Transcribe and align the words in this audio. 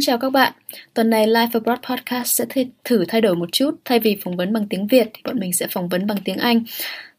Xin 0.00 0.06
chào 0.06 0.18
các 0.18 0.30
bạn. 0.30 0.52
Tuần 0.94 1.10
này 1.10 1.26
Life 1.26 1.48
Abroad 1.52 1.78
Podcast 1.88 2.26
sẽ 2.26 2.44
thử 2.84 3.04
thay 3.08 3.20
đổi 3.20 3.36
một 3.36 3.48
chút. 3.52 3.70
Thay 3.84 4.00
vì 4.00 4.18
phỏng 4.24 4.36
vấn 4.36 4.52
bằng 4.52 4.66
tiếng 4.70 4.86
Việt 4.86 5.10
thì 5.14 5.20
bọn 5.24 5.38
mình 5.38 5.52
sẽ 5.52 5.66
phỏng 5.66 5.88
vấn 5.88 6.06
bằng 6.06 6.18
tiếng 6.24 6.36
Anh. 6.36 6.62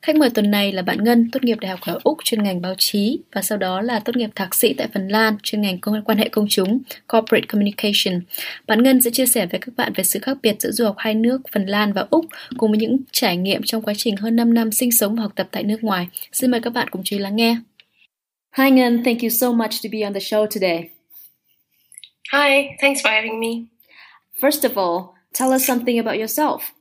Khách 0.02 0.16
mời 0.16 0.30
tuần 0.30 0.52
này 0.52 0.72
là 0.72 0.82
bạn 0.82 1.04
Ngân, 1.04 1.30
tốt 1.32 1.44
nghiệp 1.44 1.60
Đại 1.60 1.72
học 1.72 1.80
ở 1.82 2.00
Úc 2.04 2.18
chuyên 2.24 2.44
ngành 2.44 2.62
báo 2.62 2.76
chí 2.78 3.20
và 3.32 3.42
sau 3.42 3.58
đó 3.58 3.82
là 3.82 4.00
tốt 4.00 4.16
nghiệp 4.16 4.30
thạc 4.36 4.56
sĩ 4.56 4.74
tại 4.74 4.88
Phần 4.94 5.08
Lan 5.08 5.38
chuyên 5.44 5.62
ngành 5.62 5.80
quan 6.06 6.18
hệ 6.18 6.30
công 6.30 6.46
chúng, 6.50 6.80
Corporate 7.08 7.46
Communication. 7.48 8.22
Bạn 8.68 8.84
Ngân 8.84 9.02
sẽ 9.02 9.10
chia 9.10 9.26
sẻ 9.26 9.46
với 9.46 9.60
các 9.60 9.76
bạn 9.78 9.94
về 9.96 10.04
sự 10.04 10.20
khác 10.20 10.38
biệt 10.42 10.56
giữa 10.60 10.72
du 10.72 10.86
học 10.86 10.96
hai 10.98 11.16
nước 11.16 11.42
Phần 11.52 11.66
Lan 11.66 11.94
và 11.94 12.08
Úc 12.10 12.26
cùng 12.58 12.72
với 12.72 12.80
những 12.80 12.98
trải 13.12 13.38
nghiệm 13.38 13.62
trong 13.64 13.82
quá 13.82 13.94
trình 13.98 14.18
hơn 14.18 14.36
5 14.36 14.54
năm 14.54 14.72
sinh 14.72 14.92
sống 14.92 15.16
và 15.16 15.24
học 15.24 15.32
tập 15.36 15.48
tại 15.52 15.64
nước 15.64 15.84
ngoài. 15.84 16.08
Xin 16.32 16.52
mời 16.52 16.62
các 16.62 16.74
bạn 16.74 16.88
cùng 16.92 17.02
chú 17.06 17.16
ý 17.16 17.20
lắng 17.20 17.36
nghe. 17.36 17.58
Hi 18.58 18.72
Ngân, 18.72 19.04
thank 19.04 19.22
you 19.22 19.30
so 19.30 19.52
much 19.52 19.72
to 19.84 19.90
be 19.92 20.02
on 20.02 20.14
the 20.14 20.20
show 20.20 20.46
today. 20.46 21.01
Hi, 22.32 22.78
thanks 22.80 23.02
for 23.02 23.10
having 23.10 23.42
me. 23.42 23.68
First 24.40 24.64
of 24.64 24.78
all, 24.78 25.16
tell 25.34 25.52
us 25.52 25.66
something 25.66 26.00
about 26.00 26.18
yourself. 26.18 26.72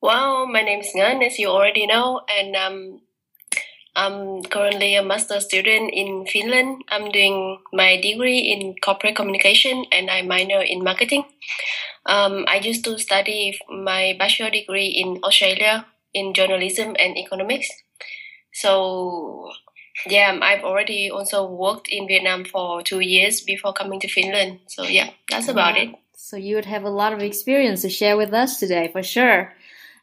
Well, 0.00 0.46
my 0.46 0.62
name 0.62 0.78
is 0.78 0.94
Ngan, 0.94 1.26
as 1.26 1.40
you 1.40 1.48
already 1.48 1.88
know, 1.88 2.20
and 2.30 2.54
um, 2.54 3.00
I'm 3.96 4.44
currently 4.44 4.94
a 4.94 5.02
master 5.02 5.40
student 5.40 5.90
in 5.92 6.24
Finland. 6.24 6.84
I'm 6.88 7.10
doing 7.10 7.58
my 7.72 8.00
degree 8.00 8.38
in 8.38 8.76
corporate 8.78 9.16
communication 9.16 9.86
and 9.90 10.08
I 10.08 10.22
minor 10.22 10.62
in 10.62 10.84
marketing. 10.84 11.24
Um, 12.06 12.44
I 12.46 12.62
used 12.62 12.84
to 12.84 13.00
study 13.00 13.58
my 13.68 14.14
bachelor 14.20 14.50
degree 14.50 14.86
in 14.86 15.18
Australia 15.24 15.86
in 16.14 16.32
journalism 16.32 16.94
and 16.96 17.18
economics. 17.18 17.66
So 18.54 19.50
yeah, 20.06 20.38
I've 20.40 20.64
already 20.64 21.10
also 21.10 21.46
worked 21.46 21.88
in 21.88 22.06
Vietnam 22.06 22.44
for 22.44 22.82
two 22.82 23.00
years 23.00 23.40
before 23.40 23.72
coming 23.72 24.00
to 24.00 24.08
Finland. 24.08 24.60
So 24.66 24.84
yeah, 24.84 25.10
that's 25.30 25.48
about 25.48 25.76
it. 25.76 25.94
So 26.16 26.36
you 26.36 26.56
would 26.56 26.66
have 26.66 26.84
a 26.84 26.90
lot 26.90 27.12
of 27.12 27.20
experience 27.20 27.82
to 27.82 27.90
share 27.90 28.16
with 28.16 28.32
us 28.32 28.58
today, 28.58 28.90
for 28.92 29.02
sure. 29.02 29.52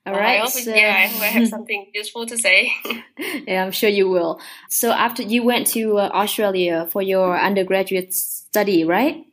All 0.06 0.14
right. 0.14 0.47
so, 0.50 0.73
yeah, 0.73 0.95
I 0.97 1.08
hope 1.08 1.22
I 1.22 1.25
have 1.25 1.47
something 1.56 1.88
useful 1.94 2.25
to 2.25 2.38
say. 2.38 2.72
yeah, 3.47 3.64
I'm 3.64 3.72
sure 3.72 3.89
you 3.89 4.09
will. 4.09 4.39
So 4.69 4.91
after 4.91 5.23
you 5.23 5.44
went 5.44 5.67
to 5.67 5.97
uh, 5.97 6.09
Australia 6.13 6.88
for 6.91 7.02
your 7.02 7.39
undergraduate 7.39 8.13
study, 8.13 8.84
right? 8.86 9.25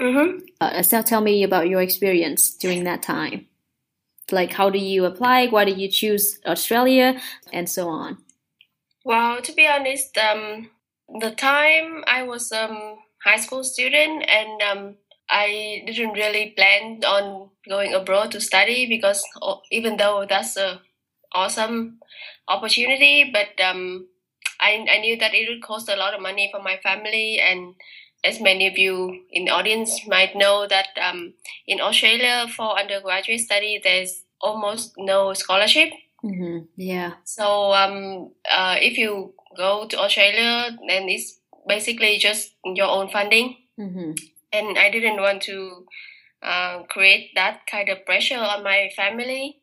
Mm-hmm. 0.00 0.38
Uh, 0.60 0.82
so 0.82 1.02
tell 1.02 1.20
me 1.20 1.42
about 1.44 1.68
your 1.68 1.80
experience 1.80 2.50
during 2.50 2.84
that 2.84 3.02
time. 3.02 3.46
Like, 4.30 4.52
how 4.52 4.70
do 4.70 4.78
you 4.78 5.04
apply? 5.04 5.48
Why 5.48 5.64
did 5.64 5.78
you 5.78 5.88
choose 5.88 6.40
Australia, 6.46 7.20
and 7.52 7.68
so 7.68 7.88
on? 7.88 8.18
Well, 9.04 9.42
to 9.42 9.52
be 9.52 9.66
honest, 9.66 10.16
um, 10.18 10.70
the 11.20 11.30
time 11.30 12.04
I 12.06 12.22
was 12.22 12.50
um 12.52 12.96
high 13.24 13.36
school 13.38 13.64
student 13.64 14.24
and 14.28 14.62
um, 14.62 14.96
I 15.30 15.82
didn't 15.86 16.12
really 16.12 16.50
plan 16.56 17.00
on 17.04 17.50
going 17.68 17.94
abroad 17.94 18.30
to 18.32 18.40
study 18.40 18.86
because 18.86 19.24
even 19.70 19.96
though 19.96 20.26
that's 20.28 20.56
a 20.56 20.80
awesome 21.34 21.98
opportunity, 22.48 23.30
but 23.32 23.58
um, 23.64 24.08
I, 24.60 24.86
I 24.90 24.98
knew 24.98 25.16
that 25.18 25.34
it 25.34 25.48
would 25.48 25.62
cost 25.62 25.88
a 25.88 25.96
lot 25.96 26.14
of 26.14 26.20
money 26.22 26.50
for 26.52 26.62
my 26.62 26.78
family 26.82 27.40
and 27.40 27.74
as 28.24 28.40
many 28.40 28.66
of 28.68 28.78
you 28.78 29.24
in 29.32 29.46
the 29.46 29.52
audience 29.52 30.06
might 30.06 30.36
know 30.36 30.66
that 30.68 30.88
um, 31.02 31.34
in 31.66 31.80
Australia 31.80 32.46
for 32.56 32.78
undergraduate 32.78 33.40
study 33.40 33.80
there's 33.82 34.24
almost 34.40 34.94
no 34.98 35.32
scholarship 35.34 35.90
Mm-hmm. 36.24 36.58
Yeah. 36.76 37.12
So 37.24 37.72
um, 37.72 38.32
uh, 38.50 38.76
if 38.80 38.96
you 38.96 39.34
go 39.56 39.86
to 39.86 39.98
Australia, 39.98 40.76
then 40.88 41.08
it's 41.08 41.38
basically 41.68 42.18
just 42.18 42.54
your 42.64 42.88
own 42.88 43.10
funding. 43.10 43.56
Mm-hmm. 43.78 44.12
And 44.52 44.78
I 44.78 44.90
didn't 44.90 45.20
want 45.20 45.42
to 45.42 45.86
uh, 46.42 46.82
create 46.84 47.30
that 47.34 47.66
kind 47.66 47.88
of 47.88 48.06
pressure 48.06 48.38
on 48.38 48.62
my 48.64 48.90
family. 48.96 49.60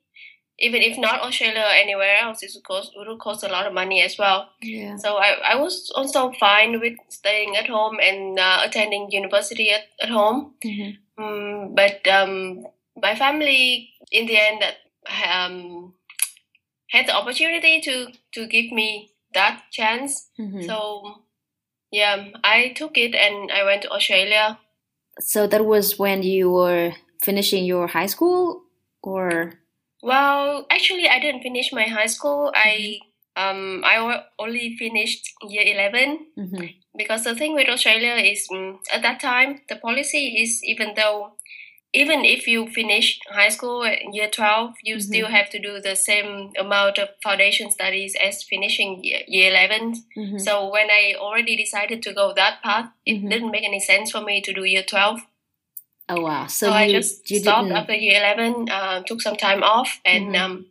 Even 0.60 0.84
if 0.84 0.96
not 0.96 1.22
Australia, 1.22 1.66
anywhere 1.74 2.18
else, 2.22 2.44
it 2.44 2.52
would 2.54 2.64
cost, 2.64 2.92
it 2.94 3.08
would 3.08 3.20
cost 3.20 3.44
a 3.44 3.48
lot 3.48 3.66
of 3.66 3.74
money 3.74 4.04
as 4.04 4.18
well. 4.20 4.50
Yeah. 4.62 4.96
So 4.98 5.16
I, 5.16 5.54
I 5.54 5.56
was 5.56 5.92
also 5.96 6.32
fine 6.40 6.80
with 6.80 6.94
staying 7.10 7.56
at 7.56 7.68
home 7.68 7.98
and 8.00 8.38
uh, 8.38 8.60
attending 8.64 9.10
university 9.10 9.72
at, 9.72 9.86
at 10.00 10.10
home. 10.10 10.54
Mm-hmm. 10.64 11.24
Um, 11.24 11.74
but 11.74 12.08
um, 12.08 12.68
my 13.02 13.16
family, 13.16 13.90
in 14.12 14.28
the 14.28 14.38
end, 14.38 14.62
that 14.62 14.76
um, 15.34 15.94
had 16.92 17.08
the 17.08 17.16
opportunity 17.16 17.82
to 17.82 18.12
to 18.34 18.48
give 18.48 18.72
me 18.72 19.12
that 19.34 19.64
chance. 19.72 20.30
Mm-hmm. 20.40 20.64
So 20.64 21.24
yeah, 21.92 22.28
I 22.44 22.74
took 22.76 22.98
it 22.98 23.16
and 23.16 23.52
I 23.52 23.64
went 23.64 23.82
to 23.84 23.92
Australia. 23.92 24.60
So 25.20 25.48
that 25.48 25.66
was 25.66 26.00
when 26.00 26.24
you 26.24 26.52
were 26.52 26.94
finishing 27.22 27.66
your 27.66 27.88
high 27.88 28.08
school, 28.08 28.64
or 29.04 29.60
well, 30.02 30.66
actually, 30.70 31.08
I 31.08 31.20
didn't 31.20 31.44
finish 31.44 31.72
my 31.72 31.84
high 31.84 32.08
school. 32.08 32.52
I 32.56 33.00
um 33.36 33.84
I 33.86 34.24
only 34.40 34.76
finished 34.76 35.32
year 35.48 35.64
11 35.64 36.28
mm-hmm. 36.38 36.66
because 36.98 37.24
the 37.24 37.36
thing 37.36 37.56
with 37.56 37.70
Australia 37.70 38.16
is 38.20 38.48
um, 38.52 38.80
at 38.92 39.02
that 39.04 39.22
time 39.22 39.62
the 39.70 39.78
policy 39.78 40.36
is 40.44 40.60
even 40.66 40.94
though 40.96 41.40
even 41.94 42.24
if 42.24 42.48
you 42.48 42.68
finish 42.68 43.20
high 43.30 43.50
school 43.50 43.86
year 44.12 44.30
12 44.30 44.74
you 44.84 44.96
mm-hmm. 44.96 45.02
still 45.02 45.28
have 45.28 45.50
to 45.50 45.60
do 45.60 45.80
the 45.82 45.96
same 45.96 46.52
amount 46.60 46.98
of 46.98 47.10
foundation 47.24 47.70
studies 47.70 48.16
as 48.24 48.44
finishing 48.44 49.04
year, 49.04 49.22
year 49.28 49.50
11 49.52 50.04
mm-hmm. 50.18 50.38
so 50.38 50.70
when 50.70 50.90
i 50.90 51.14
already 51.18 51.56
decided 51.56 52.02
to 52.02 52.14
go 52.14 52.34
that 52.34 52.62
path 52.64 52.90
it 53.06 53.22
Mhm. 53.22 53.30
didn't 53.30 53.52
make 53.52 53.64
any 53.64 53.80
sense 53.80 54.12
for 54.12 54.22
me 54.22 54.42
to 54.42 54.54
do 54.54 54.64
year 54.64 54.84
12 54.84 55.20
oh 56.10 56.22
wow, 56.22 56.48
so, 56.48 56.68
so, 56.68 56.70
you 56.70 56.76
i 56.76 56.92
just 56.92 57.28
stopped 57.28 57.68
didn't. 57.68 57.78
after 57.78 57.94
year 57.94 58.20
11 58.20 58.70
uh, 58.70 59.04
took 59.04 59.22
some 59.22 59.36
time 59.36 59.64
off 59.64 60.00
and 60.06 60.36
Mhm. 60.36 60.42
um, 60.42 60.66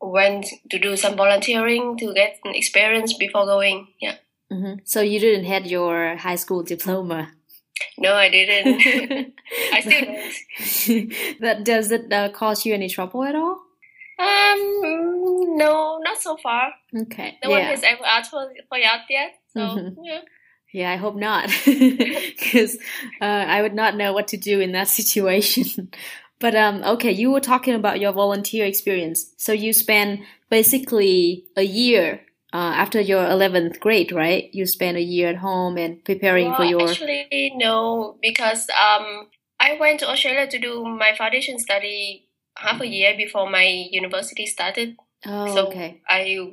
went 0.00 0.46
to 0.70 0.78
do 0.78 0.96
some 0.96 1.16
volunteering 1.16 1.96
to 1.96 2.12
get 2.12 2.38
experience 2.44 3.14
before 3.14 3.46
going 3.46 3.88
yeah 4.00 4.16
Mhm. 4.52 4.80
So 4.84 5.00
you 5.00 5.18
didn't 5.20 5.46
had 5.46 5.66
your 5.66 6.16
high 6.16 6.36
school 6.36 6.62
diploma. 6.62 7.32
No 7.98 8.14
i 8.14 8.28
didn't 8.28 8.66
i 9.72 9.80
still 9.80 10.00
don't 10.04 11.38
that 11.40 11.64
does 11.64 11.90
it 11.90 12.12
uh, 12.12 12.28
cause 12.30 12.64
you 12.66 12.74
any 12.74 12.88
trouble 12.88 13.24
at 13.24 13.34
all? 13.34 13.60
um 14.18 15.56
no 15.56 15.98
not 16.02 16.18
so 16.18 16.36
far 16.36 16.72
Okay. 16.96 17.36
No 17.42 17.50
one 17.50 17.58
yeah. 17.58 17.70
has 17.70 17.82
ever 17.82 18.04
asked 18.06 18.30
for, 18.30 18.48
for 18.68 18.78
yet. 18.78 19.00
So 19.52 19.58
Mhm. 19.60 19.96
yeah. 20.02 20.20
Yeah, 20.72 20.92
I 20.92 20.96
hope 20.96 21.14
not, 21.16 21.50
because 21.66 22.78
uh, 23.20 23.24
I 23.24 23.62
would 23.62 23.74
not 23.74 23.96
know 23.96 24.12
what 24.12 24.28
to 24.28 24.36
do 24.36 24.58
in 24.60 24.72
that 24.72 24.88
situation. 24.88 25.90
but 26.40 26.54
um, 26.56 26.82
okay, 26.84 27.12
you 27.12 27.30
were 27.30 27.40
talking 27.40 27.74
about 27.74 28.00
your 28.00 28.12
volunteer 28.12 28.64
experience. 28.64 29.32
So 29.36 29.52
you 29.52 29.72
spent 29.72 30.20
basically 30.50 31.46
a 31.56 31.62
year 31.62 32.20
uh, 32.54 32.72
after 32.82 33.00
your 33.00 33.26
eleventh 33.28 33.80
grade, 33.80 34.12
right? 34.12 34.48
You 34.54 34.66
spent 34.66 34.96
a 34.96 35.02
year 35.02 35.28
at 35.28 35.36
home 35.38 35.76
and 35.76 36.04
preparing 36.04 36.54
for 36.54 36.60
Well, 36.62 36.70
your. 36.70 36.88
actually 36.90 37.52
no, 37.56 38.16
because 38.22 38.68
um 38.70 39.28
I 39.60 39.76
went 39.80 40.00
to 40.00 40.08
Australia 40.08 40.46
to 40.46 40.58
do 40.58 40.84
my 40.84 41.14
foundation 41.16 41.58
study 41.58 42.28
half 42.56 42.80
a 42.80 42.86
year 42.86 43.14
before 43.16 43.50
my 43.50 43.66
university 43.90 44.46
started. 44.46 44.96
oh, 45.26 45.54
so 45.54 45.66
okay, 45.68 46.00
I 46.08 46.52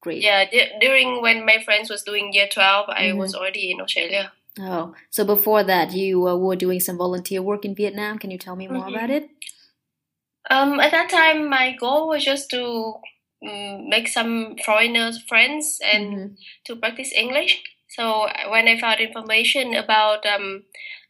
great. 0.00 0.22
yeah 0.22 0.44
d- 0.50 0.72
during 0.80 1.20
when 1.22 1.44
my 1.46 1.58
friends 1.64 1.90
was 1.90 2.02
doing 2.02 2.32
year 2.32 2.48
12 2.50 2.88
I 2.88 3.04
Mhm. 3.12 3.18
was 3.18 3.34
already 3.34 3.70
in 3.72 3.80
Australia. 3.80 4.32
Oh, 4.60 4.94
so 5.10 5.24
before 5.24 5.64
that, 5.64 5.92
you 5.92 6.28
uh, 6.28 6.36
were 6.36 6.56
doing 6.56 6.80
some 6.80 6.96
volunteer 6.96 7.42
work 7.42 7.64
in 7.64 7.74
Vietnam. 7.74 8.18
Can 8.18 8.30
you 8.30 8.38
tell 8.38 8.56
me 8.56 8.68
more 8.68 8.86
Mhm. 8.86 8.94
about 8.96 9.10
it? 9.10 9.28
Um, 10.50 10.78
at 10.80 10.90
that 10.92 11.08
time, 11.10 11.48
my 11.48 11.72
goal 11.72 12.08
was 12.08 12.24
just 12.24 12.50
to 12.50 12.94
make 13.88 14.08
some 14.08 14.56
foreigners 14.64 15.22
friends 15.28 15.78
and 15.84 16.04
Mhm. 16.12 16.36
to 16.66 16.76
practice 16.76 17.12
English. 17.12 17.62
So 17.88 18.28
when 18.50 18.68
I 18.68 18.78
found 18.78 19.00
information 19.00 19.74
about 19.74 20.26
um, 20.26 20.64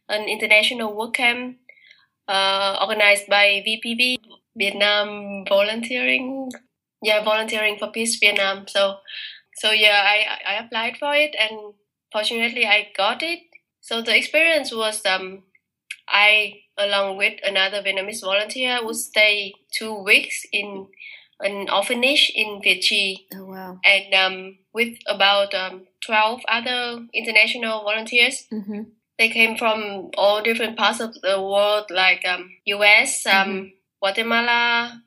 an 0.09 0.29
international 0.29 0.93
work 0.95 1.13
camp 1.15 1.57
uh, 2.27 2.77
organized 2.81 3.27
by 3.27 3.61
VPV, 3.65 4.17
Vietnam 4.55 5.45
Volunteering, 5.47 6.49
yeah, 7.01 7.23
Volunteering 7.23 7.77
for 7.77 7.91
Peace 7.91 8.17
Vietnam. 8.19 8.67
So, 8.67 8.99
so 9.57 9.71
yeah, 9.71 10.01
I 10.05 10.53
I 10.53 10.53
applied 10.65 10.97
for 10.97 11.13
it, 11.15 11.35
and 11.39 11.73
fortunately, 12.11 12.65
I 12.65 12.89
got 12.97 13.23
it. 13.23 13.39
So 13.81 14.01
the 14.01 14.15
experience 14.17 14.73
was 14.73 15.05
um, 15.05 15.43
I 16.07 16.61
along 16.77 17.17
with 17.17 17.39
another 17.43 17.81
Vietnamese 17.81 18.21
volunteer 18.21 18.79
would 18.83 18.95
stay 18.97 19.53
two 19.71 19.93
weeks 20.03 20.45
in 20.51 20.87
an 21.39 21.69
orphanage 21.69 22.31
in 22.35 22.61
Trì 22.61 23.17
Oh 23.35 23.45
wow. 23.45 23.79
and 23.83 24.13
um, 24.13 24.57
with 24.73 24.97
about 25.07 25.53
um, 25.53 25.87
12 26.05 26.41
other 26.47 27.05
international 27.13 27.83
volunteers. 27.83 28.45
Mm-hmm. 28.51 28.83
They 29.17 29.29
came 29.29 29.57
from 29.57 30.11
all 30.17 30.41
different 30.41 30.77
parts 30.77 30.99
of 30.99 31.13
the 31.21 31.41
world, 31.41 31.85
like 31.89 32.23
um, 32.27 32.49
US, 32.65 33.25
um, 33.25 33.33
Mhm. 33.47 33.71
Guatemala, 34.01 35.01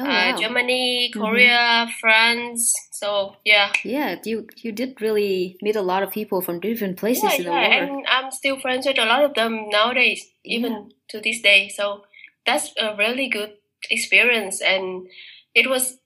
oh, 0.00 0.04
uh. 0.04 0.36
Germany, 0.36 1.10
mm-hmm. 1.10 1.20
Korea, 1.20 1.58
mm-hmm. 1.86 1.90
France. 2.00 2.72
So 2.92 3.36
yeah. 3.44 3.72
Yeah, 3.84 4.16
you 4.24 4.46
you 4.62 4.72
did 4.72 5.00
really 5.00 5.56
meet 5.62 5.76
a 5.76 5.82
lot 5.82 6.02
of 6.02 6.10
people 6.10 6.40
from 6.42 6.60
different 6.60 6.96
places 6.98 7.24
yeah, 7.24 7.36
in 7.38 7.44
the 7.44 7.50
yeah, 7.50 7.68
world. 7.68 7.90
and 7.90 8.06
I'm 8.08 8.30
still 8.30 8.58
friends 8.60 8.86
with 8.86 8.98
a 8.98 9.04
lot 9.06 9.24
of 9.24 9.34
them 9.34 9.68
nowadays, 9.70 10.26
even 10.44 10.72
yeah. 10.72 10.82
to 11.10 11.20
this 11.20 11.40
day. 11.40 11.68
So 11.68 12.04
that's 12.44 12.72
a 12.78 12.94
really 12.96 13.28
good 13.28 13.52
experience, 13.90 14.60
and 14.60 15.06
it 15.56 15.68
was 15.70 15.98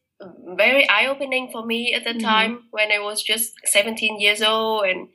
very 0.57 0.89
eye 0.89 1.07
opening 1.07 1.51
for 1.51 1.67
me 1.67 1.93
at 1.93 2.05
the 2.05 2.11
mm-hmm. 2.11 2.31
time 2.33 2.63
when 2.71 2.93
I 2.93 3.01
was 3.01 3.23
just 3.23 3.55
17 3.65 4.21
years 4.21 4.43
old 4.43 4.85
and 4.85 5.09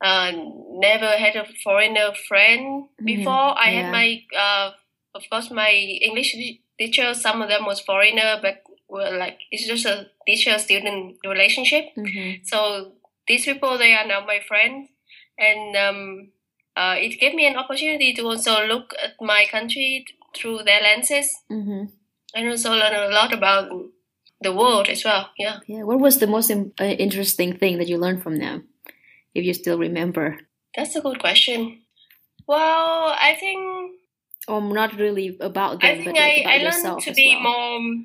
uh, 0.00 0.32
never 0.78 1.08
had 1.08 1.36
a 1.36 1.46
foreigner 1.64 2.12
friend 2.28 2.84
mm-hmm. 2.84 3.04
before. 3.04 3.32
Mm-hmm. 3.32 3.58
I 3.58 3.70
yeah. 3.70 3.82
had 3.82 3.92
my, 3.92 4.22
uh, 4.38 4.70
of 5.14 5.22
course, 5.30 5.50
my 5.50 5.70
English 5.70 6.36
teacher. 6.78 7.12
Some 7.12 7.42
of 7.42 7.48
them 7.48 7.66
was 7.66 7.80
foreigner, 7.80 8.38
but 8.40 8.62
were 8.88 9.10
like 9.18 9.38
it's 9.50 9.66
just 9.66 9.84
a 9.84 10.06
teacher-student 10.26 11.16
relationship. 11.26 11.86
Mm-hmm. 11.96 12.44
So 12.44 12.92
these 13.26 13.44
people, 13.44 13.78
they 13.78 13.94
are 13.94 14.06
now 14.06 14.24
my 14.24 14.40
friends, 14.46 14.90
and 15.38 15.76
um, 15.76 16.28
uh, 16.76 16.94
it 16.98 17.18
gave 17.18 17.34
me 17.34 17.46
an 17.46 17.56
opportunity 17.56 18.12
to 18.14 18.22
also 18.22 18.64
look 18.66 18.94
at 19.02 19.14
my 19.20 19.46
country 19.50 20.04
through 20.36 20.62
their 20.64 20.82
lenses, 20.82 21.34
mm-hmm. 21.50 21.86
And 22.34 22.48
also 22.48 22.70
learn 22.72 22.94
a 22.94 23.14
lot 23.14 23.32
about 23.32 23.70
the 24.40 24.52
world 24.52 24.88
as 24.88 25.04
well. 25.04 25.30
Yeah. 25.38 25.58
Yeah. 25.66 25.82
What 25.82 26.00
was 26.00 26.18
the 26.18 26.26
most 26.26 26.50
uh, 26.50 26.84
interesting 26.84 27.56
thing 27.56 27.78
that 27.78 27.88
you 27.88 27.98
learned 27.98 28.22
from 28.22 28.38
them, 28.38 28.68
if 29.34 29.44
you 29.44 29.54
still 29.54 29.78
remember? 29.78 30.38
That's 30.76 30.96
a 30.96 31.00
good 31.00 31.18
question. 31.18 31.82
Well, 32.46 33.14
I 33.18 33.36
think. 33.38 33.92
Or 34.48 34.58
I'm 34.58 34.72
not 34.72 34.94
really 34.96 35.36
about 35.40 35.80
them, 35.80 35.90
I 35.90 36.04
think 36.04 36.18
I, 36.18 36.44
I 36.46 36.56
learned 36.58 37.00
to 37.02 37.12
be 37.12 37.36
well. 37.42 37.80
more 37.80 38.04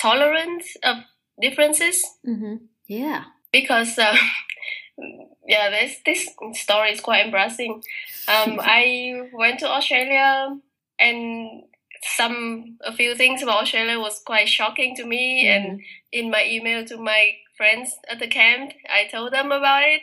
tolerant 0.00 0.62
of 0.82 0.96
differences. 1.40 2.04
Mm-hmm. 2.26 2.64
Yeah. 2.86 3.24
Because. 3.52 3.98
Uh, 3.98 4.16
yeah, 5.46 5.70
this 5.70 6.00
this 6.04 6.28
story 6.60 6.92
is 6.92 7.00
quite 7.00 7.26
embarrassing. 7.26 7.82
Um, 8.28 8.60
I 8.62 9.28
went 9.32 9.60
to 9.60 9.68
Australia 9.68 10.56
and 10.98 11.62
some 12.02 12.78
a 12.84 12.92
few 12.92 13.14
things 13.14 13.42
about 13.42 13.62
Australia 13.62 13.98
was 13.98 14.20
quite 14.24 14.48
shocking 14.48 14.94
to 14.96 15.06
me. 15.06 15.46
Mm. 15.46 15.56
And 15.56 15.80
in 16.10 16.30
my 16.30 16.44
email 16.44 16.84
to 16.86 16.96
my 16.96 17.32
friends 17.56 17.96
at 18.10 18.18
the 18.18 18.26
camp, 18.26 18.72
I 18.88 19.06
told 19.06 19.32
them 19.32 19.52
about 19.52 19.82
it, 19.84 20.02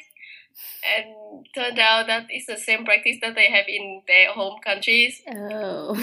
and 0.86 1.46
turned 1.54 1.80
out 1.80 2.07
that 2.07 2.28
it's 2.30 2.48
the 2.48 2.57
same 2.57 2.86
practice 2.86 3.18
that 3.22 3.36
they 3.36 3.50
have 3.51 3.66
in 3.68 4.01
their 4.07 4.31
home 4.31 4.60
countries. 4.63 5.22
Oh, 5.28 5.96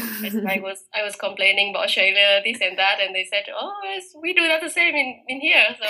I 0.49 0.61
was 0.61 0.85
I 0.95 1.03
was 1.03 1.17
complaining 1.17 1.71
about 1.71 1.85
Australia, 1.87 2.41
this 2.45 2.61
and 2.61 2.79
that, 2.79 3.01
and 3.01 3.15
they 3.15 3.25
said, 3.25 3.45
"Oh, 3.55 3.73
yes, 3.85 4.15
we 4.21 4.35
do 4.35 4.47
that 4.47 4.61
the 4.61 4.71
same 4.71 4.95
in 4.95 5.23
in 5.29 5.41
here." 5.41 5.77
So 5.79 5.87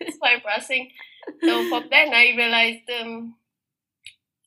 it's 0.00 0.18
quite 0.18 0.36
embarrassing. 0.36 0.90
So 1.42 1.68
from 1.68 1.88
then 1.90 2.14
I 2.14 2.34
realized. 2.36 2.88
Um, 3.00 3.34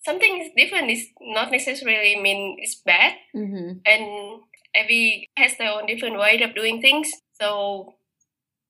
something 0.04 0.42
is 0.42 0.50
different 0.58 0.90
is 0.90 1.06
not 1.22 1.52
necessarily 1.52 2.20
mean 2.20 2.58
it's 2.60 2.82
bad 2.82 3.14
mm-hmm. 3.36 3.78
and 3.86 4.42
every 4.76 5.30
has 5.38 5.58
their 5.58 5.72
own 5.72 5.86
different 5.86 6.18
way 6.18 6.42
of 6.42 6.56
doing 6.56 6.82
things. 6.82 7.12
So, 7.40 7.96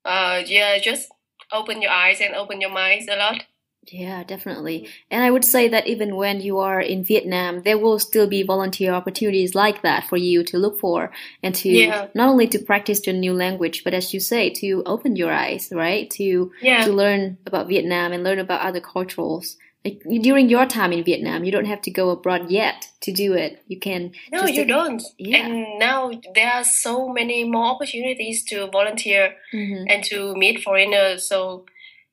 uh, 0.05 0.41
yeah, 0.45 0.79
just 0.79 1.09
open 1.51 1.81
your 1.81 1.91
eyes 1.91 2.21
and 2.21 2.35
open 2.35 2.61
your 2.61 2.71
minds 2.71 3.07
a 3.09 3.15
lot. 3.15 3.43
Yeah, 3.87 4.23
definitely. 4.23 4.87
And 5.09 5.23
I 5.23 5.31
would 5.31 5.43
say 5.43 5.67
that 5.69 5.87
even 5.87 6.15
when 6.15 6.39
you 6.39 6.59
are 6.59 6.79
in 6.79 7.03
Vietnam, 7.03 7.63
there 7.63 7.79
will 7.79 7.97
still 7.97 8.27
be 8.27 8.43
volunteer 8.43 8.93
opportunities 8.93 9.55
like 9.55 9.81
that 9.81 10.07
for 10.07 10.17
you 10.17 10.43
to 10.43 10.57
look 10.59 10.79
for 10.79 11.11
and 11.41 11.55
to 11.55 11.69
yeah. 11.69 12.07
not 12.13 12.29
only 12.29 12.47
to 12.49 12.59
practice 12.59 13.07
your 13.07 13.15
new 13.15 13.33
language, 13.33 13.83
but 13.83 13.95
as 13.95 14.13
you 14.13 14.19
say, 14.19 14.51
to 14.51 14.83
open 14.85 15.15
your 15.15 15.31
eyes, 15.31 15.69
right? 15.71 16.11
To 16.11 16.51
yeah. 16.61 16.85
to 16.85 16.91
learn 16.91 17.39
about 17.47 17.67
Vietnam 17.67 18.11
and 18.11 18.23
learn 18.23 18.37
about 18.37 18.61
other 18.61 18.81
cultures 18.81 19.57
like 19.83 20.03
during 20.21 20.49
your 20.49 20.65
time 20.65 20.91
in 20.91 21.03
Vietnam, 21.03 21.43
you 21.43 21.51
don't 21.51 21.65
have 21.65 21.81
to 21.81 21.91
go 21.91 22.09
abroad 22.11 22.51
yet 22.51 22.87
to 23.01 23.11
do 23.11 23.33
it. 23.33 23.63
You 23.67 23.79
can. 23.79 24.11
No, 24.31 24.45
you 24.45 24.65
don't. 24.65 25.01
Yeah. 25.17 25.45
And 25.47 25.79
now 25.79 26.11
there 26.35 26.51
are 26.51 26.63
so 26.63 27.09
many 27.09 27.43
more 27.43 27.65
opportunities 27.65 28.43
to 28.45 28.67
volunteer 28.67 29.35
mm-hmm. 29.53 29.85
and 29.89 30.03
to 30.05 30.35
meet 30.35 30.63
foreigners. 30.63 31.27
So 31.27 31.65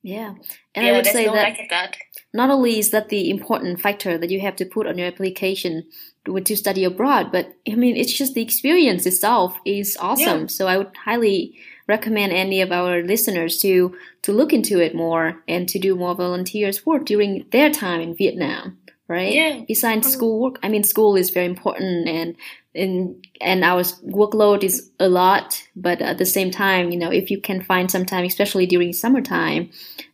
yeah, 0.03 0.35
and 0.75 0.87
yeah, 0.87 0.93
I 0.93 0.97
would 0.97 1.07
say 1.07 1.27
no 1.27 1.35
that, 1.35 1.59
that, 1.71 1.97
not 2.33 2.51
only 2.51 2.79
is 2.79 2.91
that 2.91 3.09
the 3.09 3.31
important 3.31 3.81
factor 3.81 4.17
that 4.17 4.31
you 4.31 4.41
have 4.41 4.57
to 4.57 4.65
put 4.65 4.87
on 4.87 4.97
your 4.97 5.09
application 5.09 5.85
to, 6.25 6.41
to 6.41 6.57
study 6.57 6.85
abroad, 6.85 7.31
but 7.33 7.53
I 7.71 7.75
mean 7.75 7.97
it's 7.97 8.17
just 8.17 8.35
the 8.35 8.43
experience 8.43 9.05
itself 9.05 9.59
is 9.67 9.97
awesome. 10.01 10.43
Yeah. 10.43 10.47
So 10.47 10.67
I 10.69 10.79
would 10.79 10.93
highly 11.05 11.59
recommend 11.89 12.33
any 12.33 12.61
of 12.61 12.71
our 12.71 13.03
listeners 13.03 13.59
to 13.59 13.97
to 14.23 14.33
look 14.33 14.53
into 14.53 14.79
it 14.81 14.95
more 14.95 15.43
and 15.49 15.69
to 15.71 15.79
do 15.79 15.97
more 15.97 16.15
volunteers 16.15 16.87
work 16.87 17.07
during 17.07 17.47
their 17.51 17.71
time 17.71 18.01
in 18.01 18.15
Vietnam, 18.15 18.79
right? 19.09 19.33
Yeah. 19.33 19.65
Besides 19.67 20.07
mm-hmm. 20.07 20.13
school 20.13 20.41
work, 20.41 20.59
I 20.63 20.69
mean, 20.69 20.85
school 20.85 21.17
is 21.17 21.31
very 21.31 21.47
important 21.47 22.09
and 22.09 22.37
and 22.75 23.27
and 23.41 23.65
our 23.65 23.83
workload 23.83 24.63
is 24.63 24.91
a 25.01 25.09
lot, 25.09 25.63
but 25.75 26.01
at 26.03 26.19
the 26.19 26.27
same 26.27 26.51
time, 26.51 26.91
you 26.91 26.99
know, 26.99 27.11
if 27.11 27.31
you 27.31 27.41
can 27.41 27.63
find 27.63 27.91
some 27.91 28.05
time, 28.05 28.25
especially 28.25 28.67
during 28.67 28.93
summertime, 28.93 29.71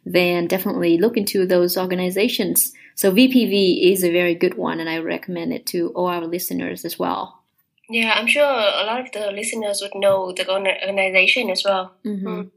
then 0.06 0.46
definitely 0.46 0.96
look 0.98 1.16
into 1.16 1.46
those 1.46 1.76
organizations. 1.76 2.72
So 2.94 3.10
VPV 3.10 3.92
is 3.92 4.04
a 4.04 4.12
very 4.12 4.36
good 4.36 4.54
one, 4.54 4.78
and 4.78 4.88
I 4.88 4.98
recommend 4.98 5.52
it 5.52 5.66
to 5.66 5.88
all 5.96 6.06
our 6.06 6.24
listeners 6.26 6.84
as 6.84 6.98
well. 6.98 7.43
Yeah, 7.88 8.12
I'm 8.14 8.26
sure 8.26 8.44
a 8.44 8.84
lot 8.86 9.00
of 9.00 9.12
the 9.12 9.30
listeners 9.30 9.82
would 9.82 9.94
know 9.94 10.32
the 10.32 10.50
organization 10.50 11.50
as 11.50 11.62
well. 11.64 11.94
Mm-hmm. 12.04 12.28
Mm. 12.28 12.50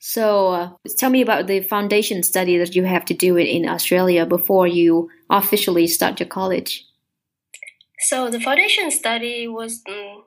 So, 0.00 0.48
uh, 0.48 0.70
tell 0.96 1.10
me 1.10 1.22
about 1.22 1.48
the 1.48 1.60
foundation 1.60 2.22
study 2.22 2.56
that 2.58 2.76
you 2.76 2.84
have 2.84 3.04
to 3.06 3.14
do 3.14 3.36
it 3.36 3.48
in 3.48 3.68
Australia 3.68 4.24
before 4.24 4.68
you 4.68 5.10
officially 5.28 5.88
start 5.88 6.20
your 6.20 6.28
college. 6.28 6.86
So, 8.00 8.30
the 8.30 8.38
foundation 8.38 8.92
study 8.92 9.48
was 9.48 9.82
um, 9.88 10.24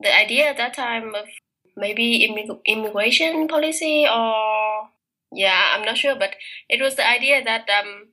the 0.00 0.14
idea 0.14 0.50
at 0.50 0.58
that 0.58 0.74
time 0.74 1.14
of 1.14 1.24
maybe 1.74 2.28
immig- 2.28 2.60
immigration 2.66 3.48
policy 3.48 4.06
or 4.06 4.88
yeah, 5.32 5.72
I'm 5.74 5.84
not 5.84 5.96
sure, 5.96 6.16
but 6.16 6.36
it 6.68 6.80
was 6.80 6.96
the 6.96 7.08
idea 7.08 7.42
that 7.42 7.68
um, 7.68 8.08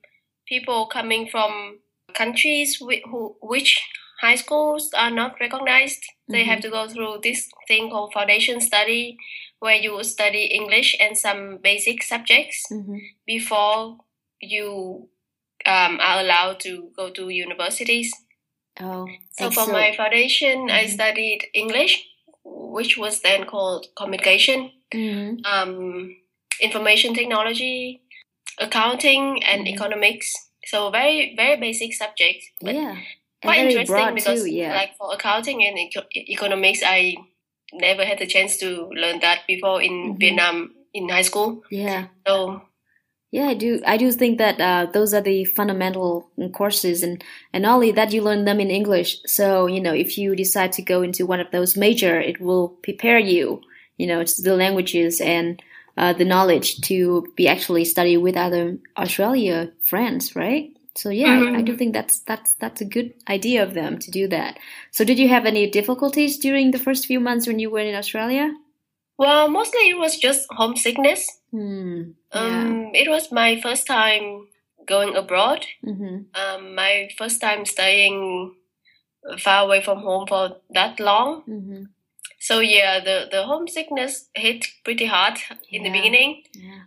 people 0.46 0.86
coming 0.86 1.28
from 1.28 1.78
countries 2.14 2.76
who, 2.76 3.36
which 3.40 3.80
high 4.22 4.36
schools 4.36 4.90
are 4.96 5.10
not 5.10 5.36
recognized. 5.40 6.02
Mm-hmm. 6.02 6.32
They 6.32 6.44
have 6.44 6.60
mm-hmm. 6.60 6.70
to 6.72 6.76
go 6.78 6.88
through 6.88 7.20
this 7.22 7.50
thing 7.68 7.90
called 7.90 8.12
foundation 8.12 8.60
study, 8.60 9.18
where 9.58 9.76
you 9.76 10.02
study 10.04 10.44
English 10.44 10.96
and 11.00 11.18
some 11.18 11.58
basic 11.62 12.02
subjects 12.02 12.64
mm-hmm. 12.72 12.98
before 13.26 13.98
you 14.40 15.08
um, 15.66 15.98
are 16.00 16.20
allowed 16.20 16.60
to 16.60 16.90
go 16.96 17.10
to 17.10 17.28
universities. 17.28 18.12
Oh, 18.80 19.06
so 19.32 19.50
for 19.50 19.66
my 19.70 19.94
foundation, 19.94 20.66
mm-hmm. 20.66 20.76
I 20.76 20.86
studied 20.86 21.46
English, 21.52 22.06
which 22.44 22.96
was 22.96 23.20
then 23.20 23.44
called 23.44 23.88
communication, 23.96 24.70
mm-hmm. 24.94 25.44
um, 25.44 26.16
information 26.60 27.14
technology, 27.14 28.02
accounting, 28.58 29.42
and 29.44 29.66
mm-hmm. 29.66 29.74
economics. 29.74 30.32
So 30.64 30.90
very 30.90 31.34
very 31.36 31.60
basic 31.60 31.92
subjects. 31.92 32.46
But 32.60 32.76
yeah 32.76 32.96
quite 33.42 33.66
interesting 33.66 34.14
because, 34.14 34.44
too, 34.44 34.50
yeah. 34.50 34.74
like 34.74 34.96
for 34.96 35.12
accounting 35.12 35.64
and 35.64 35.78
economics, 36.16 36.80
I 36.84 37.16
never 37.72 38.04
had 38.04 38.18
the 38.18 38.26
chance 38.26 38.56
to 38.58 38.88
learn 38.94 39.20
that 39.20 39.40
before 39.46 39.82
in 39.82 39.92
mm-hmm. 39.92 40.18
Vietnam 40.18 40.74
in 40.94 41.08
high 41.08 41.22
school. 41.22 41.62
Yeah. 41.70 42.06
So. 42.26 42.62
Yeah, 43.30 43.46
I 43.46 43.54
do. 43.54 43.80
I 43.86 43.96
do 43.96 44.12
think 44.12 44.36
that 44.38 44.60
uh, 44.60 44.90
those 44.92 45.14
are 45.14 45.22
the 45.22 45.46
fundamental 45.46 46.28
courses, 46.52 47.02
and 47.02 47.24
and 47.54 47.64
only 47.64 47.90
that 47.92 48.12
you 48.12 48.20
learn 48.20 48.44
them 48.44 48.60
in 48.60 48.70
English. 48.70 49.20
So 49.24 49.66
you 49.66 49.80
know, 49.80 49.94
if 49.94 50.18
you 50.18 50.36
decide 50.36 50.72
to 50.72 50.82
go 50.82 51.00
into 51.00 51.24
one 51.24 51.40
of 51.40 51.50
those 51.50 51.74
major, 51.74 52.20
it 52.20 52.42
will 52.42 52.68
prepare 52.82 53.18
you. 53.18 53.62
You 53.96 54.06
know, 54.06 54.20
it's 54.20 54.36
the 54.36 54.54
languages 54.54 55.18
and 55.18 55.62
uh, 55.96 56.12
the 56.12 56.26
knowledge 56.26 56.80
to 56.82 57.26
be 57.34 57.48
actually 57.48 57.86
study 57.86 58.18
with 58.18 58.36
other 58.36 58.76
Australia 58.98 59.72
friends, 59.82 60.36
right? 60.36 60.70
So 60.94 61.08
yeah, 61.08 61.40
mm-hmm. 61.40 61.56
I 61.56 61.62
do 61.62 61.76
think 61.76 61.94
that's 61.94 62.20
that's 62.20 62.52
that's 62.54 62.80
a 62.80 62.84
good 62.84 63.14
idea 63.28 63.62
of 63.62 63.74
them 63.74 63.98
to 63.98 64.10
do 64.10 64.28
that. 64.28 64.58
So 64.90 65.04
did 65.04 65.18
you 65.18 65.28
have 65.28 65.46
any 65.46 65.70
difficulties 65.70 66.38
during 66.38 66.70
the 66.70 66.78
first 66.78 67.06
few 67.06 67.18
months 67.18 67.46
when 67.46 67.58
you 67.58 67.70
were 67.70 67.80
in 67.80 67.94
Australia? 67.94 68.52
Well, 69.18 69.48
mostly 69.48 69.88
it 69.88 69.98
was 69.98 70.18
just 70.18 70.46
homesickness. 70.50 71.28
Mm, 71.54 72.14
yeah. 72.34 72.40
um, 72.40 72.90
it 72.94 73.08
was 73.08 73.32
my 73.32 73.60
first 73.60 73.86
time 73.86 74.48
going 74.86 75.16
abroad. 75.16 75.64
Mm-hmm. 75.84 76.34
Um, 76.34 76.74
my 76.74 77.08
first 77.16 77.40
time 77.40 77.64
staying 77.64 78.54
far 79.38 79.64
away 79.64 79.82
from 79.82 80.00
home 80.00 80.26
for 80.26 80.56
that 80.70 81.00
long. 81.00 81.42
Mm-hmm. 81.48 81.84
So 82.38 82.60
yeah, 82.60 83.00
the 83.00 83.28
the 83.30 83.44
homesickness 83.44 84.28
hit 84.34 84.66
pretty 84.84 85.06
hard 85.06 85.38
in 85.70 85.84
yeah. 85.84 85.88
the 85.88 85.98
beginning. 85.98 86.42
Yeah. 86.52 86.82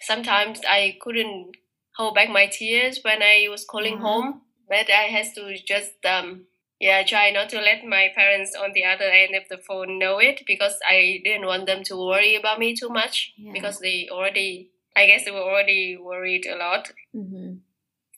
Sometimes 0.00 0.60
I 0.68 0.96
couldn't 1.00 1.56
hold 1.96 2.14
back 2.14 2.28
my 2.30 2.46
tears 2.46 3.00
when 3.02 3.22
I 3.22 3.46
was 3.50 3.64
calling 3.64 3.94
mm-hmm. 3.94 4.04
home, 4.04 4.42
but 4.68 4.90
I 4.90 5.04
had 5.14 5.34
to 5.34 5.56
just 5.66 6.04
um 6.04 6.46
yeah, 6.80 7.02
try 7.04 7.30
not 7.30 7.48
to 7.50 7.60
let 7.60 7.84
my 7.84 8.08
parents 8.14 8.54
on 8.54 8.72
the 8.74 8.84
other 8.84 9.04
end 9.04 9.34
of 9.34 9.48
the 9.48 9.58
phone 9.58 9.98
know 9.98 10.18
it 10.18 10.42
because 10.46 10.74
I 10.88 11.20
didn't 11.24 11.46
want 11.46 11.66
them 11.66 11.82
to 11.84 11.96
worry 11.96 12.34
about 12.36 12.58
me 12.58 12.74
too 12.74 12.88
much 12.88 13.32
Yeah. 13.36 13.52
because 13.52 13.78
they 13.78 14.08
already, 14.10 14.70
I 14.96 15.06
guess 15.06 15.24
they 15.24 15.30
were 15.30 15.38
already 15.50 15.96
worried 15.96 16.46
a 16.46 16.56
lot. 16.56 16.92
hmm 17.12 17.54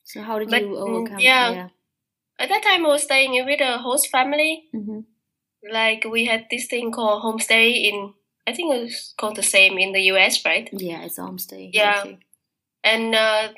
So 0.03 0.21
how 0.21 0.39
did 0.39 0.49
But, 0.49 0.61
you 0.61 0.69
mm, 0.69 0.77
overcome? 0.77 1.19
yeah. 1.19 1.51
Yeah. 1.51 1.69
At 2.39 2.49
that 2.49 2.63
time, 2.63 2.85
I 2.85 2.89
was 2.89 3.03
staying 3.03 3.45
with 3.45 3.61
a 3.61 3.77
host 3.77 4.09
family. 4.09 4.65
hmm 4.73 5.01
Like 5.71 6.05
we 6.05 6.25
had 6.25 6.47
this 6.49 6.67
thing 6.67 6.91
called 6.91 7.23
homestay 7.23 7.85
in, 7.89 8.13
I 8.47 8.53
think 8.53 8.73
it 8.73 8.83
was 8.83 9.13
called 9.17 9.35
the 9.35 9.43
same 9.43 9.77
in 9.77 9.91
the 9.91 10.01
US, 10.13 10.43
right? 10.45 10.69
Yeah, 10.71 11.03
it's 11.03 11.19
homestay. 11.19 11.71
Yeah. 11.73 12.01
Okay. 12.05 12.19
And 12.91 13.15
uh, 13.15 13.49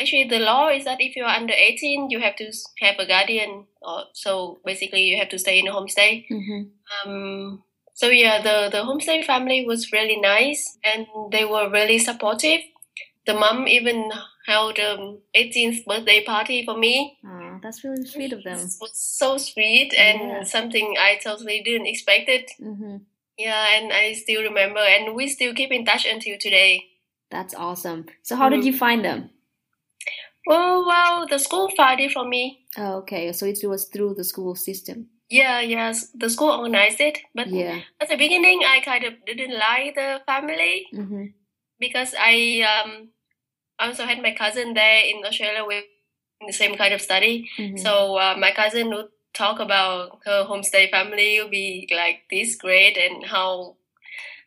actually, 0.00 0.26
the 0.28 0.38
law 0.40 0.68
is 0.68 0.84
that 0.84 1.00
if 1.00 1.16
you 1.16 1.24
are 1.24 1.36
under 1.40 1.54
18, 1.54 2.10
you 2.10 2.20
have 2.20 2.36
to 2.36 2.48
have 2.80 2.96
a 2.98 3.06
guardian. 3.06 3.66
Or, 3.82 4.04
so 4.14 4.60
basically, 4.64 5.02
you 5.10 5.16
have 5.18 5.28
to 5.30 5.38
stay 5.38 5.58
in 5.60 5.68
a 5.68 5.72
homestay. 5.72 6.26
hmm 6.28 6.62
Um, 7.04 7.62
so 7.94 8.06
yeah, 8.08 8.42
the, 8.42 8.56
the 8.70 8.82
homestay 8.88 9.24
family 9.24 9.64
was 9.66 9.92
really 9.92 10.18
nice 10.20 10.78
and 10.84 11.06
they 11.30 11.44
were 11.44 11.70
really 11.70 11.98
supportive. 11.98 12.60
The 13.26 13.34
mom 13.34 13.68
even 13.68 14.10
held 14.46 14.78
um 14.80 15.20
18th 15.34 15.84
birthday 15.86 16.24
party 16.24 16.64
for 16.64 16.76
me. 16.76 17.18
Oh, 17.24 17.58
that's 17.62 17.84
really 17.84 18.04
sweet 18.04 18.32
of 18.32 18.42
them. 18.44 18.58
It 18.58 18.74
was 18.80 18.92
so 18.94 19.38
sweet 19.38 19.94
and 19.94 20.20
Yeah. 20.20 20.42
something 20.42 20.96
I 20.98 21.18
totally 21.22 21.62
didn't 21.62 21.86
expect 21.86 22.28
it. 22.28 22.50
hmm 22.58 22.96
Yeah, 23.38 23.64
and 23.76 23.92
I 23.92 24.12
still 24.14 24.42
remember, 24.42 24.80
and 24.80 25.14
we 25.14 25.28
still 25.28 25.54
keep 25.54 25.72
in 25.72 25.84
touch 25.84 26.04
until 26.06 26.36
today. 26.38 26.72
That's 27.32 27.54
awesome. 27.54 28.06
So 28.22 28.36
how 28.36 28.48
did 28.48 28.60
Mm. 28.60 28.66
you 28.66 28.74
find 28.78 29.04
them? 29.04 29.30
Oh 30.48 30.84
well, 30.86 31.26
the 31.26 31.38
school 31.38 31.68
found 31.76 32.00
it 32.00 32.12
for 32.12 32.24
me. 32.26 32.66
Oh, 32.76 32.96
okay. 33.02 33.32
So 33.32 33.46
it 33.46 33.58
was 33.64 33.86
through 33.86 34.14
the 34.14 34.24
school 34.24 34.54
system. 34.54 35.08
Yeah, 35.30 35.60
yes, 35.60 36.08
the 36.14 36.28
school 36.28 36.50
organized 36.50 37.00
it, 37.00 37.18
but 37.34 37.48
Yeah. 37.48 37.80
at 38.00 38.08
the 38.08 38.16
beginning, 38.16 38.62
I 38.66 38.80
kind 38.80 39.04
of 39.04 39.14
didn't 39.24 39.54
like 39.58 39.94
the 39.94 40.20
family. 40.26 40.86
hmm 40.92 41.26
because 41.80 42.14
I 42.16 42.62
um 42.62 43.10
also 43.78 44.04
had 44.06 44.22
my 44.22 44.32
cousin 44.34 44.74
there 44.74 45.02
in 45.04 45.24
Australia 45.26 45.64
with 45.66 45.84
the 46.46 46.52
same 46.52 46.76
kind 46.76 46.94
of 46.94 47.00
study. 47.02 47.50
hmm 47.56 47.76
So 47.76 48.16
uh, 48.18 48.36
my 48.38 48.52
cousin 48.52 48.90
would 48.90 49.10
talk 49.34 49.60
about 49.60 50.20
her 50.26 50.44
homestay 50.44 50.90
family 50.90 51.40
will 51.40 51.50
be 51.50 51.88
like 51.90 52.24
this 52.30 52.56
great 52.56 52.96
and 52.98 53.24
how 53.26 53.76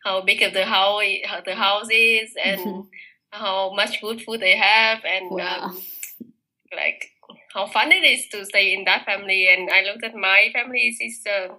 how 0.05 0.21
big 0.21 0.41
of 0.43 0.53
the 0.53 0.65
house 0.65 1.03
how 1.31 1.41
the 1.41 1.55
house 1.55 1.89
is 1.91 2.29
and 2.47 2.61
Mhm. 2.61 2.87
how 3.31 3.73
much 3.73 3.99
good 4.01 4.21
food 4.23 4.39
they 4.41 4.55
have 4.57 4.99
and 5.15 5.31
Wow. 5.31 5.63
um, 5.65 5.81
like 6.75 7.11
how 7.53 7.65
fun 7.67 7.91
it 7.91 8.03
is 8.03 8.27
to 8.29 8.45
stay 8.45 8.73
in 8.73 8.85
that 8.85 9.05
family. 9.05 9.47
And 9.47 9.69
I 9.69 9.81
looked 9.83 10.03
at 10.03 10.15
my 10.15 10.49
family. 10.53 10.95
It's 10.99 11.25
a 11.25 11.55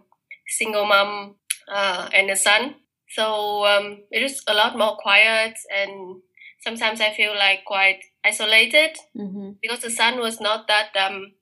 single 0.49 0.87
mom 0.87 1.37
uh, 1.69 2.09
and 2.13 2.31
a 2.31 2.37
son. 2.37 2.77
So 3.09 3.65
um, 3.67 4.03
it 4.11 4.23
is 4.23 4.43
a 4.49 4.55
lot 4.55 4.77
more 4.77 4.97
quiet, 4.97 5.55
and 5.75 6.21
sometimes 6.61 7.01
I 7.01 7.15
feel 7.15 7.35
like 7.37 7.65
quite 7.65 8.01
isolated 8.25 8.97
hmm 9.15 9.53
because 9.63 9.81
the 9.81 9.91
son 9.91 10.19
was 10.19 10.41
not 10.41 10.69
that 10.69 10.91
um, 10.97 11.33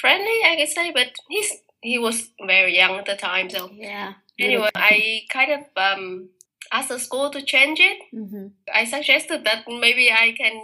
friendly, 0.00 0.38
I 0.44 0.56
could 0.58 0.68
say, 0.68 0.90
but 0.92 1.08
he's 1.28 1.52
he 1.82 1.98
was 1.98 2.30
very 2.46 2.76
young 2.76 2.98
at 2.98 3.06
the 3.06 3.16
time. 3.16 3.50
So 3.50 3.70
Yeah. 3.74 4.14
anyway, 4.38 4.70
I 4.76 5.22
kind 5.30 5.52
of 5.52 5.62
um, 5.76 6.30
asked 6.72 6.88
the 6.90 6.98
school 6.98 7.30
to 7.30 7.42
change 7.42 7.80
it. 7.80 7.98
hmm 8.12 8.48
I 8.74 8.84
suggested 8.84 9.44
that 9.44 9.64
maybe 9.66 10.10
I 10.12 10.32
can 10.36 10.54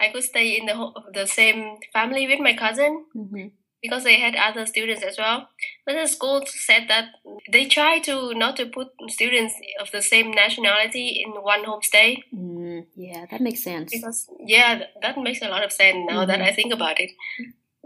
I 0.00 0.08
could 0.12 0.24
stay 0.24 0.58
in 0.58 0.66
the 0.66 0.74
ho- 0.74 0.94
the 1.14 1.26
same 1.26 1.78
family 1.92 2.26
with 2.26 2.40
my 2.40 2.54
cousin 2.54 3.04
hmm 3.14 3.46
because 3.82 4.04
they 4.04 4.18
had 4.18 4.34
other 4.34 4.64
students 4.66 5.02
as 5.04 5.16
well. 5.18 5.48
But 5.84 5.94
the 5.94 6.06
school 6.08 6.42
said 6.46 6.88
that 6.88 7.10
they 7.52 7.66
try 7.66 7.98
to 8.00 8.34
not 8.34 8.56
to 8.56 8.66
put 8.66 8.88
students 9.08 9.54
of 9.80 9.90
the 9.92 10.02
same 10.02 10.32
nationality 10.32 11.22
in 11.24 11.30
one 11.52 11.64
homestay 11.64 12.08
Mm, 12.34 12.86
yeah, 12.96 13.26
that 13.30 13.40
makes 13.40 13.62
sense. 13.62 13.90
because 13.92 14.26
yeah, 14.54 14.82
that 15.02 15.16
makes 15.18 15.42
a 15.42 15.48
lot 15.48 15.62
of 15.64 15.72
sense 15.72 15.98
now 16.10 16.24
that 16.26 16.40
Mhm. 16.40 16.48
I 16.48 16.52
think 16.58 16.72
about 16.74 16.98
it. 17.04 17.10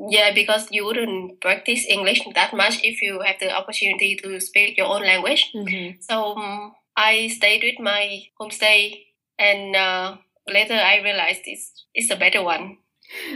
Yeah, 0.08 0.32
because 0.32 0.68
you 0.70 0.84
wouldn't 0.86 1.40
practice 1.40 1.84
English 1.86 2.22
that 2.34 2.54
much 2.54 2.80
if 2.82 3.02
you 3.02 3.20
have 3.20 3.38
the 3.38 3.50
opportunity 3.52 4.16
to 4.22 4.40
speak 4.40 4.78
your 4.78 4.86
own 4.94 5.02
language. 5.12 5.50
hmm 5.52 5.90
So 6.00 6.36
um, 6.36 6.74
I 7.00 7.28
stayed 7.28 7.62
with 7.64 7.80
my 7.80 8.22
homestay, 8.38 9.04
and 9.38 9.74
uh, 9.76 10.16
later 10.46 10.74
I 10.74 11.00
realized 11.02 11.42
it's 11.46 11.86
it's 11.94 12.10
a 12.10 12.16
better 12.16 12.42
one. 12.42 12.78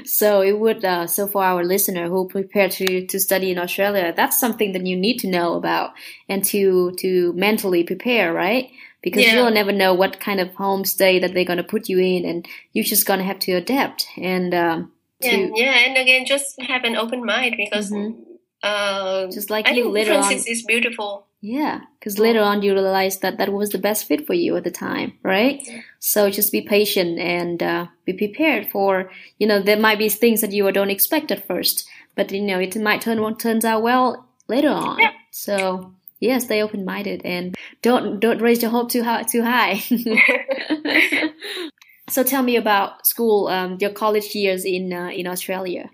So 0.05 0.41
it 0.43 0.59
would. 0.59 0.85
Uh, 0.85 1.07
so 1.07 1.27
for 1.27 1.43
our 1.43 1.65
listener 1.65 2.09
who 2.09 2.29
prepare 2.29 2.69
to 2.69 3.07
to 3.07 3.19
study 3.19 3.51
in 3.51 3.59
Australia, 3.59 4.13
that's 4.17 4.39
something 4.39 4.73
that 4.73 4.87
you 4.87 4.97
need 4.97 5.19
to 5.21 5.29
know 5.37 5.55
about 5.55 5.93
and 6.29 6.45
to 6.53 6.93
to 7.03 7.33
mentally 7.33 7.85
prepare, 7.85 8.33
right? 8.33 8.71
Because 9.03 9.25
Yeah. 9.25 9.35
you'll 9.37 9.51
never 9.61 9.73
know 9.73 9.93
what 9.95 10.21
kind 10.21 10.41
of 10.41 10.49
homestay 10.65 11.21
that 11.21 11.33
they're 11.35 11.51
gonna 11.53 11.65
put 11.75 11.89
you 11.89 11.99
in, 11.99 12.25
and 12.25 12.47
you're 12.73 12.91
just 12.95 13.07
gonna 13.07 13.25
have 13.25 13.39
to 13.41 13.53
adapt 13.53 14.07
and 14.17 14.55
um, 14.55 14.93
to 15.23 15.29
Yeah, 15.29 15.49
yeah, 15.57 15.79
and 15.87 15.97
again, 15.97 16.27
just 16.27 16.61
have 16.63 16.85
an 16.85 16.97
open 16.97 17.25
mind 17.25 17.57
because 17.57 17.91
Mhm. 17.91 18.15
uh, 18.63 19.27
just 19.39 19.51
like 19.51 19.69
I 19.69 19.73
you 19.75 19.85
think 19.85 19.95
later 19.95 20.15
on. 20.15 20.33
is 20.33 20.63
beautiful. 20.67 21.27
Yeah, 21.47 21.83
because 21.99 22.19
later 22.19 22.41
on 22.41 22.63
you 22.63 22.73
realize 22.73 23.19
that 23.19 23.37
that 23.37 23.53
was 23.53 23.69
the 23.69 23.77
best 23.77 24.07
fit 24.07 24.27
for 24.27 24.33
you 24.33 24.57
at 24.57 24.65
the 24.65 24.71
time, 24.71 25.19
right? 25.23 25.61
Yeah. 25.63 25.81
So 25.99 26.31
just 26.31 26.51
be 26.51 26.63
patient 26.63 27.19
and 27.19 27.63
uh, 27.63 27.89
be 28.07 28.15
prepared 28.15 28.71
for 28.71 29.11
you 29.37 29.47
know 29.47 29.61
there 29.61 29.79
might 29.79 29.99
be 29.99 30.09
things 30.09 30.41
that 30.41 30.53
you 30.53 30.73
don't 30.73 30.89
expect 30.89 31.31
at 31.31 31.47
first, 31.47 31.87
but 32.15 32.33
you 32.33 32.41
know 32.41 32.59
it 32.59 32.75
might 32.77 33.03
turn 33.03 33.37
turns 33.37 33.67
out 33.67 33.83
well 33.83 34.27
later 34.49 34.71
on. 34.71 34.99
Yeah. 34.99 35.13
So 35.33 35.93
yeah, 36.19 36.39
stay 36.39 36.63
open 36.63 36.87
minded 36.87 37.21
and 37.27 37.55
don't 37.83 38.21
don't 38.21 38.41
raise 38.41 38.63
your 38.63 38.71
hope 38.71 38.89
too 38.89 39.05
high 39.05 39.25
too 39.25 39.43
high. 39.43 39.85
so 42.09 42.25
tell 42.25 42.43
me 42.43 42.57
about 42.57 43.07
school, 43.07 43.49
um, 43.49 43.77
your 43.83 43.91
college 43.91 44.35
years 44.35 44.65
in 44.65 44.95
uh, 44.95 45.11
in 45.11 45.27
Australia. 45.27 45.91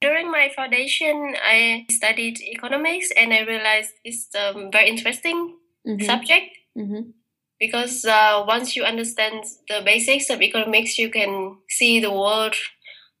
During 0.00 0.30
my 0.30 0.48
foundation, 0.56 1.36
I 1.44 1.84
studied 1.90 2.40
economics, 2.40 3.10
and 3.16 3.34
I 3.34 3.40
realized 3.42 3.92
it's 4.02 4.28
a 4.34 4.56
um, 4.56 4.70
very 4.72 4.88
interesting 4.88 5.56
Mhm, 5.86 6.04
subject 6.04 6.56
mhm, 6.76 7.12
because 7.58 8.04
uh, 8.04 8.44
once 8.46 8.76
you 8.76 8.84
understand 8.84 9.44
the 9.68 9.80
basics 9.84 10.28
of 10.30 10.40
economics, 10.42 10.98
you 10.98 11.08
can 11.10 11.56
see 11.68 12.00
the 12.00 12.10
world 12.12 12.54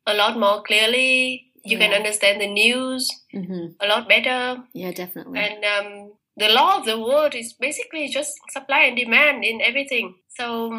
a 0.06 0.14
lot 0.14 0.38
more 0.38 0.62
clearly. 0.62 1.52
You 1.64 1.76
can 1.78 1.92
understand 1.92 2.40
the 2.40 2.46
news 2.48 3.08
mhm. 3.34 3.74
a 3.80 3.86
lot 3.86 4.08
better, 4.08 4.64
Yeah, 4.72 4.92
definitely. 4.92 5.38
and 5.38 5.64
um, 5.64 6.12
the 6.36 6.48
law 6.48 6.78
of 6.78 6.86
the 6.86 6.98
world 6.98 7.34
is 7.34 7.52
basically 7.52 8.08
just 8.08 8.32
supply 8.50 8.80
and 8.88 8.96
demand 8.96 9.44
in 9.44 9.60
everything. 9.60 10.14
So 10.28 10.72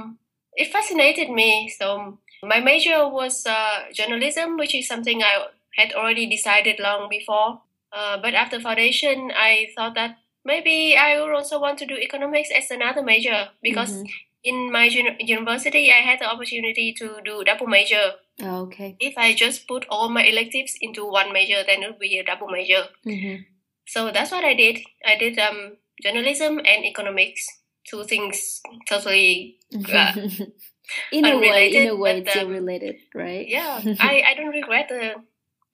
it 0.56 0.72
fascinated 0.74 1.30
me. 1.30 1.70
So 1.78 2.18
my 2.42 2.60
major 2.60 3.08
was 3.08 3.46
uh, 3.46 3.94
journalism, 3.94 4.58
which 4.58 4.74
is 4.74 4.88
something 4.88 5.22
I 5.22 5.46
had 5.76 5.94
already 5.94 6.26
decided 6.26 6.80
long 6.80 7.10
before. 7.10 7.62
Uh, 7.92 8.18
but 8.22 8.34
after 8.34 8.60
foundation, 8.60 9.32
I 9.36 9.70
thought 9.76 9.96
that 9.96 10.18
maybe 10.46 10.96
I 10.98 11.20
would 11.22 11.34
also 11.34 11.60
want 11.60 11.78
to 11.80 11.86
do 11.86 11.96
economics 11.96 12.50
as 12.56 12.72
another 12.72 13.04
major 13.04 13.50
because 13.62 14.02
Mhm. 14.02 14.10
in 14.44 14.72
my 14.72 14.86
uni- 14.86 15.18
university, 15.20 15.92
I 15.92 16.02
had 16.02 16.20
the 16.20 16.30
opportunity 16.30 16.94
to 16.94 17.22
do 17.24 17.44
double 17.44 17.68
major. 17.68 18.16
Oh, 18.42 18.62
okay. 18.64 18.96
If 19.00 19.18
I 19.18 19.34
just 19.34 19.68
put 19.68 19.86
all 19.90 20.10
my 20.10 20.24
electives 20.26 20.76
into 20.82 21.06
one 21.06 21.32
major, 21.34 21.64
then 21.64 21.84
it 21.84 21.90
would 21.92 22.00
be 22.00 22.18
a 22.18 22.24
double 22.24 22.48
major. 22.48 22.88
Mhm. 23.06 23.46
So 23.86 24.10
that's 24.12 24.32
what 24.32 24.44
I 24.46 24.54
did. 24.54 24.80
I 25.06 25.16
did 25.18 25.38
um, 25.38 25.78
journalism 26.02 26.60
and 26.60 26.86
economics, 26.86 27.46
two 27.86 28.04
things 28.06 28.62
totally. 28.90 29.60
Uh, 29.74 30.14
in 31.12 31.26
a 31.26 31.38
way, 31.38 31.68
in 31.70 31.88
a 31.88 31.96
way, 31.96 32.22
but, 32.22 32.32
still 32.32 32.48
um, 32.48 32.54
related, 32.54 33.00
right? 33.14 33.48
Yeah, 33.48 33.82
I, 34.00 34.24
I 34.28 34.34
don't 34.36 34.50
regret 34.56 34.90
the, 34.90 35.16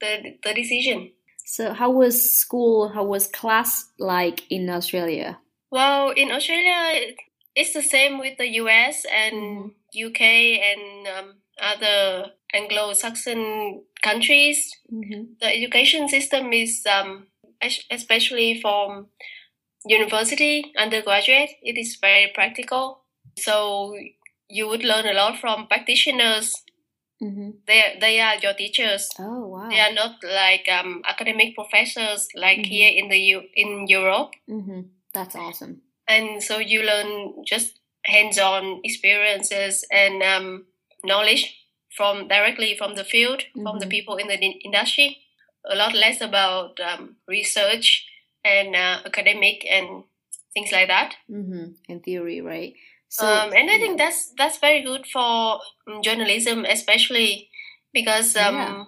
the 0.01 0.37
the 0.43 0.53
decision. 0.53 1.11
So, 1.45 1.73
how 1.73 1.91
was 1.91 2.31
school? 2.31 2.89
How 2.89 3.03
was 3.03 3.27
class 3.27 3.85
like 3.99 4.43
in 4.51 4.69
Australia? 4.69 5.39
Well, 5.71 6.11
in 6.11 6.31
Australia, 6.31 7.15
it's 7.55 7.73
the 7.73 7.81
same 7.81 8.19
with 8.19 8.37
the 8.37 8.47
US 8.61 9.05
and 9.11 9.71
UK 9.95 10.21
and 10.21 11.07
um, 11.07 11.35
other 11.61 12.31
Anglo-Saxon 12.53 13.83
countries. 14.01 14.71
Mm-hmm. 14.93 15.23
The 15.41 15.47
education 15.47 16.07
system 16.07 16.53
is 16.53 16.85
um, 16.85 17.27
especially 17.91 18.61
for 18.61 19.05
university 19.85 20.71
undergraduate. 20.77 21.51
It 21.61 21.77
is 21.77 21.97
very 21.99 22.31
practical. 22.33 23.01
So 23.37 23.95
you 24.49 24.67
would 24.67 24.83
learn 24.83 25.07
a 25.07 25.13
lot 25.13 25.39
from 25.39 25.67
practitioners. 25.67 26.53
Mm-hmm. 27.23 27.49
They 27.65 27.97
they 27.99 28.19
are 28.21 28.35
your 28.43 28.53
teachers. 28.53 29.09
Oh 29.19 29.47
wow! 29.47 29.69
They 29.69 29.79
are 29.79 29.93
not 29.93 30.21
like 30.23 30.67
um, 30.69 31.01
academic 31.07 31.55
professors 31.55 32.27
like 32.35 32.59
Mhm. 32.59 32.65
here 32.67 32.91
in 32.93 33.09
the 33.09 33.17
U- 33.17 33.49
in 33.55 33.87
Europe. 33.87 34.31
Mm-hmm. 34.49 34.81
That's 35.13 35.35
awesome. 35.35 35.81
and 36.09 36.41
so 36.41 36.55
you 36.59 36.83
learn 36.83 37.43
just 37.43 37.79
hands-on 38.05 38.79
experiences 38.83 39.83
and 39.91 40.23
um, 40.23 40.65
knowledge 41.03 41.43
from 41.97 42.27
directly 42.29 42.77
from 42.77 42.95
the 42.95 43.03
field 43.03 43.43
from 43.63 43.79
the 43.79 43.85
Mhm. 43.87 43.95
people 43.95 44.15
in 44.15 44.27
the 44.27 44.37
in- 44.39 44.61
industry 44.63 45.17
a 45.65 45.75
lot 45.75 45.93
less 45.93 46.21
about 46.21 46.79
um, 46.79 47.17
research 47.27 48.05
and 48.45 48.75
uh, 48.75 49.01
academic 49.05 49.65
and 49.69 50.03
things 50.53 50.71
like 50.71 50.87
that. 50.87 51.15
Mm-hmm. 51.29 51.65
In 51.91 51.99
theory, 51.99 52.39
right? 52.41 52.73
So, 53.09 53.25
um, 53.25 53.53
and 53.53 53.69
I 53.69 53.77
think 53.77 53.97
that's 53.97 54.33
that's 54.37 54.59
very 54.59 54.83
good 54.83 55.05
for 55.07 55.59
journalism, 56.03 56.65
especially 56.65 57.49
because 57.93 58.35
um, 58.35 58.55
yeah. 58.55 58.83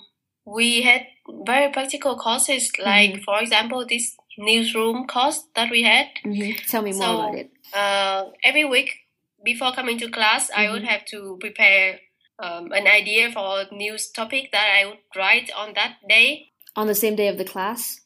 we 0.45 0.81
had 0.81 1.05
very 1.45 1.71
practical 1.71 2.17
courses. 2.17 2.71
Like, 2.83 3.11
mm-hmm. 3.11 3.23
for 3.23 3.41
example, 3.41 3.85
this 3.87 4.15
newsroom 4.37 5.07
course 5.07 5.43
that 5.55 5.71
we 5.71 5.83
had. 5.83 6.07
Mm-hmm. 6.25 6.65
Tell 6.67 6.81
me 6.81 6.91
more 6.91 7.01
so, 7.01 7.19
about 7.19 7.35
it. 7.35 7.51
Uh, 7.73 8.25
every 8.43 8.65
week 8.65 8.95
before 9.43 9.71
coming 9.71 9.97
to 9.99 10.09
class, 10.09 10.49
I 10.55 10.69
would 10.69 10.81
mm-hmm. 10.81 10.91
have 10.91 11.05
to 11.05 11.37
prepare 11.39 11.99
um, 12.39 12.71
an 12.71 12.87
idea 12.87 13.31
for 13.31 13.61
a 13.61 13.75
news 13.75 14.09
topic 14.09 14.51
that 14.51 14.65
I 14.79 14.85
would 14.85 14.99
write 15.15 15.51
on 15.55 15.73
that 15.75 15.97
day. 16.07 16.51
On 16.75 16.87
the 16.87 16.95
same 16.95 17.15
day 17.15 17.27
of 17.27 17.37
the 17.37 17.45
class? 17.45 18.01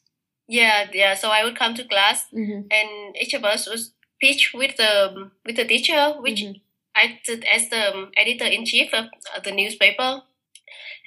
Yeah, 0.46 0.86
yeah. 0.92 1.14
So 1.14 1.30
I 1.30 1.44
would 1.44 1.56
come 1.56 1.74
to 1.74 1.84
class, 1.84 2.26
mm-hmm. 2.34 2.66
and 2.70 3.16
each 3.16 3.32
of 3.32 3.44
us 3.44 3.68
would 3.68 3.80
pitch 4.20 4.52
with 4.54 4.76
the 4.76 5.30
with 5.44 5.56
the 5.56 5.64
teacher, 5.64 6.14
which 6.20 6.42
mm-hmm. 6.42 6.58
acted 6.96 7.44
as 7.44 7.68
the 7.68 8.10
editor 8.16 8.46
in 8.46 8.64
chief 8.64 8.92
of 8.94 9.06
the 9.44 9.52
newspaper. 9.52 10.22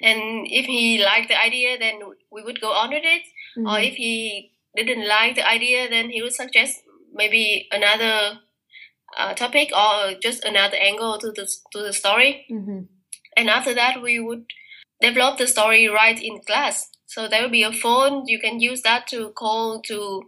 And 0.00 0.46
if 0.48 0.66
he 0.66 1.02
liked 1.02 1.28
the 1.28 1.40
idea, 1.40 1.78
then 1.78 2.00
we 2.30 2.42
would 2.42 2.60
go 2.60 2.72
on 2.72 2.90
with 2.90 3.04
it. 3.04 3.22
Mm-hmm. 3.56 3.66
Or 3.66 3.80
if 3.80 3.94
he 3.94 4.52
didn't 4.76 5.08
like 5.08 5.34
the 5.34 5.46
idea, 5.46 5.88
then 5.88 6.10
he 6.10 6.22
would 6.22 6.34
suggest 6.34 6.82
maybe 7.12 7.68
another 7.72 8.38
uh, 9.16 9.34
topic 9.34 9.70
or 9.76 10.14
just 10.22 10.44
another 10.44 10.76
angle 10.76 11.18
to 11.18 11.32
the 11.32 11.46
to 11.72 11.82
the 11.82 11.92
story. 11.92 12.46
Mm-hmm. 12.50 12.80
And 13.36 13.50
after 13.50 13.74
that, 13.74 14.02
we 14.02 14.20
would 14.20 14.46
develop 15.00 15.38
the 15.38 15.46
story 15.46 15.88
right 15.88 16.20
in 16.22 16.40
class. 16.40 16.90
So 17.08 17.26
there 17.26 17.42
will 17.42 17.50
be 17.50 17.62
a 17.62 17.72
phone. 17.72 18.24
You 18.26 18.38
can 18.38 18.60
use 18.60 18.82
that 18.82 19.06
to 19.08 19.30
call 19.30 19.80
to 19.86 20.24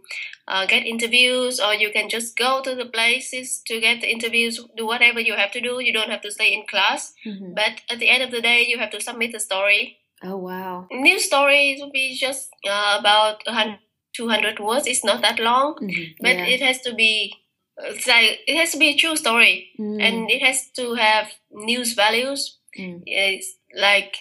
uh, 0.47 0.65
get 0.65 0.85
interviews, 0.85 1.59
or 1.59 1.75
you 1.75 1.91
can 1.91 2.09
just 2.09 2.35
go 2.35 2.61
to 2.63 2.73
the 2.73 2.85
places 2.85 3.61
to 3.67 3.79
get 3.79 4.01
the 4.01 4.11
interviews. 4.11 4.59
Do 4.75 4.87
whatever 4.87 5.19
you 5.19 5.35
have 5.35 5.51
to 5.51 5.61
do. 5.61 5.79
You 5.79 5.93
don't 5.93 6.09
have 6.09 6.21
to 6.21 6.31
stay 6.31 6.51
in 6.51 6.65
class. 6.67 7.13
Mm-hmm. 7.25 7.53
But 7.53 7.81
at 7.87 7.99
the 7.99 8.09
end 8.09 8.23
of 8.23 8.31
the 8.31 8.41
day, 8.41 8.65
you 8.67 8.79
have 8.79 8.89
to 8.91 8.99
submit 8.99 9.31
the 9.31 9.39
story. 9.39 9.99
Oh 10.23 10.37
wow! 10.37 10.87
News 10.91 11.25
stories 11.25 11.79
will 11.79 11.91
be 11.91 12.15
just 12.15 12.49
uh, 12.67 12.97
about 12.99 13.45
100, 13.45 13.77
200 14.13 14.59
words. 14.59 14.87
It's 14.87 15.05
not 15.05 15.21
that 15.21 15.39
long, 15.39 15.75
mm-hmm. 15.75 16.13
but 16.19 16.35
yeah. 16.35 16.45
it 16.45 16.61
has 16.61 16.81
to 16.81 16.95
be. 16.95 17.35
It's 17.77 18.07
like 18.07 18.39
it 18.47 18.57
has 18.57 18.71
to 18.71 18.79
be 18.79 18.89
a 18.89 18.97
true 18.97 19.15
story, 19.15 19.69
mm. 19.79 20.01
and 20.01 20.29
it 20.29 20.41
has 20.43 20.69
to 20.77 20.95
have 20.95 21.31
news 21.51 21.93
values. 21.93 22.57
Mm. 22.77 23.03
It's 23.05 23.55
like 23.75 24.17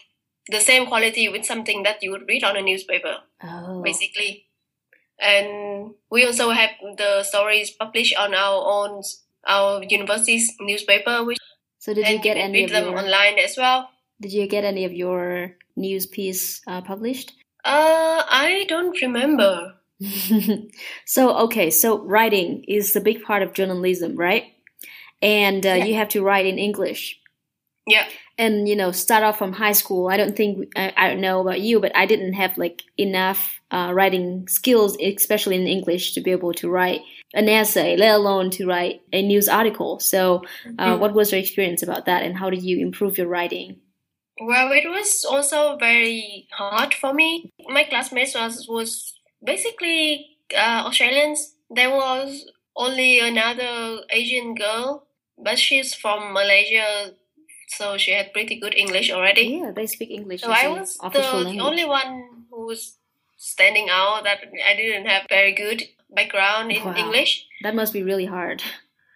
the 0.50 0.61
same 0.61 0.87
quality 0.87 1.28
with 1.28 1.45
something 1.45 1.83
that 1.85 2.02
you 2.02 2.11
would 2.11 2.28
read 2.28 2.45
on 2.45 2.57
a 2.57 2.62
newspaper, 2.62 3.19
oh. 3.42 3.83
basically. 3.83 4.47
And 5.21 5.95
we 6.11 6.25
also 6.25 6.50
have 6.50 6.71
the 6.97 7.23
stories 7.23 7.71
published 7.71 8.16
on 8.16 8.35
our 8.35 8.64
own 8.64 9.02
our 9.47 9.83
university's 9.83 10.52
newspaper. 10.61 11.25
Which 11.25 11.38
so 11.78 11.95
did 11.95 12.09
you 12.09 12.19
get 12.19 12.37
you 12.37 12.42
any 12.42 12.61
read 12.61 12.64
of 12.64 12.71
them 12.71 12.85
your, 12.92 12.99
online 12.99 13.38
as 13.38 13.57
well? 13.57 13.90
Did 14.21 14.33
you 14.33 14.47
get 14.47 14.64
any 14.64 14.85
of 14.85 14.92
your 14.92 15.57
news 15.76 16.07
piece 16.07 16.62
uh, 16.66 16.80
published? 16.80 17.33
Uh, 17.64 18.25
I 18.28 18.64
don't 18.69 19.00
remember. 19.02 19.75
so 21.04 21.37
okay, 21.45 21.71
so 21.71 22.02
writing 22.04 22.64
is 22.66 22.95
the 22.95 23.00
big 23.00 23.23
part 23.23 23.42
of 23.42 23.52
journalism, 23.52 24.16
right? 24.16 24.45
And 25.21 25.66
uh, 25.66 25.71
yeah. 25.71 25.85
you 25.85 25.95
have 25.95 26.09
to 26.11 26.23
write 26.23 26.47
in 26.47 26.59
English. 26.59 27.19
Yeah. 27.87 28.06
And 28.38 28.68
you 28.68 28.76
know 28.76 28.92
start 28.92 29.22
off 29.22 29.38
from 29.38 29.52
high 29.52 29.72
school. 29.72 30.08
I 30.08 30.16
don't 30.16 30.37
think 30.37 30.72
i, 30.76 30.92
I 30.96 31.08
don't 31.08 31.20
know 31.20 31.40
about 31.40 31.60
you 31.60 31.80
but 31.80 31.94
i 31.96 32.06
didn't 32.06 32.34
have 32.34 32.56
like 32.58 32.82
enough 32.96 33.60
uh, 33.70 33.90
writing 33.94 34.49
skills 34.49 34.96
especially 35.00 35.56
in 35.56 35.66
english 35.66 36.14
to 36.14 36.20
be 36.20 36.30
able 36.32 36.52
to 36.54 36.68
write 36.68 37.02
an 37.34 37.49
essay 37.49 37.96
let 37.96 38.14
alone 38.14 38.50
to 38.50 38.66
write 38.66 39.02
a 39.12 39.22
news 39.22 39.49
article. 39.49 40.00
So 40.00 40.42
uh, 40.78 40.84
mm-hmm. 40.84 41.00
what 41.00 41.14
was 41.14 41.32
your 41.32 41.40
experience 41.40 41.82
about 41.82 42.06
that 42.06 42.22
and 42.22 42.37
how 42.37 42.50
did 42.50 42.62
you 42.62 42.80
improve 42.80 43.18
your 43.18 43.28
writing? 43.28 43.76
Well 44.40 44.73
it 44.73 44.88
was 44.88 45.25
also 45.25 45.76
very 45.76 46.49
hard 46.52 46.95
for 46.95 47.12
me. 47.12 47.52
My 47.69 47.84
classmates 47.84 48.34
was 48.34 48.66
was 48.69 49.14
basically 49.45 50.38
uh, 50.56 50.82
australians. 50.86 51.54
There 51.71 51.90
was 51.90 52.47
only 52.76 53.21
another 53.21 54.02
asian 54.10 54.54
girl 54.54 55.06
but 55.36 55.58
she's 55.58 55.93
from 55.95 56.32
malaysia 56.32 57.12
so 57.71 57.97
she 57.97 58.11
had 58.11 58.33
pretty 58.33 58.59
good 58.59 58.75
English 58.75 59.11
already. 59.11 59.61
Yeah, 59.63 59.71
they 59.71 59.87
speak 59.87 60.11
English. 60.11 60.43
So 60.43 60.50
I 60.50 60.69
was 60.69 60.97
the, 60.99 61.59
only 61.61 61.85
one 61.85 62.45
who 62.50 62.67
was 62.67 62.97
standing 63.37 63.89
out 63.89 64.25
that 64.25 64.39
I 64.69 64.75
didn't 64.75 65.06
have 65.06 65.26
very 65.28 65.52
good 65.52 65.85
background 66.11 66.73
in 66.73 66.85
wow. 66.85 66.95
English. 66.97 67.47
That 67.63 67.75
must 67.75 67.93
be 67.93 68.02
really 68.02 68.26
hard. 68.26 68.63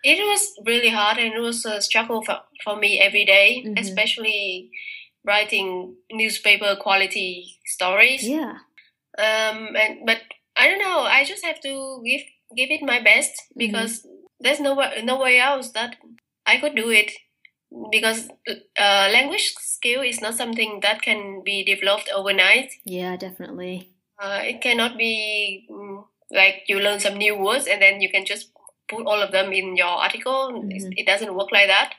It 0.04 0.18
was 0.18 0.54
really 0.64 0.90
hard 0.90 1.18
and 1.18 1.34
it 1.34 1.40
was 1.40 1.64
a 1.64 1.80
struggle 1.80 2.22
for, 2.22 2.40
for 2.62 2.76
me 2.76 3.00
every 3.00 3.24
day, 3.24 3.64
mm-hmm. 3.64 3.78
especially 3.78 4.70
writing 5.24 5.96
newspaper 6.12 6.76
quality 6.80 7.56
stories. 7.66 8.22
Yeah. 8.22 8.58
Um 9.18 9.74
and 9.76 10.06
but 10.06 10.20
I 10.56 10.68
don't 10.68 10.78
know, 10.78 11.00
I 11.00 11.24
just 11.24 11.44
have 11.44 11.60
to 11.60 12.02
give 12.04 12.20
give 12.56 12.70
it 12.70 12.82
my 12.82 13.02
best 13.02 13.32
mm-hmm. 13.32 13.58
because 13.58 14.00
mm-hmm. 14.00 14.26
there's 14.40 14.60
no 14.60 14.74
no 15.02 15.18
way 15.18 15.40
else 15.40 15.70
that 15.70 15.96
I 16.46 16.58
could 16.58 16.76
do 16.76 16.90
it 16.90 17.12
because 17.90 18.28
uh, 18.78 19.08
language 19.12 19.54
skill 19.58 20.02
is 20.02 20.20
not 20.20 20.34
something 20.34 20.80
that 20.82 21.02
can 21.02 21.42
be 21.44 21.64
developed 21.64 22.08
overnight. 22.14 22.72
Yeah, 22.84 23.16
definitely. 23.16 23.90
Uh, 24.18 24.40
it 24.42 24.60
cannot 24.60 24.96
be 24.96 25.66
um, 25.70 26.04
like 26.30 26.62
you 26.68 26.78
learn 26.78 27.00
some 27.00 27.16
new 27.16 27.36
words 27.36 27.66
and 27.66 27.82
then 27.82 28.00
you 28.00 28.10
can 28.10 28.24
just 28.24 28.52
put 28.88 29.06
all 29.06 29.20
of 29.20 29.32
them 29.32 29.52
in 29.52 29.76
your 29.76 29.86
article. 29.86 30.52
Mm-hmm. 30.52 30.92
It 30.92 31.06
doesn't 31.06 31.34
work 31.34 31.50
like 31.52 31.68
that. 31.68 31.94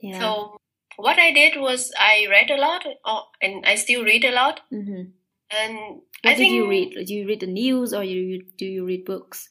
Yeah. 0.00 0.18
So 0.18 0.56
what 0.96 1.18
I 1.18 1.32
did 1.32 1.60
was 1.60 1.92
I 1.98 2.26
read 2.30 2.50
a 2.50 2.60
lot, 2.60 2.84
uh, 3.04 3.22
and 3.40 3.64
I 3.66 3.76
still 3.76 4.04
read 4.04 4.24
a 4.24 4.32
lot. 4.32 4.60
Mm-hmm. 4.72 5.10
And 5.50 5.78
what 6.22 6.32
I 6.32 6.34
did 6.34 6.52
you 6.52 6.68
read? 6.68 7.06
Do 7.06 7.14
you 7.14 7.26
read 7.26 7.40
the 7.40 7.46
news 7.46 7.94
or 7.94 8.04
you 8.04 8.44
do 8.58 8.66
you 8.66 8.84
read 8.84 9.04
books? 9.04 9.48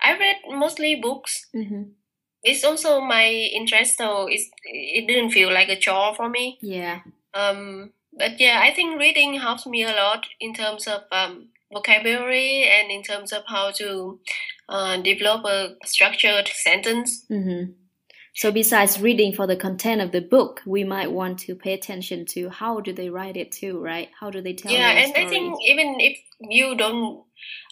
I 0.00 0.18
read 0.18 0.36
mostly 0.48 0.96
books. 0.96 1.46
Mm-hmm 1.54 1.82
it's 2.46 2.64
also 2.64 3.00
my 3.00 3.26
interest 3.26 3.98
so 3.98 4.26
it's, 4.28 4.48
it 4.64 5.06
didn't 5.06 5.30
feel 5.30 5.52
like 5.52 5.68
a 5.68 5.76
chore 5.76 6.14
for 6.14 6.28
me. 6.28 6.58
Yeah. 6.62 7.00
Um 7.34 7.90
but 8.16 8.40
yeah 8.40 8.60
i 8.62 8.72
think 8.72 8.98
reading 8.98 9.34
helps 9.34 9.66
me 9.66 9.82
a 9.84 9.92
lot 9.92 10.26
in 10.40 10.54
terms 10.54 10.86
of 10.86 11.02
um, 11.12 11.48
vocabulary 11.72 12.64
and 12.64 12.90
in 12.90 13.02
terms 13.02 13.32
of 13.32 13.42
how 13.46 13.70
to 13.70 14.18
uh, 14.68 14.96
develop 15.02 15.44
a 15.44 15.74
structured 15.84 16.48
sentence. 16.48 17.24
Mm-hmm. 17.30 17.72
so 18.34 18.50
besides 18.50 19.00
reading 19.00 19.32
for 19.32 19.46
the 19.46 19.56
content 19.56 20.00
of 20.00 20.12
the 20.12 20.20
book 20.20 20.62
we 20.66 20.82
might 20.84 21.10
want 21.10 21.38
to 21.40 21.54
pay 21.54 21.74
attention 21.74 22.24
to 22.26 22.48
how 22.48 22.80
do 22.80 22.92
they 22.92 23.10
write 23.10 23.36
it 23.36 23.52
too 23.52 23.80
right? 23.80 24.08
How 24.18 24.30
do 24.30 24.40
they 24.40 24.54
tell 24.54 24.72
yeah 24.72 24.90
and 24.90 25.12
i 25.16 25.28
think 25.28 25.56
even 25.66 25.96
if 26.00 26.18
you 26.40 26.76
don't 26.76 27.25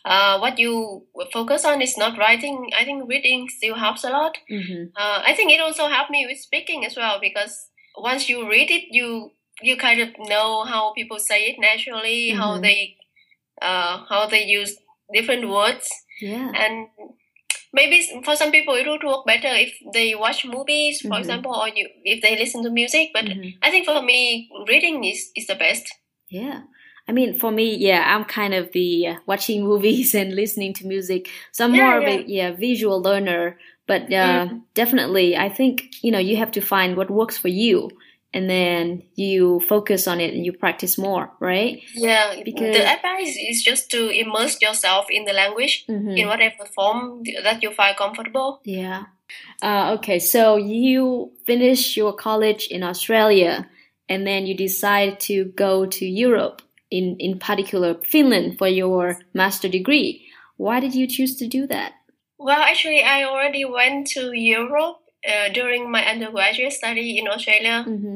uh, 0.05 0.39
what 0.39 0.59
you 0.59 1.07
focus 1.33 1.65
on 1.65 1.81
is 1.81 1.97
not 1.97 2.19
writing. 2.19 2.71
I 2.77 2.85
think 2.85 3.09
reading 3.09 3.49
still 3.49 3.75
helps 3.75 4.05
a 4.05 4.11
lot. 4.11 4.37
Mm-hmm. 4.51 4.89
Uh, 4.97 5.23
I 5.25 5.35
think 5.35 5.51
it 5.51 5.61
also 5.61 5.89
helped 5.89 6.11
me 6.11 6.27
with 6.29 6.39
speaking 6.39 6.85
as 6.85 6.97
well 6.97 7.19
because 7.21 7.69
once 7.97 8.29
you 8.29 8.49
read 8.49 8.71
it, 8.71 8.85
you 8.91 9.33
you 9.63 9.77
kind 9.77 10.01
of 10.01 10.09
know 10.19 10.65
how 10.65 10.93
people 10.93 11.19
say 11.19 11.45
it 11.45 11.59
naturally, 11.59 12.31
mm-hmm. 12.31 12.41
how 12.41 12.59
they 12.61 12.97
uh, 13.63 14.05
how 14.09 14.27
they 14.27 14.45
use 14.45 14.77
different 15.13 15.49
words. 15.49 15.89
Yeah, 16.21 16.53
and 16.55 16.89
maybe 17.73 18.23
for 18.25 18.37
some 18.37 18.51
people 18.51 18.75
it 18.75 18.87
would 18.87 19.03
work 19.03 19.25
better 19.27 19.49
if 19.51 19.73
they 19.93 20.15
watch 20.15 20.45
movies, 20.45 21.01
for 21.01 21.09
mm-hmm. 21.09 21.21
example, 21.21 21.55
or 21.55 21.69
you 21.69 21.89
if 22.05 22.21
they 22.23 22.37
listen 22.37 22.63
to 22.65 22.71
music. 22.71 23.11
But 23.15 23.25
mm-hmm. 23.25 23.59
I 23.63 23.71
think 23.71 23.87
for 23.87 24.03
me, 24.03 24.51
reading 24.69 25.05
is 25.05 25.31
is 25.35 25.47
the 25.47 25.55
best. 25.55 25.89
Yeah. 26.29 26.63
I 27.07 27.13
mean, 27.13 27.39
for 27.39 27.51
me, 27.51 27.77
yeah, 27.77 28.15
I'm 28.15 28.25
kind 28.25 28.55
of 28.55 28.73
the 28.73 29.09
uh, 29.09 29.15
watching 29.27 29.65
movies 29.71 30.15
and 30.15 30.35
listening 30.35 30.75
to 30.75 30.87
music. 30.87 31.29
So 31.53 31.65
I'm 31.65 31.75
yeah, 31.75 31.91
more 31.91 32.01
yeah. 32.01 32.09
of 32.09 32.21
a 32.21 32.29
yeah 32.29 32.51
visual 32.53 33.03
learner. 33.03 33.59
But 33.87 34.05
uh, 34.05 34.49
mm. 34.49 34.63
definitely, 34.73 35.37
I 35.37 35.51
think 35.51 36.03
you 36.03 36.11
know 36.11 36.19
you 36.19 36.37
have 36.37 36.53
to 36.53 36.61
find 36.61 36.97
what 36.97 37.11
works 37.11 37.37
for 37.37 37.49
you, 37.49 37.91
and 38.35 38.51
then 38.51 39.05
you 39.15 39.61
focus 39.61 40.09
on 40.09 40.21
it 40.21 40.35
and 40.35 40.45
you 40.45 40.53
practice 40.53 40.99
more, 40.99 41.31
right? 41.39 41.81
Yeah. 41.95 42.43
Because 42.45 42.77
the 42.77 42.85
advice 42.85 43.37
is 43.39 43.63
just 43.63 43.91
to 43.93 44.09
immerse 44.09 44.61
yourself 44.61 45.07
in 45.09 45.25
the 45.25 45.33
language 45.33 45.85
mm-hmm. 45.89 46.11
in 46.11 46.27
whatever 46.27 46.65
form 46.75 47.23
that 47.45 47.63
you 47.63 47.73
find 47.73 47.97
comfortable. 47.97 48.61
Yeah. 48.65 49.05
Uh, 49.63 49.95
okay, 49.99 50.19
so 50.19 50.57
you 50.57 51.33
finish 51.47 51.97
your 51.97 52.13
college 52.13 52.67
in 52.67 52.83
Australia, 52.83 53.69
and 54.09 54.27
then 54.27 54.47
you 54.47 54.55
decide 54.55 55.21
to 55.21 55.45
go 55.57 55.87
to 55.87 56.05
Europe 56.05 56.61
in, 56.95 57.17
in 57.19 57.39
particular 57.39 57.97
Finland 58.03 58.59
for 58.59 58.69
your 58.69 59.19
master 59.33 59.69
degree. 59.69 60.25
Why 60.57 60.81
did 60.81 60.95
you 60.95 61.07
choose 61.07 61.37
to 61.37 61.49
do 61.49 61.67
that? 61.67 61.93
Well, 62.39 62.63
actually, 62.63 63.03
I 63.03 63.25
already 63.25 63.65
went 63.65 64.07
to 64.09 64.33
Europe 64.33 64.99
uh, 65.27 65.49
during 65.53 65.91
my 65.91 66.05
undergraduate 66.05 66.73
study 66.73 67.19
in 67.19 67.27
Australia. 67.27 67.85
Mm-hmm. 67.89 68.15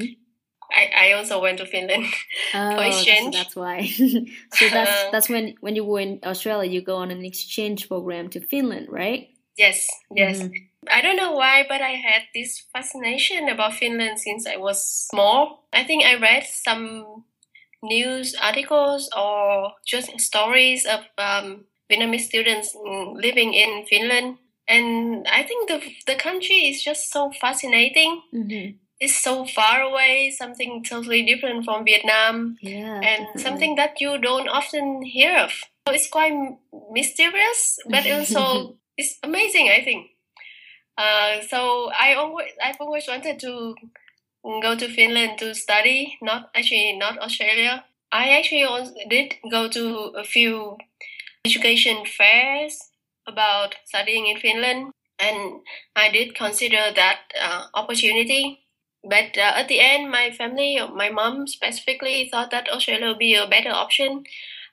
I, 0.71 1.09
I 1.09 1.13
also 1.13 1.41
went 1.41 1.59
to 1.59 1.67
Finland 1.67 2.05
oh, 2.55 2.77
for 2.77 2.85
exchange. 2.85 3.35
So 3.35 3.39
that's 3.43 3.57
why. 3.57 3.87
so 3.87 4.69
that's 4.69 4.91
uh, 4.91 5.11
that's 5.11 5.29
when 5.29 5.55
when 5.61 5.75
you 5.75 5.85
were 5.85 6.01
in 6.01 6.21
Australia, 6.23 6.71
you 6.71 6.83
go 6.83 6.97
on 6.97 7.11
an 7.11 7.25
exchange 7.25 7.89
program 7.89 8.29
to 8.31 8.41
Finland, 8.41 8.87
right? 8.91 9.29
Yes, 9.57 9.89
yes. 10.15 10.39
Mm-hmm. 10.39 10.53
I 10.91 11.01
don't 11.01 11.17
know 11.17 11.33
why, 11.33 11.65
but 11.69 11.81
I 11.81 11.99
had 11.99 12.23
this 12.35 12.63
fascination 12.73 13.49
about 13.49 13.75
Finland 13.75 14.21
since 14.21 14.47
I 14.47 14.57
was 14.57 14.79
small. 14.85 15.67
I 15.73 15.85
think 15.85 16.05
I 16.05 16.15
read 16.21 16.45
some 16.45 17.25
news 17.83 18.35
articles 18.41 19.09
or 19.17 19.73
just 19.87 20.21
stories 20.21 20.87
of 20.87 21.01
um, 21.17 21.65
Vietnamese 21.91 22.27
students 22.27 22.77
living 23.15 23.55
in 23.55 23.87
Finland, 23.87 24.39
and 24.67 25.27
I 25.27 25.43
think 25.43 25.69
the 25.69 25.81
the 26.07 26.17
country 26.17 26.69
is 26.69 26.83
just 26.83 27.11
so 27.11 27.31
fascinating. 27.41 28.23
Mm-hmm. 28.35 28.77
It's 29.01 29.17
so 29.17 29.47
far 29.47 29.81
away, 29.81 30.35
something 30.37 30.83
totally 30.83 31.25
different 31.25 31.65
from 31.65 31.85
Vietnam, 31.85 32.57
yeah, 32.61 33.01
and 33.01 33.31
definitely. 33.31 33.43
something 33.43 33.75
that 33.77 34.01
you 34.01 34.19
don't 34.19 34.49
often 34.49 35.03
hear 35.03 35.39
of. 35.39 35.53
So 35.87 35.95
it's 35.95 36.09
quite 36.09 36.35
mysterious, 36.91 37.79
but 37.89 38.11
also 38.13 38.77
it's 38.97 39.19
amazing. 39.23 39.71
I 39.71 39.83
think. 39.85 40.11
Uh, 40.99 41.41
so 41.49 41.91
I 41.95 42.15
always 42.15 42.51
I've 42.63 42.81
always 42.81 43.07
wanted 43.07 43.39
to 43.41 43.77
go 44.45 44.77
to 44.77 44.89
Finland 44.89 45.39
to 45.39 45.55
study. 45.55 46.19
Not 46.23 46.51
actually 46.55 46.97
not 46.97 47.19
Australia. 47.19 47.85
I 48.11 48.31
actually 48.31 48.65
did 49.09 49.35
go 49.51 49.69
to 49.69 50.13
a 50.17 50.25
few 50.25 50.79
education 51.45 52.05
fairs 52.07 52.91
about 53.27 53.77
studying 53.85 54.27
in 54.27 54.39
Finland, 54.39 54.93
and 55.19 55.61
I 55.95 56.11
did 56.11 56.35
consider 56.35 56.91
that 56.95 57.21
uh, 57.41 57.65
opportunity. 57.75 58.65
But 59.05 59.37
uh, 59.37 59.53
at 59.57 59.69
the 59.69 59.81
end, 59.81 60.11
my 60.11 60.31
family, 60.31 60.81
my 60.95 61.11
mom 61.11 61.47
specifically, 61.47 62.29
thought 62.31 62.51
that 62.51 62.69
Australia 62.69 63.09
would 63.09 63.19
be 63.19 63.35
a 63.35 63.47
better 63.47 63.71
option, 63.71 64.25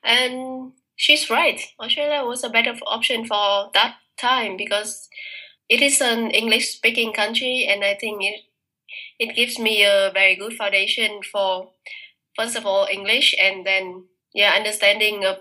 and 0.04 0.72
she's 0.96 1.30
right. 1.30 1.62
Australia 1.80 2.26
was 2.26 2.44
a 2.44 2.50
better 2.50 2.74
option 2.88 3.26
for 3.26 3.70
that 3.74 3.96
time 4.18 4.58
because 4.58 5.10
it 5.70 5.82
is 5.82 6.02
an 6.02 6.32
English 6.32 6.70
speaking 6.70 7.14
country, 7.14 7.68
and 7.70 7.84
I 7.84 7.96
think 7.96 8.24
it 8.24 8.42
it 9.20 9.36
gives 9.36 9.60
me 9.60 9.84
a 9.84 10.12
very 10.14 10.36
good 10.36 10.54
foundation 10.54 11.22
for 11.32 11.72
first 12.36 12.56
of 12.56 12.66
all 12.66 12.88
English, 12.92 13.36
and 13.42 13.66
then 13.66 14.06
yeah, 14.34 14.54
understanding 14.56 15.26
of 15.26 15.38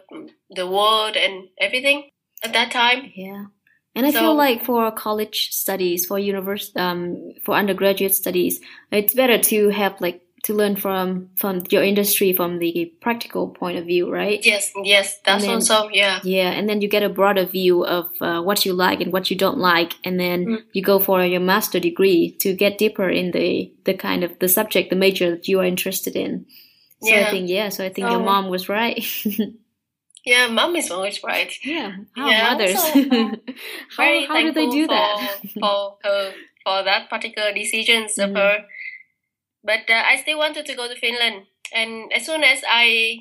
the 0.50 0.66
world 0.66 1.16
and 1.16 1.48
everything 1.60 2.10
at 2.42 2.52
that 2.52 2.70
time. 2.70 3.10
Yeah. 3.14 3.46
And 3.96 4.06
I 4.06 4.10
so, 4.10 4.20
feel 4.20 4.34
like 4.34 4.64
for 4.64 4.90
college 4.90 5.50
studies, 5.52 6.06
for 6.06 6.18
university, 6.18 6.78
um, 6.78 7.32
for 7.44 7.54
undergraduate 7.54 8.14
studies, 8.14 8.60
it's 8.90 9.14
better 9.14 9.38
to 9.38 9.68
have 9.68 10.00
like 10.00 10.23
to 10.44 10.52
learn 10.52 10.76
from 10.76 11.30
from 11.36 11.62
your 11.70 11.82
industry 11.82 12.32
from 12.32 12.58
the 12.58 12.92
practical 13.00 13.48
point 13.48 13.78
of 13.78 13.86
view, 13.86 14.12
right? 14.12 14.44
Yes, 14.44 14.70
yes, 14.82 15.18
that's 15.24 15.44
then, 15.44 15.54
also 15.54 15.88
yeah. 15.88 16.20
Yeah, 16.22 16.50
and 16.50 16.68
then 16.68 16.82
you 16.82 16.88
get 16.88 17.02
a 17.02 17.08
broader 17.08 17.46
view 17.46 17.84
of 17.84 18.10
uh, 18.20 18.42
what 18.42 18.64
you 18.64 18.74
like 18.74 19.00
and 19.00 19.12
what 19.12 19.30
you 19.30 19.36
don't 19.36 19.58
like, 19.58 19.94
and 20.04 20.20
then 20.20 20.46
mm. 20.46 20.62
you 20.72 20.82
go 20.82 20.98
for 20.98 21.24
your 21.24 21.40
master 21.40 21.80
degree 21.80 22.36
to 22.40 22.54
get 22.54 22.78
deeper 22.78 23.08
in 23.08 23.32
the 23.32 23.72
the 23.84 23.94
kind 23.94 24.22
of 24.22 24.38
the 24.38 24.48
subject, 24.48 24.90
the 24.90 24.96
major 24.96 25.30
that 25.30 25.48
you 25.48 25.60
are 25.60 25.64
interested 25.64 26.14
in. 26.14 26.46
So 27.02 27.08
yeah. 27.10 27.26
I 27.26 27.30
think 27.30 27.48
yeah, 27.48 27.68
so 27.70 27.84
I 27.84 27.88
think 27.88 28.10
your 28.10 28.20
mom 28.20 28.48
was 28.48 28.68
right. 28.68 29.02
yeah, 30.26 30.48
mom 30.48 30.76
is 30.76 30.90
always 30.90 31.24
right. 31.24 31.52
Yeah, 31.64 31.96
how 32.14 32.28
yeah, 32.28 32.52
mothers? 32.52 32.76
Also, 32.76 33.10
um, 33.10 33.40
how 33.96 34.26
how 34.28 34.42
do 34.42 34.52
they 34.52 34.68
do 34.68 34.86
that? 34.88 35.40
for 35.58 35.96
her 36.04 36.32
for 36.64 36.82
that 36.82 37.08
particular 37.08 37.52
decisions 37.52 38.16
mm-hmm. 38.16 38.30
of 38.30 38.36
her 38.36 38.64
but 39.64 39.88
uh, 39.88 40.02
I 40.08 40.16
still 40.16 40.38
wanted 40.38 40.66
to 40.66 40.74
go 40.74 40.86
to 40.88 40.94
Finland. 40.94 41.46
And 41.72 42.12
as 42.12 42.26
soon 42.26 42.44
as 42.44 42.62
I 42.68 43.18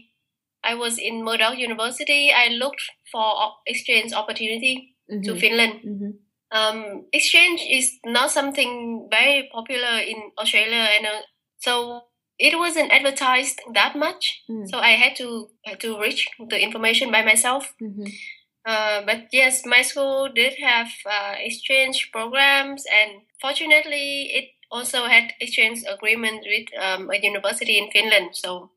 I 0.64 0.76
was 0.76 0.98
in 0.98 1.24
Murdoch 1.24 1.58
University, 1.58 2.32
I 2.32 2.48
looked 2.50 2.82
for 3.12 3.52
exchange 3.66 4.14
opportunity 4.14 4.96
mm-hmm. 5.12 5.24
to 5.24 5.36
Finland. 5.36 5.74
Mm-hmm. 5.86 6.12
Um, 6.52 7.06
exchange 7.12 7.66
is 7.68 7.98
not 8.06 8.30
something 8.30 9.08
very 9.10 9.50
popular 9.52 9.98
in 10.00 10.32
Australia, 10.38 10.88
and 10.96 11.06
uh, 11.08 11.22
so 11.58 12.04
it 12.38 12.58
wasn't 12.58 12.92
advertised 12.92 13.60
that 13.74 13.96
much. 13.96 14.44
Mm. 14.50 14.70
So 14.70 14.78
I 14.78 14.92
had 14.92 15.16
to 15.18 15.50
had 15.66 15.80
to 15.82 16.00
reach 16.00 16.28
the 16.50 16.62
information 16.62 17.12
by 17.12 17.24
myself. 17.24 17.74
Mm-hmm. 17.82 18.06
Uh, 18.66 19.02
but 19.06 19.28
yes, 19.32 19.66
my 19.66 19.82
school 19.82 20.30
did 20.34 20.54
have 20.62 20.88
uh, 21.06 21.36
exchange 21.38 22.10
programs, 22.14 22.86
and 22.86 23.24
fortunately, 23.42 24.32
it 24.32 24.53
also 24.74 25.06
had 25.06 25.34
exchange 25.40 25.84
agreement 25.88 26.42
with 26.46 26.68
um, 26.82 27.10
a 27.12 27.18
university 27.22 27.78
in 27.78 27.92
Finland. 27.92 28.32
So 28.34 28.72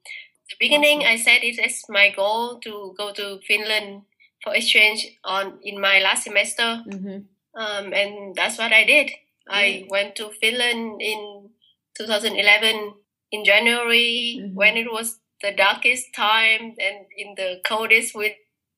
the 0.50 0.56
beginning, 0.60 0.98
awesome. 0.98 1.12
I 1.12 1.16
said 1.16 1.40
it 1.42 1.58
as 1.58 1.82
my 1.88 2.12
goal 2.14 2.60
to 2.60 2.94
go 2.96 3.12
to 3.12 3.40
Finland 3.48 4.02
for 4.44 4.54
exchange 4.54 5.18
on 5.24 5.58
in 5.62 5.80
my 5.80 5.98
last 6.00 6.24
semester, 6.24 6.84
mm-hmm. 6.86 7.24
um, 7.56 7.92
and 7.92 8.36
that's 8.36 8.58
what 8.58 8.72
I 8.72 8.84
did. 8.84 9.10
I 9.48 9.86
went 9.88 10.14
to 10.16 10.30
Finland 10.40 11.00
in 11.00 11.50
2011 11.96 12.94
in 13.32 13.44
January 13.44 14.38
mm-hmm. 14.38 14.54
when 14.54 14.76
it 14.76 14.92
was 14.92 15.18
the 15.42 15.52
darkest 15.52 16.14
time 16.14 16.74
and 16.78 17.06
in 17.16 17.34
the 17.36 17.60
coldest 17.64 18.14
with 18.14 18.32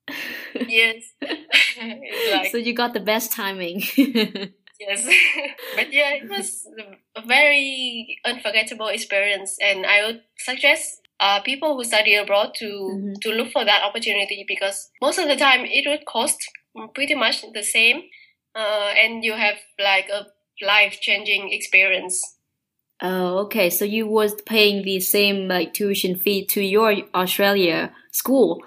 yes. 0.54 1.04
like, 2.32 2.50
so 2.50 2.56
you 2.56 2.72
got 2.72 2.94
the 2.94 3.00
best 3.00 3.32
timing. 3.32 3.82
yes. 4.80 5.06
But 5.76 5.92
yeah 5.92 6.14
it 6.14 6.28
was 6.28 6.66
a 7.16 7.22
very 7.26 8.18
unforgettable 8.24 8.88
experience. 8.88 9.56
And 9.60 9.86
i 9.86 10.06
would 10.06 10.22
suggest 10.38 11.00
uh, 11.20 11.40
people 11.42 11.76
who 11.76 11.84
study 11.84 12.14
abroad 12.14 12.54
to 12.54 12.66
mm-hmm. 12.66 13.12
to 13.22 13.30
look 13.30 13.50
for 13.50 13.64
that 13.64 13.82
opportunity 13.82 14.44
because 14.46 14.90
most 15.02 15.18
of 15.18 15.26
the 15.26 15.36
time 15.36 15.64
it 15.64 15.88
would 15.88 16.06
cost 16.06 16.38
pretty 16.94 17.14
much 17.14 17.44
the 17.54 17.62
same 17.62 18.02
uh, 18.54 18.92
and 18.96 19.24
you 19.24 19.34
have 19.34 19.56
like 19.78 20.08
a 20.08 20.26
life 20.64 20.98
changing 21.00 21.52
experience. 21.52 22.36
Oh 23.00 23.38
okay. 23.38 23.70
So 23.70 23.84
you 23.84 24.06
was 24.06 24.34
paying 24.42 24.82
the 24.82 25.00
same 25.00 25.48
like 25.48 25.74
tuition 25.74 26.16
fee 26.16 26.44
to 26.46 26.60
your 26.60 26.96
australia 27.14 27.92
school 28.10 28.62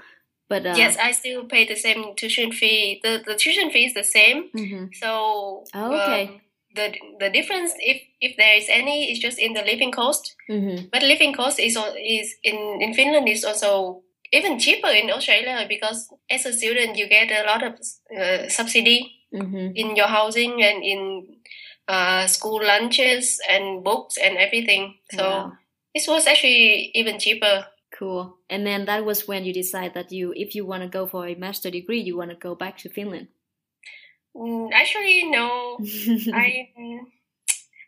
but 0.51 0.65
uh, 0.65 0.73
yes, 0.75 0.97
I 1.01 1.13
still 1.13 1.45
pay 1.45 1.65
the 1.65 1.77
same 1.77 2.13
tuition 2.17 2.51
fee. 2.51 2.99
The 3.01 3.23
the 3.25 3.35
tuition 3.35 3.71
fee 3.71 3.85
is 3.85 3.93
the 3.93 4.03
same. 4.03 4.49
Mm-hmm. 4.53 4.85
So 4.91 5.63
oh, 5.73 5.95
okay. 5.95 6.27
Um, 6.27 6.41
the 6.75 6.93
the 7.21 7.29
difference, 7.29 7.71
if 7.79 8.01
if 8.19 8.35
there 8.35 8.55
is 8.57 8.67
any, 8.67 9.13
is 9.13 9.19
just 9.19 9.39
in 9.39 9.53
the 9.53 9.61
living 9.61 9.93
cost. 9.93 10.35
Mm-hmm. 10.49 10.89
But 10.91 11.03
living 11.03 11.31
cost 11.31 11.57
is 11.57 11.79
is 11.95 12.35
in 12.43 12.81
in 12.81 12.93
Finland 12.93 13.29
is 13.29 13.45
also 13.45 14.03
even 14.33 14.59
cheaper 14.59 14.89
in 14.89 15.09
Australia 15.09 15.65
because 15.69 16.11
as 16.29 16.45
a 16.45 16.51
student 16.51 16.97
you 16.97 17.07
get 17.07 17.31
a 17.31 17.47
lot 17.47 17.63
of 17.63 17.79
uh, 18.11 18.49
subsidy 18.49 19.23
mm-hmm. 19.33 19.71
in 19.75 19.95
your 19.95 20.07
housing 20.07 20.61
and 20.63 20.83
in 20.83 21.27
uh, 21.87 22.27
school 22.27 22.59
lunches 22.59 23.39
and 23.47 23.85
books 23.85 24.17
and 24.17 24.35
everything. 24.37 24.95
So 25.15 25.23
wow. 25.23 25.51
this 25.95 26.07
was 26.07 26.27
actually 26.27 26.91
even 26.93 27.19
cheaper 27.19 27.70
Cool. 28.01 28.39
And 28.49 28.65
then 28.65 28.85
that 28.85 29.05
was 29.05 29.27
when 29.27 29.45
you 29.45 29.53
decide 29.53 29.93
that 29.93 30.11
you, 30.11 30.33
if 30.35 30.55
you 30.55 30.65
want 30.65 30.81
to 30.81 30.89
go 30.89 31.05
for 31.05 31.27
a 31.27 31.35
master 31.35 31.69
degree, 31.69 32.01
you 32.01 32.17
want 32.17 32.31
to 32.31 32.35
go 32.35 32.55
back 32.55 32.79
to 32.79 32.89
Finland. 32.89 33.27
Mm, 34.35 34.71
actually, 34.73 35.29
no. 35.29 35.77
I 36.33 36.69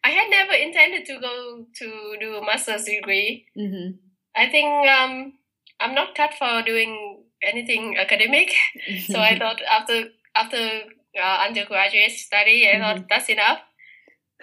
I 0.04 0.10
had 0.10 0.30
never 0.30 0.54
intended 0.54 1.06
to 1.08 1.20
go 1.20 1.66
to 1.80 2.18
do 2.20 2.36
a 2.36 2.46
master's 2.46 2.84
degree. 2.84 3.48
Mm-hmm. 3.58 3.98
I 4.36 4.50
think 4.50 4.88
um, 4.88 5.34
I'm 5.80 5.96
not 5.96 6.14
cut 6.14 6.36
for 6.36 6.62
doing 6.62 7.24
anything 7.42 7.98
academic. 7.98 8.54
so 9.08 9.20
I 9.20 9.40
thought 9.40 9.64
after 9.68 10.10
after 10.36 10.82
uh, 11.20 11.38
undergraduate 11.48 12.12
study, 12.12 12.70
I 12.70 12.74
mm-hmm. 12.74 12.84
thought 12.84 13.10
that's 13.10 13.30
enough. 13.30 13.62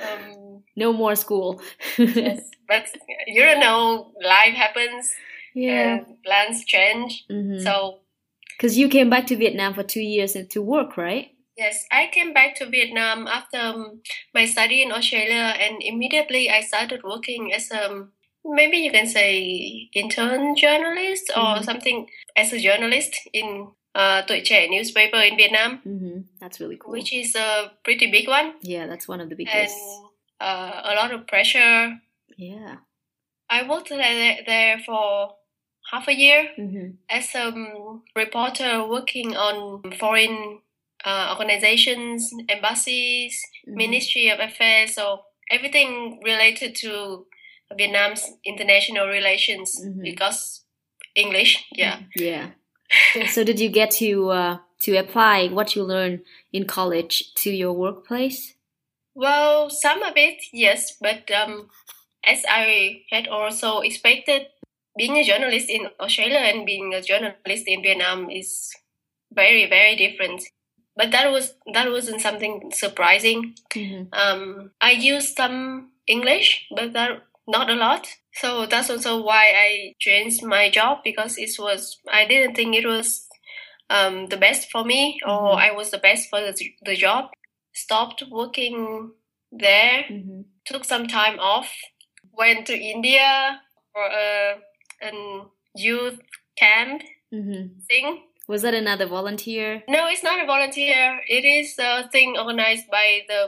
Um, 0.02 0.64
no 0.74 0.92
more 0.92 1.14
school. 1.14 1.62
yes, 1.96 2.40
but 2.66 2.88
you 3.28 3.44
don't 3.44 3.60
know. 3.60 4.10
Life 4.20 4.54
happens 4.54 5.14
yeah 5.54 6.00
plans 6.24 6.64
change 6.64 7.24
mm-hmm. 7.30 7.58
so 7.58 7.98
because 8.56 8.78
you 8.78 8.88
came 8.88 9.10
back 9.10 9.26
to 9.26 9.36
vietnam 9.36 9.74
for 9.74 9.82
two 9.82 10.00
years 10.00 10.36
to 10.50 10.62
work 10.62 10.96
right 10.96 11.30
yes 11.56 11.86
i 11.90 12.08
came 12.12 12.32
back 12.32 12.54
to 12.54 12.66
vietnam 12.66 13.26
after 13.26 13.58
um, 13.58 14.00
my 14.34 14.44
study 14.44 14.82
in 14.82 14.92
australia 14.92 15.54
and 15.60 15.82
immediately 15.82 16.48
i 16.50 16.60
started 16.60 17.02
working 17.02 17.52
as 17.52 17.70
a 17.70 17.90
um, 17.90 18.12
maybe 18.44 18.78
you 18.78 18.90
can 18.90 19.06
say 19.06 19.88
intern 19.94 20.56
journalist 20.56 21.30
or 21.36 21.42
mm-hmm. 21.42 21.64
something 21.64 22.08
as 22.36 22.52
a 22.52 22.58
journalist 22.58 23.16
in 23.32 23.68
uh, 23.94 24.22
Tuổi 24.26 24.40
Trẻ 24.40 24.68
newspaper 24.68 25.20
in 25.20 25.36
Vietnam. 25.36 25.80
Mm-hmm. 25.86 26.20
That's 26.40 26.60
really 26.60 26.76
cool. 26.76 26.92
Which 26.92 27.12
is 27.12 27.34
a 27.34 27.72
pretty 27.84 28.10
big 28.10 28.28
one. 28.28 28.54
Yeah, 28.62 28.86
that's 28.86 29.08
one 29.08 29.20
of 29.20 29.28
the 29.28 29.36
biggest. 29.36 29.76
And 29.76 30.04
uh, 30.40 30.80
a 30.84 30.94
lot 30.94 31.12
of 31.12 31.26
pressure. 31.26 32.00
Yeah. 32.36 32.76
I 33.48 33.68
worked 33.68 33.88
there, 33.88 34.38
there 34.46 34.78
for 34.78 35.34
half 35.90 36.08
a 36.08 36.14
year 36.14 36.50
mm-hmm. 36.58 36.90
as 37.08 37.34
a 37.34 37.48
um, 37.48 38.02
reporter 38.14 38.86
working 38.86 39.36
on 39.36 39.92
foreign 39.92 40.60
uh, 41.04 41.34
organizations, 41.36 42.30
embassies, 42.48 43.40
mm-hmm. 43.66 43.76
Ministry 43.76 44.28
of 44.28 44.38
Affairs, 44.38 44.94
so 44.94 45.22
everything 45.50 46.20
related 46.24 46.74
to 46.76 47.26
Vietnam's 47.76 48.26
international 48.44 49.06
relations 49.06 49.80
Mhm. 49.80 50.02
because 50.02 50.64
English. 51.14 51.66
Yeah. 51.72 52.00
Yeah. 52.16 52.50
so 53.28 53.44
did 53.44 53.60
you 53.60 53.68
get 53.68 53.90
to 53.92 54.30
uh, 54.30 54.58
to 54.82 54.96
apply 54.96 55.48
what 55.48 55.76
you 55.76 55.82
learned 55.84 56.20
in 56.52 56.66
college 56.66 57.34
to 57.34 57.50
your 57.50 57.72
workplace? 57.72 58.54
Well, 59.14 59.70
some 59.70 60.02
of 60.02 60.16
it, 60.16 60.42
yes, 60.52 60.96
but 61.00 61.30
um, 61.30 61.68
as 62.24 62.44
I 62.48 63.02
had 63.10 63.28
also 63.28 63.80
expected, 63.80 64.46
being 64.96 65.16
a 65.16 65.24
journalist 65.24 65.68
in 65.70 65.88
Australia 66.00 66.38
and 66.38 66.66
being 66.66 66.94
a 66.94 67.02
journalist 67.02 67.64
in 67.66 67.82
Vietnam 67.82 68.30
is 68.30 68.70
very, 69.32 69.68
very 69.68 69.96
different. 69.96 70.42
But 70.96 71.12
that 71.12 71.30
was 71.30 71.54
that 71.72 71.90
wasn't 71.90 72.20
something 72.20 72.70
surprising. 72.74 73.54
hmm 73.74 74.04
Um, 74.12 74.72
I 74.80 74.92
used 74.92 75.36
some 75.36 75.92
English, 76.06 76.66
but 76.76 76.92
that 76.94 77.22
not 77.46 77.70
a 77.70 77.74
lot. 77.74 78.06
So 78.34 78.66
that's 78.66 78.90
also 78.90 79.22
why 79.22 79.44
I 79.56 79.94
changed 79.98 80.42
my 80.42 80.70
job 80.70 80.98
because 81.04 81.38
it 81.38 81.50
was 81.58 81.98
I 82.12 82.26
didn't 82.26 82.54
think 82.56 82.74
it 82.76 82.86
was 82.86 83.26
um, 83.88 84.26
the 84.26 84.36
best 84.36 84.70
for 84.70 84.84
me 84.84 85.18
or 85.26 85.56
Mhm. 85.56 85.58
I 85.66 85.70
was 85.72 85.90
the 85.90 85.98
best 85.98 86.28
for 86.30 86.40
the, 86.40 86.52
the 86.84 86.96
job. 86.96 87.30
Stopped 87.72 88.22
working 88.30 89.12
there, 89.52 90.04
hmm 90.08 90.42
took 90.66 90.84
some 90.84 91.06
time 91.08 91.38
off, 91.40 91.72
went 92.32 92.66
to 92.66 92.76
India 92.78 93.60
for 93.92 94.04
a 94.04 94.60
an 95.00 95.46
youth 95.76 96.18
camp 96.56 97.02
hmm 97.32 97.66
thing. 97.88 98.22
Was 98.48 98.62
that 98.62 98.74
another 98.74 99.06
volunteer? 99.06 99.82
No, 99.88 100.08
it's 100.08 100.24
not 100.24 100.42
a 100.42 100.46
volunteer. 100.46 101.20
It 101.28 101.44
is 101.44 101.78
a 101.78 102.08
thing 102.10 102.34
organized 102.36 102.90
by 102.90 103.22
the 103.28 103.46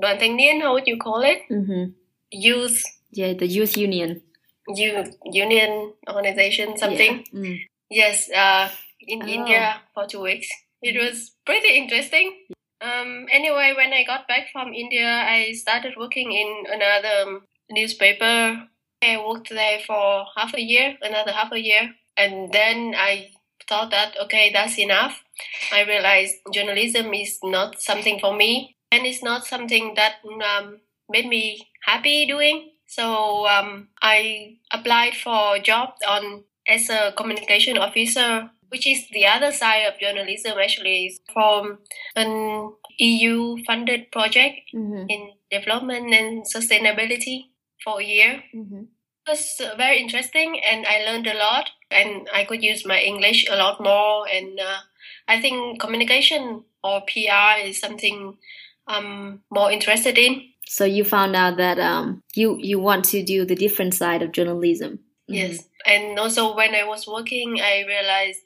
Đoàn 0.00 0.18
Thanh 0.18 0.36
niên, 0.36 0.62
how 0.62 0.72
would 0.72 0.86
you 0.86 0.96
call 0.96 1.20
it? 1.22 1.42
hmm 1.48 1.92
Youth 2.30 2.80
Yeah, 3.12 3.34
the 3.34 3.46
youth 3.46 3.76
union. 3.76 4.22
youth 4.76 5.16
union 5.32 5.92
organization 6.08 6.76
something. 6.76 7.24
Yeah. 7.32 7.40
Mm. 7.40 7.56
Yes, 7.90 8.28
uh, 8.30 8.68
in 9.06 9.22
Oh. 9.22 9.28
India 9.28 9.80
for 9.94 10.06
two 10.06 10.20
weeks. 10.20 10.48
It 10.82 10.96
was 10.96 11.32
pretty 11.44 11.76
interesting. 11.76 12.32
Um, 12.80 13.26
anyway, 13.32 13.72
when 13.76 13.92
I 13.92 14.04
got 14.04 14.28
back 14.28 14.48
from 14.52 14.72
India, 14.72 15.08
I 15.08 15.52
started 15.52 15.96
working 15.96 16.32
in 16.32 16.48
another 16.72 17.16
um, 17.26 17.42
newspaper. 17.70 18.68
I 19.02 19.16
worked 19.24 19.50
there 19.50 19.80
for 19.86 20.26
half 20.36 20.54
a 20.54 20.62
year, 20.62 20.96
another 21.02 21.32
half 21.32 21.52
a 21.52 21.60
year, 21.60 21.94
and 22.16 22.52
then 22.52 22.94
I 22.96 23.30
thought 23.68 23.90
that 23.90 24.16
okay, 24.24 24.50
that's 24.52 24.78
enough. 24.78 25.22
I 25.72 25.84
realized 25.84 26.36
journalism 26.52 27.14
is 27.14 27.38
not 27.42 27.80
something 27.80 28.18
for 28.18 28.34
me, 28.34 28.76
and 28.90 29.06
it's 29.06 29.22
not 29.22 29.46
something 29.46 29.94
that 29.94 30.16
um, 30.24 30.80
made 31.08 31.26
me 31.26 31.68
happy 31.84 32.26
doing. 32.26 32.70
So 32.86 33.46
um, 33.46 33.88
I 34.02 34.56
applied 34.72 35.14
for 35.14 35.56
a 35.56 35.60
job 35.60 35.90
on 36.06 36.44
as 36.66 36.90
a 36.90 37.12
communication 37.16 37.78
officer, 37.78 38.50
which 38.68 38.86
is 38.86 39.06
the 39.12 39.26
other 39.26 39.52
side 39.52 39.86
of 39.86 40.00
journalism. 40.00 40.58
Actually, 40.58 41.06
is 41.06 41.20
from 41.32 41.78
an 42.16 42.72
EU 42.98 43.62
funded 43.64 44.10
project 44.10 44.58
hmm 44.72 45.06
in 45.08 45.30
development 45.50 46.12
and 46.12 46.44
sustainability 46.44 47.44
for 47.84 48.00
a 48.00 48.04
year. 48.04 48.42
hmm 48.52 48.84
It 49.26 49.30
was 49.30 49.60
uh, 49.60 49.76
very 49.76 49.98
interesting, 50.00 50.60
and 50.64 50.86
I 50.86 51.04
learned 51.04 51.26
a 51.26 51.36
lot, 51.36 51.70
and 51.90 52.28
I 52.32 52.44
could 52.44 52.62
use 52.62 52.86
my 52.86 53.00
English 53.00 53.46
a 53.50 53.56
lot 53.56 53.80
more. 53.80 54.26
And 54.26 54.58
uh, 54.58 54.80
I 55.28 55.40
think 55.40 55.80
communication 55.80 56.64
or 56.82 57.02
PR 57.02 57.60
is 57.64 57.78
something 57.80 58.38
I'm 58.86 59.42
more 59.50 59.70
interested 59.70 60.16
in. 60.18 60.42
So 60.66 60.84
you 60.84 61.04
found 61.04 61.36
out 61.36 61.56
that 61.56 61.78
um 61.78 62.22
you 62.34 62.58
you 62.60 62.78
want 62.78 63.04
to 63.06 63.22
do 63.22 63.44
the 63.44 63.54
different 63.54 63.94
side 63.94 64.22
of 64.22 64.32
journalism. 64.32 65.00
Yes. 65.26 65.68
And 65.86 66.18
also 66.18 66.54
when 66.56 66.74
I 66.74 66.84
was 66.84 67.06
working, 67.06 67.60
I 67.60 67.84
realized 67.86 68.44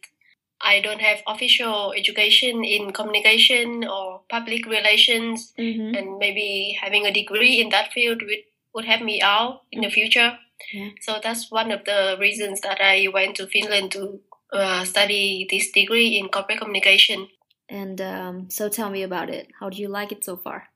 I 0.60 0.80
don't 0.80 1.00
have 1.00 1.22
official 1.26 1.92
education 1.92 2.64
in 2.64 2.92
communication 2.92 3.84
or 3.84 4.20
public 4.28 4.66
relations, 4.66 5.52
hmm 5.56 5.94
and 5.94 6.18
maybe 6.18 6.78
having 6.80 7.06
a 7.06 7.12
degree 7.12 7.60
in 7.60 7.70
that 7.70 7.92
field 7.92 8.22
would, 8.22 8.44
would 8.74 8.85
help 8.85 9.02
me 9.02 9.20
out 9.22 9.62
in 9.70 9.82
the 9.82 9.90
future. 9.90 10.38
Yeah. 10.72 10.90
So 11.00 11.20
that's 11.22 11.50
one 11.50 11.70
of 11.70 11.85
the 11.85 12.16
reasons 12.20 12.61
that 12.61 12.80
I 12.80 13.08
went 13.12 13.37
to 13.37 13.46
Finland 13.46 13.92
to 13.92 14.20
uh, 14.52 14.85
study 14.85 15.46
this 15.50 15.70
degree 15.70 16.18
in 16.18 16.28
corporate 16.28 16.61
communication. 16.61 17.28
And 17.68 18.00
um, 18.00 18.50
so 18.50 18.68
tell 18.68 18.90
me 18.90 19.02
about 19.02 19.30
it. 19.30 19.48
How 19.61 19.70
do 19.70 19.78
you 19.78 19.88
like 19.88 20.12
it 20.12 20.24
so 20.24 20.37
far? 20.37 20.68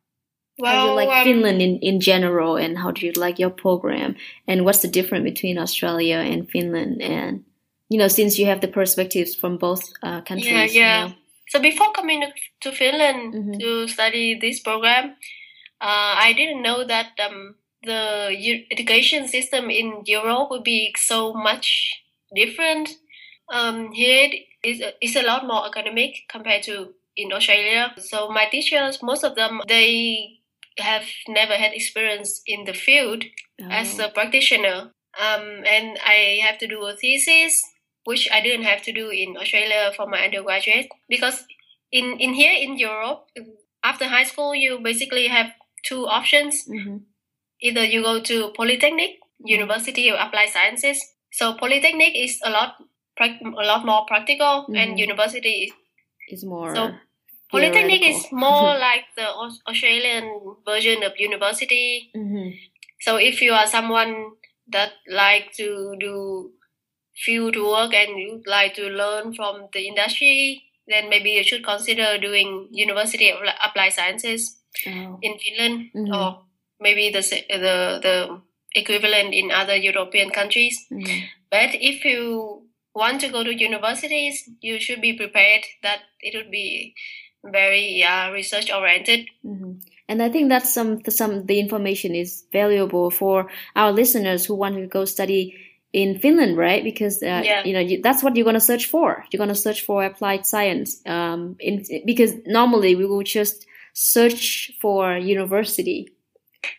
how 0.58 0.72
Well, 0.72 0.80
do 0.80 0.88
you 0.88 0.94
like 0.94 1.18
um, 1.18 1.24
Finland 1.24 1.60
in, 1.62 1.78
in 1.80 2.00
general, 2.00 2.56
and 2.56 2.78
how 2.78 2.90
do 2.90 3.04
you 3.04 3.12
like 3.12 3.38
your 3.38 3.50
program? 3.50 4.16
And 4.48 4.64
what's 4.64 4.80
the 4.80 4.88
difference 4.88 5.24
between 5.24 5.58
Australia 5.58 6.16
and 6.16 6.48
Finland? 6.48 7.02
And 7.02 7.44
you 7.88 7.98
know, 7.98 8.08
since 8.08 8.38
you 8.38 8.46
have 8.46 8.60
the 8.60 8.68
perspectives 8.68 9.34
from 9.34 9.58
both 9.58 9.82
uh, 10.02 10.22
countries, 10.22 10.50
Yeah, 10.50 10.64
you 10.64 10.80
yeah. 10.80 11.06
know. 11.06 11.14
So 11.48 11.60
before 11.60 11.92
coming 11.92 12.24
to 12.60 12.72
Finland 12.72 13.34
Mhm. 13.34 13.60
to 13.60 13.86
study 13.88 14.34
this 14.40 14.60
program, 14.60 15.14
uh, 15.80 16.14
I 16.26 16.32
didn't 16.32 16.62
know 16.62 16.84
that 16.84 17.12
um, 17.20 17.54
the 17.86 18.66
education 18.70 19.28
system 19.28 19.70
in 19.70 20.02
Europe 20.06 20.50
would 20.50 20.64
be 20.64 20.92
so 20.98 21.32
much 21.32 21.68
different. 22.34 22.90
Um, 23.48 23.92
here 23.92 24.28
is 24.62 24.82
is 25.00 25.16
a 25.16 25.22
lot 25.22 25.46
more 25.46 25.64
academic 25.66 26.12
compared 26.28 26.62
to 26.64 26.94
in 27.16 27.32
Australia. 27.32 27.94
So 27.98 28.28
my 28.28 28.46
teachers, 28.50 28.98
most 29.02 29.24
of 29.24 29.34
them, 29.36 29.60
they 29.68 30.40
have 30.78 31.06
never 31.28 31.54
had 31.54 31.72
experience 31.72 32.42
in 32.46 32.64
the 32.68 32.74
field 32.74 33.24
as 33.70 33.98
Oh. 33.98 34.04
a 34.06 34.08
practitioner. 34.10 34.92
Um, 35.18 35.64
and 35.64 35.96
I 36.04 36.40
have 36.44 36.58
to 36.58 36.66
do 36.68 36.84
a 36.84 36.92
thesis, 36.94 37.64
which 38.04 38.28
I 38.30 38.42
didn't 38.44 38.64
have 38.68 38.82
to 38.82 38.92
do 38.92 39.08
in 39.08 39.36
Australia 39.40 39.92
for 39.96 40.06
my 40.06 40.20
undergraduate 40.28 40.88
because 41.08 41.46
in, 41.90 42.20
in 42.20 42.34
here 42.34 42.52
in 42.52 42.76
Europe, 42.76 43.24
after 43.82 44.04
high 44.04 44.24
school, 44.28 44.54
you 44.54 44.78
basically 44.90 45.28
have 45.28 45.48
two 45.88 46.04
options. 46.06 46.68
Mhm. 46.68 47.00
Either 47.62 47.84
you 47.84 48.02
go 48.02 48.20
to 48.20 48.50
Polytechnic, 48.56 49.18
University 49.44 50.08
of 50.10 50.18
Applied 50.20 50.50
Sciences. 50.50 51.00
So 51.32 51.54
Polytechnic 51.54 52.12
is 52.14 52.40
a 52.44 52.50
lot 52.50 52.76
a 53.18 53.64
lot 53.64 53.84
more 53.86 54.04
practical, 54.06 54.66
Mhm. 54.68 54.76
and 54.78 54.98
university 54.98 55.72
is 56.28 56.44
more 56.44 56.74
So, 56.74 56.94
Polytechnic 57.50 58.02
is 58.02 58.30
more 58.32 58.76
like 58.88 59.04
the 59.16 59.28
Australian 59.66 60.28
version 60.66 61.02
of 61.02 61.12
university. 61.18 62.10
Mhm. 62.14 62.58
So 63.00 63.16
if 63.16 63.40
you 63.40 63.52
are 63.52 63.66
someone 63.66 64.32
that 64.68 64.92
like 65.08 65.52
to 65.56 65.96
do 66.00 66.50
field 67.14 67.56
work 67.56 67.94
and 67.94 68.18
you 68.20 68.42
like 68.46 68.74
to 68.74 68.88
learn 68.88 69.32
from 69.34 69.68
the 69.72 69.86
industry, 69.86 70.62
then 70.86 71.08
maybe 71.08 71.30
you 71.30 71.42
should 71.44 71.64
consider 71.64 72.18
doing 72.18 72.68
University 72.70 73.30
of 73.30 73.40
Applied 73.64 73.92
Sciences 73.92 74.60
Oh. 74.86 75.18
in 75.22 75.38
Finland, 75.38 75.90
Mhm. 75.94 76.12
or 76.14 76.45
maybe 76.80 77.10
the 77.10 77.20
the 77.48 78.00
the 78.02 78.40
equivalent 78.74 79.34
in 79.34 79.50
other 79.50 79.76
European 79.76 80.30
countries. 80.30 80.84
Mhm. 80.90 81.22
But 81.50 81.70
if 81.74 82.04
you 82.04 82.62
want 82.94 83.20
to 83.20 83.28
go 83.28 83.42
to 83.44 83.54
universities, 83.54 84.48
you 84.60 84.78
should 84.80 85.00
be 85.00 85.12
prepared 85.14 85.64
that 85.82 86.00
it 86.20 86.34
would 86.34 86.50
be 86.50 86.94
very 87.44 88.02
uh, 88.02 88.30
research 88.32 88.70
oriented. 88.72 89.26
Mhm. 89.44 89.80
And 90.08 90.22
I 90.22 90.28
think 90.28 90.48
that's 90.48 90.72
some 90.72 91.02
some 91.08 91.46
the 91.46 91.58
information 91.58 92.14
is 92.14 92.44
valuable 92.52 93.10
for 93.10 93.50
our 93.74 93.92
listeners 93.92 94.46
who 94.46 94.54
want 94.54 94.76
to 94.76 94.86
go 94.86 95.04
study 95.04 95.54
in 95.92 96.18
Finland, 96.18 96.56
right? 96.56 96.82
Because 96.84 97.22
uh, 97.22 97.42
Yeah. 97.44 97.64
you 97.64 97.72
know 97.72 97.80
you, 97.80 98.02
that's 98.02 98.22
what 98.22 98.36
you're 98.36 98.44
going 98.44 98.60
to 98.60 98.60
search 98.72 98.86
for. 98.86 99.24
You're 99.30 99.38
going 99.38 99.54
to 99.54 99.62
search 99.66 99.82
for 99.82 100.04
applied 100.04 100.46
science. 100.46 101.00
Um, 101.06 101.56
in 101.58 101.84
because 102.04 102.34
normally 102.46 102.94
we 102.94 103.06
will 103.06 103.22
just 103.22 103.66
search 103.94 104.72
for 104.80 105.16
university, 105.16 106.08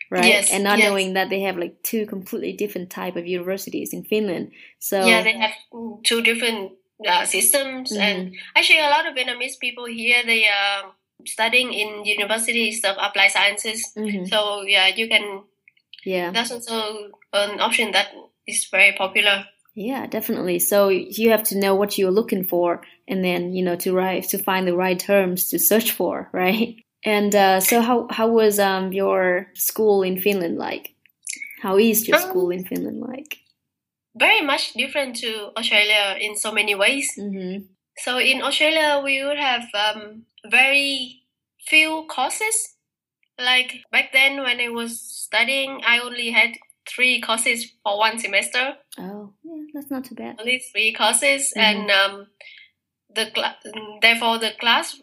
right? 0.09 0.25
Yes, 0.25 0.51
and 0.51 0.63
not 0.63 0.79
yes. 0.79 0.89
knowing 0.89 1.13
that 1.13 1.29
they 1.29 1.41
have 1.41 1.57
like 1.57 1.81
two 1.83 2.05
completely 2.05 2.53
different 2.53 2.89
type 2.89 3.15
of 3.15 3.25
universities 3.27 3.93
in 3.93 4.03
Finland. 4.03 4.51
So 4.79 5.05
Yeah, 5.05 5.23
they 5.23 5.37
have 5.37 5.53
two 6.03 6.21
different 6.21 6.73
uh, 7.07 7.25
systems, 7.25 7.91
and 7.91 8.31
Mhm. 8.31 8.33
actually, 8.55 8.79
a 8.79 8.89
lot 8.89 9.05
of 9.07 9.15
Vietnamese 9.15 9.59
people 9.59 9.85
here 9.85 10.23
they 10.25 10.45
are 10.47 10.93
studying 11.25 11.73
in 11.73 12.05
universities 12.05 12.83
of 12.83 12.95
applied 12.99 13.31
sciences. 13.31 13.93
Mhm. 13.95 14.27
So 14.27 14.63
yeah, 14.63 14.87
you 14.87 15.07
can. 15.07 15.43
yeah. 16.05 16.31
That's 16.31 16.51
also 16.51 17.11
an 17.33 17.59
option 17.59 17.91
that 17.91 18.07
is 18.47 18.65
very 18.71 18.93
popular. 18.97 19.45
Yeah, 19.75 20.07
definitely. 20.07 20.57
So 20.59 20.89
you 20.89 21.29
have 21.29 21.43
to 21.49 21.57
know 21.57 21.75
what 21.75 21.97
you're 21.97 22.09
looking 22.11 22.45
for, 22.45 22.81
and 23.07 23.23
then 23.23 23.53
you 23.53 23.63
know 23.63 23.75
to 23.75 23.93
write 23.93 24.29
to 24.29 24.37
find 24.39 24.67
the 24.67 24.75
right 24.75 24.97
terms 24.97 25.49
to 25.49 25.59
search 25.59 25.91
for, 25.91 26.29
right? 26.33 26.77
And 27.07 27.33
uh, 27.33 27.59
so, 27.61 27.79
how 27.79 28.07
how 28.11 28.27
was 28.27 28.59
um 28.59 28.91
your 28.91 29.47
school 29.55 30.03
in 30.03 30.19
Finland 30.19 30.57
like? 30.57 30.91
How 31.63 31.77
is 31.79 32.05
your 32.07 32.17
Um, 32.19 32.29
school 32.29 32.49
in 32.51 32.65
Finland 32.67 32.99
like? 32.99 33.39
Very 34.13 34.41
much 34.41 34.73
different 34.73 35.15
to 35.23 35.51
Australia 35.55 36.17
in 36.19 36.35
so 36.35 36.51
many 36.51 36.75
ways. 36.75 37.07
Mm-hmm. 37.17 37.63
So 38.03 38.19
in 38.19 38.41
Australia, 38.41 38.99
we 39.03 39.23
would 39.23 39.39
have 39.39 39.65
um, 39.73 40.25
very 40.51 41.23
few 41.69 42.03
courses. 42.15 42.75
Like 43.39 43.79
back 43.91 44.11
then, 44.11 44.41
when 44.43 44.59
I 44.59 44.69
was 44.69 44.99
studying, 44.99 45.81
I 45.87 45.99
only 45.99 46.31
had 46.31 46.57
three 46.89 47.21
courses 47.21 47.71
for 47.83 47.97
one 47.97 48.19
semester. 48.19 48.75
Oh, 48.99 49.33
yeah, 49.47 49.63
that's 49.73 49.91
not 49.91 50.03
too 50.05 50.15
bad. 50.15 50.35
Only 50.39 50.59
three 50.71 50.91
courses, 50.93 51.53
Mhm. 51.55 51.63
and 51.69 51.91
um, 51.91 52.13
the 53.15 53.31
therefore 54.01 54.39
the 54.39 54.51
class 54.59 54.99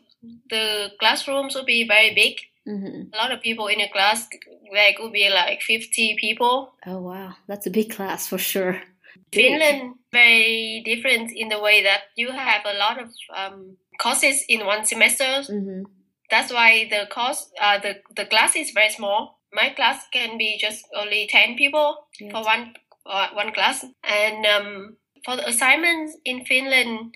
the 0.50 0.90
classrooms 1.00 1.54
will 1.54 1.64
be 1.64 1.86
very 1.86 2.14
big. 2.14 2.34
hmm 2.66 3.10
A 3.12 3.16
lot 3.16 3.32
of 3.32 3.40
people 3.42 3.66
in 3.66 3.80
a 3.80 3.88
class. 3.88 4.28
There 4.72 4.92
could 4.96 5.12
be 5.12 5.28
like 5.30 5.60
fifty 5.62 6.16
people. 6.20 6.72
Oh, 6.86 7.00
wow, 7.00 7.36
that's 7.46 7.66
a 7.66 7.70
big 7.70 7.90
class 7.96 8.28
for 8.28 8.38
sure. 8.38 8.80
Finland 9.32 9.94
very 10.12 10.82
different 10.84 11.30
in 11.34 11.48
the 11.48 11.58
way 11.60 11.82
that 11.82 12.02
you 12.16 12.30
have 12.30 12.62
a 12.66 12.78
lot 12.78 12.96
of 13.02 13.08
um, 13.36 13.76
courses 13.98 14.44
in 14.48 14.66
one 14.66 14.84
semester. 14.84 15.42
hmm 15.46 15.82
That's 16.30 16.50
why 16.52 16.88
the 16.90 17.06
course 17.14 17.40
uh, 17.60 17.78
the 17.84 17.92
the 18.16 18.26
class 18.26 18.56
is 18.56 18.72
very 18.74 18.90
small. 18.90 19.38
My 19.52 19.68
class 19.76 19.98
can 20.12 20.38
be 20.38 20.58
just 20.66 20.80
only 20.96 21.26
ten 21.30 21.54
people 21.56 21.88
Yeah. 22.20 22.30
for 22.32 22.42
one 22.42 22.64
uh, 23.06 23.28
one 23.36 23.52
class, 23.52 23.84
and 24.02 24.46
um, 24.46 24.96
for 25.24 25.36
the 25.36 25.46
assignments 25.48 26.16
in 26.24 26.44
Finland, 26.44 27.12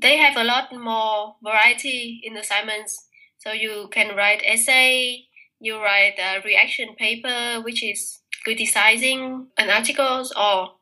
they 0.00 0.16
have 0.16 0.36
a 0.36 0.44
lot 0.44 0.72
more 0.72 1.36
variety 1.42 2.20
in 2.24 2.36
assignments. 2.36 3.06
So 3.38 3.52
you 3.52 3.88
can 3.90 4.16
write 4.16 4.42
essay, 4.46 5.26
you 5.60 5.76
write 5.76 6.18
a 6.18 6.40
reaction 6.44 6.94
paper, 6.96 7.60
which 7.62 7.82
is 7.82 8.20
criticizing 8.44 9.48
an 9.58 9.70
article 9.70 10.24
or 10.36 10.72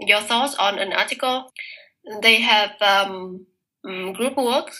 your 0.00 0.20
thoughts 0.20 0.54
on 0.56 0.78
an 0.78 0.92
article. 0.92 1.52
They 2.22 2.36
have 2.40 2.72
um, 2.80 3.46
mm, 3.84 4.14
group 4.14 4.36
work, 4.36 4.70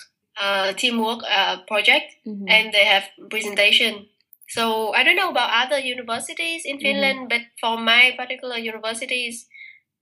uh, 0.41 0.73
teamwork 0.75 1.21
uh, 1.29 1.63
project, 1.67 2.15
hmm 2.25 2.45
and 2.49 2.73
they 2.73 2.85
have 2.85 3.05
presentation. 3.31 4.07
So 4.49 4.93
I 4.95 5.03
don't 5.03 5.17
know 5.17 5.31
about 5.31 5.51
other 5.67 5.81
universities 5.81 6.63
in 6.65 6.79
Finland, 6.79 7.29
but 7.29 7.43
for 7.61 7.77
my 7.79 8.15
particular 8.17 8.57
universities, 8.59 9.47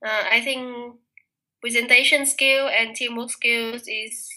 uh, 0.04 0.24
I 0.30 0.40
think 0.42 0.96
presentation 1.64 2.26
skill 2.26 2.68
and 2.68 2.94
teamwork 2.94 3.30
skills 3.30 3.82
is 3.88 4.28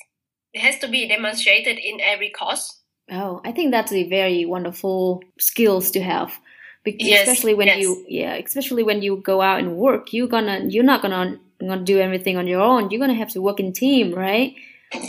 it 0.53 0.61
has 0.61 0.79
to 0.79 0.87
be 0.87 1.05
demonstrated 1.09 1.77
in 1.77 1.99
every 1.99 2.29
course. 2.29 2.79
Oh, 3.11 3.41
I 3.43 3.51
think 3.51 3.71
that's 3.71 3.91
a 3.91 4.07
very 4.07 4.45
wonderful 4.45 5.21
skills 5.37 5.91
to 5.91 5.99
have. 6.01 6.31
Bec- 6.85 6.95
Yes, 6.99 7.27
especially 7.27 7.53
when 7.53 7.67
yes. 7.67 7.79
you 7.83 8.05
yeah, 8.07 8.35
especially 8.35 8.83
when 8.83 9.01
you 9.01 9.17
go 9.17 9.41
out 9.41 9.59
and 9.59 9.75
work, 9.75 10.13
you're 10.13 10.31
gonna 10.35 10.59
you're 10.73 10.87
not 10.93 11.01
gonna 11.01 11.37
gonna 11.59 11.83
do 11.83 11.99
everything 11.99 12.37
on 12.37 12.47
your 12.47 12.61
own. 12.61 12.89
You're 12.91 13.03
gonna 13.05 13.21
have 13.23 13.31
to 13.35 13.41
work 13.41 13.59
in 13.59 13.73
team, 13.73 14.13
right? 14.15 14.55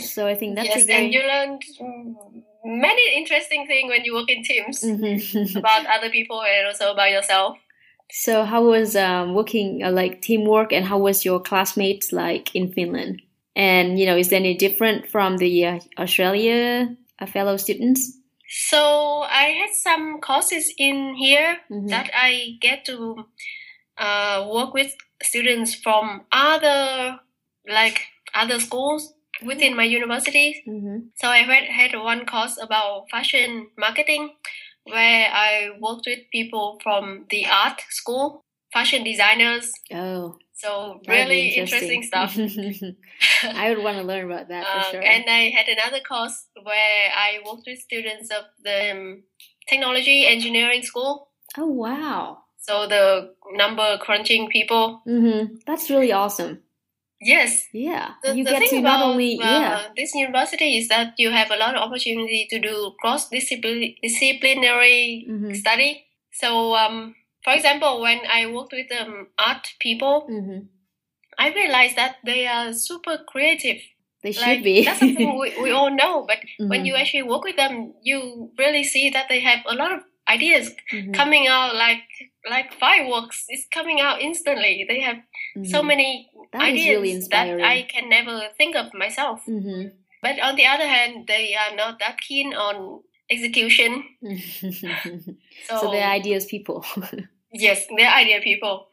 So 0.03 0.27
I 0.27 0.35
think 0.35 0.55
that's 0.55 0.67
yes, 0.67 0.83
a 0.83 0.87
very 0.87 1.05
and 1.05 1.13
you 1.13 1.21
learn 1.23 1.59
many 2.65 3.15
interesting 3.15 3.65
things 3.65 3.87
when 3.89 4.03
you 4.03 4.13
work 4.13 4.29
in 4.29 4.43
teams 4.43 4.83
Mhm. 4.83 5.55
about 5.61 5.85
other 5.85 6.09
people 6.09 6.43
and 6.43 6.67
also 6.67 6.91
about 6.91 7.11
yourself. 7.11 7.57
So 8.11 8.43
how 8.43 8.63
was 8.63 8.95
um, 8.95 9.35
working 9.35 9.83
uh, 9.83 9.91
like 9.91 10.21
teamwork 10.21 10.73
and 10.73 10.85
how 10.85 10.97
was 10.97 11.23
your 11.25 11.39
classmates 11.39 12.11
like 12.11 12.55
in 12.55 12.71
Finland? 12.71 13.21
And 13.55 13.99
you 13.99 14.05
know, 14.05 14.17
is 14.17 14.29
there 14.29 14.39
any 14.39 14.55
different 14.55 15.07
from 15.07 15.37
the 15.37 15.65
uh, 15.65 15.79
Australia 15.97 16.95
uh, 17.19 17.25
fellow 17.25 17.57
students? 17.57 18.17
So 18.47 19.21
I 19.29 19.53
had 19.59 19.69
some 19.73 20.19
courses 20.21 20.73
in 20.77 21.13
here 21.15 21.59
Mhm. 21.69 21.89
that 21.89 22.09
I 22.13 22.57
get 22.59 22.85
to 22.85 23.25
uh, 23.97 24.47
work 24.51 24.73
with 24.73 24.95
students 25.21 25.75
from 25.75 26.21
other 26.31 27.19
like 27.67 28.01
other 28.33 28.59
schools 28.59 29.13
within 29.45 29.75
my 29.75 29.83
university. 29.83 30.63
Mm-hmm. 30.67 30.97
So 31.15 31.27
I 31.27 31.47
read, 31.47 31.65
had 31.65 31.93
one 31.95 32.25
course 32.25 32.57
about 32.61 33.09
fashion 33.11 33.67
marketing 33.77 34.31
where 34.83 35.27
I 35.31 35.69
worked 35.79 36.05
with 36.07 36.19
people 36.31 36.79
from 36.83 37.25
the 37.29 37.45
art 37.45 37.81
school, 37.89 38.43
fashion 38.73 39.03
designers. 39.03 39.71
Oh, 39.93 40.37
So 40.53 40.99
really 41.07 41.49
interesting 41.49 42.03
stuff. 42.03 42.37
I 43.43 43.69
would 43.69 43.83
want 43.83 43.97
to 43.97 44.03
learn 44.03 44.25
about 44.31 44.47
that 44.49 44.65
for 44.65 44.77
Um, 44.79 44.91
sure. 44.91 45.01
And 45.01 45.23
I 45.29 45.49
had 45.49 45.67
another 45.67 45.99
course 46.01 46.45
where 46.61 47.09
I 47.15 47.39
worked 47.45 47.63
with 47.67 47.79
students 47.79 48.29
of 48.31 48.43
the 48.63 48.91
um, 48.91 49.23
technology 49.69 50.25
engineering 50.25 50.83
school. 50.83 51.29
oh 51.57 51.67
wow. 51.67 52.39
So 52.57 52.87
the 52.87 53.33
number 53.53 53.97
crunching 53.99 54.49
people. 54.49 55.01
Mm-hmm. 55.07 55.55
That's 55.65 55.89
really 55.89 56.11
awesome. 56.11 56.61
Yes. 57.21 57.67
Yeah, 57.73 58.13
The, 58.23 58.35
you 58.37 58.43
the 58.45 58.51
get 58.51 58.59
thing 58.59 58.69
to 58.69 58.77
about 58.79 58.99
not 58.99 59.09
only 59.11 59.39
uh, 59.41 59.59
yeah. 59.59 59.87
this 59.95 60.15
university 60.15 60.77
is 60.77 60.87
that 60.87 61.13
you 61.17 61.31
have 61.31 61.51
a 61.51 61.57
lot 61.57 61.75
of 61.75 61.81
opportunity 61.81 62.47
to 62.49 62.59
do 62.59 62.93
cross 63.01 63.27
disciplinary 63.29 65.25
Mm-hmm. 65.29 65.53
study. 65.53 66.05
So, 66.31 66.75
um, 66.75 67.15
for 67.43 67.53
example, 67.53 68.01
when 68.01 68.19
I 68.31 68.45
worked 68.47 68.73
with 68.73 68.91
um, 68.91 69.27
art 69.37 69.67
people, 69.79 70.27
Mm-hmm. 70.29 70.59
I 71.37 71.53
realized 71.53 71.95
that 71.95 72.17
they 72.25 72.47
are 72.47 72.73
super 72.73 73.17
creative. 73.27 73.77
They 74.23 74.33
should 74.33 74.41
Like 74.45 74.63
be. 74.63 74.83
that's 74.83 74.99
something 74.99 75.39
we, 75.39 75.53
we 75.61 75.71
all 75.77 75.89
know, 75.89 76.25
but 76.27 76.39
when 76.59 76.81
Mhm. 76.81 76.85
you 76.87 76.95
actually 76.95 77.23
work 77.23 77.43
with 77.45 77.55
them, 77.55 77.93
you 78.03 78.51
really 78.57 78.83
see 78.83 79.09
that 79.11 79.27
they 79.29 79.39
have 79.39 79.59
a 79.65 79.73
lot 79.75 79.91
of 79.93 80.01
ideas 80.27 80.71
Mhm. 80.91 81.13
coming 81.13 81.47
out 81.47 81.75
like 81.75 82.03
like 82.49 82.73
fireworks. 82.73 83.45
It's 83.47 83.67
coming 83.71 84.01
out 84.01 84.21
instantly. 84.21 84.85
They 84.87 84.99
have 85.01 85.17
so 85.65 85.81
Mhm. 85.81 85.87
many 85.87 86.29
That 86.53 86.61
ideas 86.61 87.01
really 87.01 87.19
that. 87.31 87.61
I 87.61 87.83
can 87.83 88.09
never 88.09 88.49
think 88.57 88.75
of 88.75 88.93
myself. 88.93 89.45
Mhm. 89.47 89.91
But 90.21 90.39
on 90.39 90.55
the 90.55 90.65
other 90.65 90.87
hand, 90.87 91.27
they 91.27 91.55
are 91.55 91.75
not 91.75 91.99
that 91.99 92.19
keen 92.21 92.53
on 92.53 93.01
execution. 93.29 94.03
So, 95.67 95.77
so 95.81 95.91
they're 95.91 96.07
ideas 96.07 96.45
people. 96.45 96.85
yes, 97.51 97.85
they're 97.95 98.09
idea 98.11 98.41
people. 98.41 98.89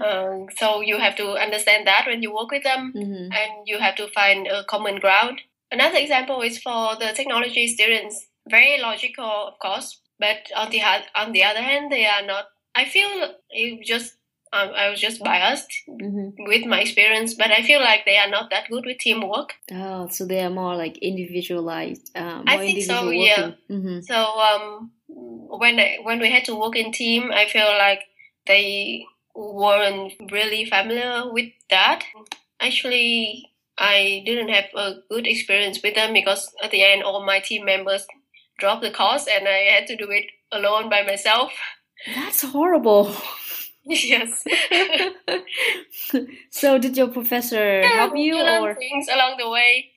Um, 0.00 0.46
so 0.56 0.80
you 0.80 0.98
have 0.98 1.16
to 1.16 1.36
understand 1.36 1.86
that 1.86 2.06
when 2.06 2.22
you 2.22 2.32
work 2.34 2.50
with 2.50 2.62
them, 2.64 2.92
Mhm. 2.94 3.28
and 3.34 3.52
you 3.66 3.78
have 3.78 3.96
to 3.96 4.06
find 4.08 4.46
a 4.46 4.64
common 4.64 4.96
ground. 5.00 5.40
Another 5.72 5.98
example 5.98 6.40
is 6.42 6.58
for 6.58 6.96
the 6.96 7.12
technology 7.14 7.66
students. 7.68 8.26
Very 8.48 8.78
logical, 8.78 9.24
of 9.50 9.58
course, 9.58 10.00
but 10.18 10.50
on 10.56 10.70
the 10.70 10.80
on 11.14 11.32
the 11.32 11.44
other 11.44 11.62
hand, 11.62 11.90
they 11.92 12.06
are 12.06 12.22
not. 12.26 12.46
I 12.74 12.84
feel 12.84 13.34
it 13.50 13.84
just 13.84 14.16
um, 14.52 14.70
I 14.74 14.90
was 14.90 15.00
just 15.00 15.22
biased 15.22 15.70
Mhm. 15.88 16.34
with 16.38 16.64
my 16.66 16.80
experience, 16.80 17.34
but 17.34 17.50
I 17.52 17.62
feel 17.62 17.80
like 17.80 18.04
they 18.04 18.16
are 18.16 18.28
not 18.28 18.50
that 18.50 18.68
good 18.68 18.84
with 18.84 18.98
teamwork. 18.98 19.54
Oh, 19.72 20.08
so 20.08 20.26
they 20.26 20.40
are 20.40 20.50
more 20.50 20.74
like 20.76 20.98
individualized. 20.98 22.10
Uh, 22.16 22.42
more 22.42 22.44
I 22.46 22.56
think 22.58 22.82
so, 22.82 22.94
individual 22.94 23.12
yeah. 23.12 23.40
working. 23.40 23.56
Mhm. 23.70 24.04
So 24.04 24.16
um, 24.16 24.90
when 25.08 25.78
I, 25.78 25.98
when 26.02 26.18
we 26.20 26.30
had 26.30 26.44
to 26.46 26.56
work 26.56 26.76
in 26.76 26.92
team, 26.92 27.30
I 27.32 27.46
feel 27.46 27.70
like 27.78 28.00
they 28.46 29.04
weren't 29.34 30.14
really 30.32 30.64
familiar 30.64 31.32
with 31.32 31.50
that. 31.70 32.02
Actually, 32.60 33.50
I 33.78 34.22
didn't 34.26 34.48
have 34.48 34.66
a 34.74 34.96
good 35.08 35.26
experience 35.26 35.80
with 35.82 35.94
them 35.94 36.12
because 36.12 36.52
at 36.62 36.70
the 36.70 36.82
end, 36.84 37.02
all 37.02 37.24
my 37.24 37.38
team 37.40 37.64
members 37.64 38.06
dropped 38.58 38.82
the 38.82 38.90
course, 38.90 39.26
and 39.26 39.46
I 39.48 39.70
had 39.78 39.86
to 39.86 39.96
do 39.96 40.10
it 40.10 40.26
alone 40.52 40.90
by 40.90 41.02
myself. 41.02 41.52
That's 42.14 42.42
horrible. 42.42 43.14
yes, 43.84 44.44
so 46.50 46.78
did 46.78 46.96
your 46.96 47.08
professor 47.08 47.82
help 47.88 48.16
you 48.16 48.36
learn 48.36 48.62
or? 48.62 48.74
things 48.74 49.08
along 49.08 49.36
the 49.38 49.48
way. 49.48 49.90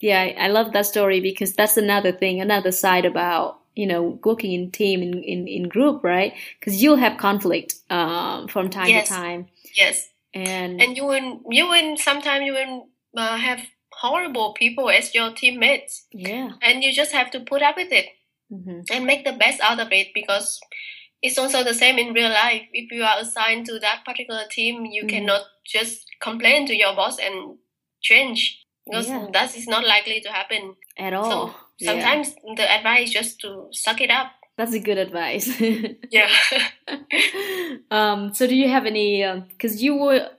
yeah 0.00 0.32
I, 0.38 0.48
love 0.48 0.72
that 0.72 0.86
story 0.86 1.20
because 1.20 1.52
that's 1.52 1.76
another 1.76 2.12
thing 2.12 2.40
another 2.40 2.72
side 2.72 3.04
about 3.04 3.60
you 3.74 3.86
know 3.86 4.18
working 4.24 4.52
in 4.52 4.70
team 4.70 5.02
in, 5.02 5.22
in, 5.22 5.46
in 5.48 5.68
group 5.68 6.02
right? 6.04 6.32
Because 6.58 6.82
you'll 6.82 6.96
have 6.96 7.18
conflict 7.18 7.74
um, 7.90 8.48
from 8.48 8.70
time 8.70 8.88
Yes. 8.88 9.08
to 9.08 9.14
time. 9.14 9.46
Yes, 9.74 10.08
and, 10.34 10.80
and 10.80 10.96
you 10.96 11.04
will 11.04 11.40
you 11.50 11.68
will 11.68 11.96
sometimes 11.96 12.44
you 12.44 12.52
will 12.54 12.88
uh, 13.16 13.36
have 13.36 13.60
horrible 13.92 14.52
people 14.54 14.88
as 14.90 15.14
your 15.14 15.32
teammates, 15.32 16.06
yeah. 16.12 16.52
And 16.62 16.82
you 16.84 16.92
just 16.92 17.12
have 17.12 17.30
to 17.32 17.40
put 17.40 17.62
up 17.62 17.76
with 17.76 17.92
it. 17.92 18.06
hmm 18.50 18.80
and 18.90 19.04
make 19.04 19.24
the 19.24 19.32
best 19.36 19.60
out 19.60 19.78
of 19.80 19.92
it 19.92 20.08
because 20.14 20.58
it's 21.22 21.38
also 21.38 21.64
the 21.64 21.74
same 21.74 21.98
in 21.98 22.12
real 22.14 22.30
life. 22.30 22.62
If 22.72 22.90
you 22.92 23.02
are 23.02 23.18
assigned 23.20 23.66
to 23.66 23.78
that 23.80 24.04
particular 24.04 24.44
team, 24.50 24.84
you 24.86 25.04
Mhm. 25.04 25.08
cannot 25.10 25.42
just 25.64 26.06
complain 26.20 26.66
to 26.66 26.74
your 26.74 26.94
boss 26.94 27.18
and 27.18 27.58
change 28.00 28.64
because 28.86 29.08
Yeah. 29.08 29.26
that 29.32 29.54
is 29.56 29.66
not 29.68 29.84
likely 29.86 30.20
to 30.20 30.30
happen. 30.32 30.76
at 30.96 31.12
all 31.14 31.28
So 31.28 31.54
Yeah. 31.78 31.92
sometimes 31.92 32.34
the 32.56 32.66
advice 32.76 33.08
is 33.08 33.14
just 33.14 33.40
to 33.40 33.68
suck 33.72 34.00
it 34.00 34.10
up. 34.10 34.32
that's 34.56 34.74
a 34.74 34.80
good 34.80 34.98
advice 34.98 35.46
Yeah. 36.10 36.30
um, 37.90 38.34
so 38.34 38.46
do 38.46 38.56
you 38.56 38.68
have 38.68 38.86
any 38.86 39.24
because 39.48 39.82
you 39.82 39.94
were 39.94 40.30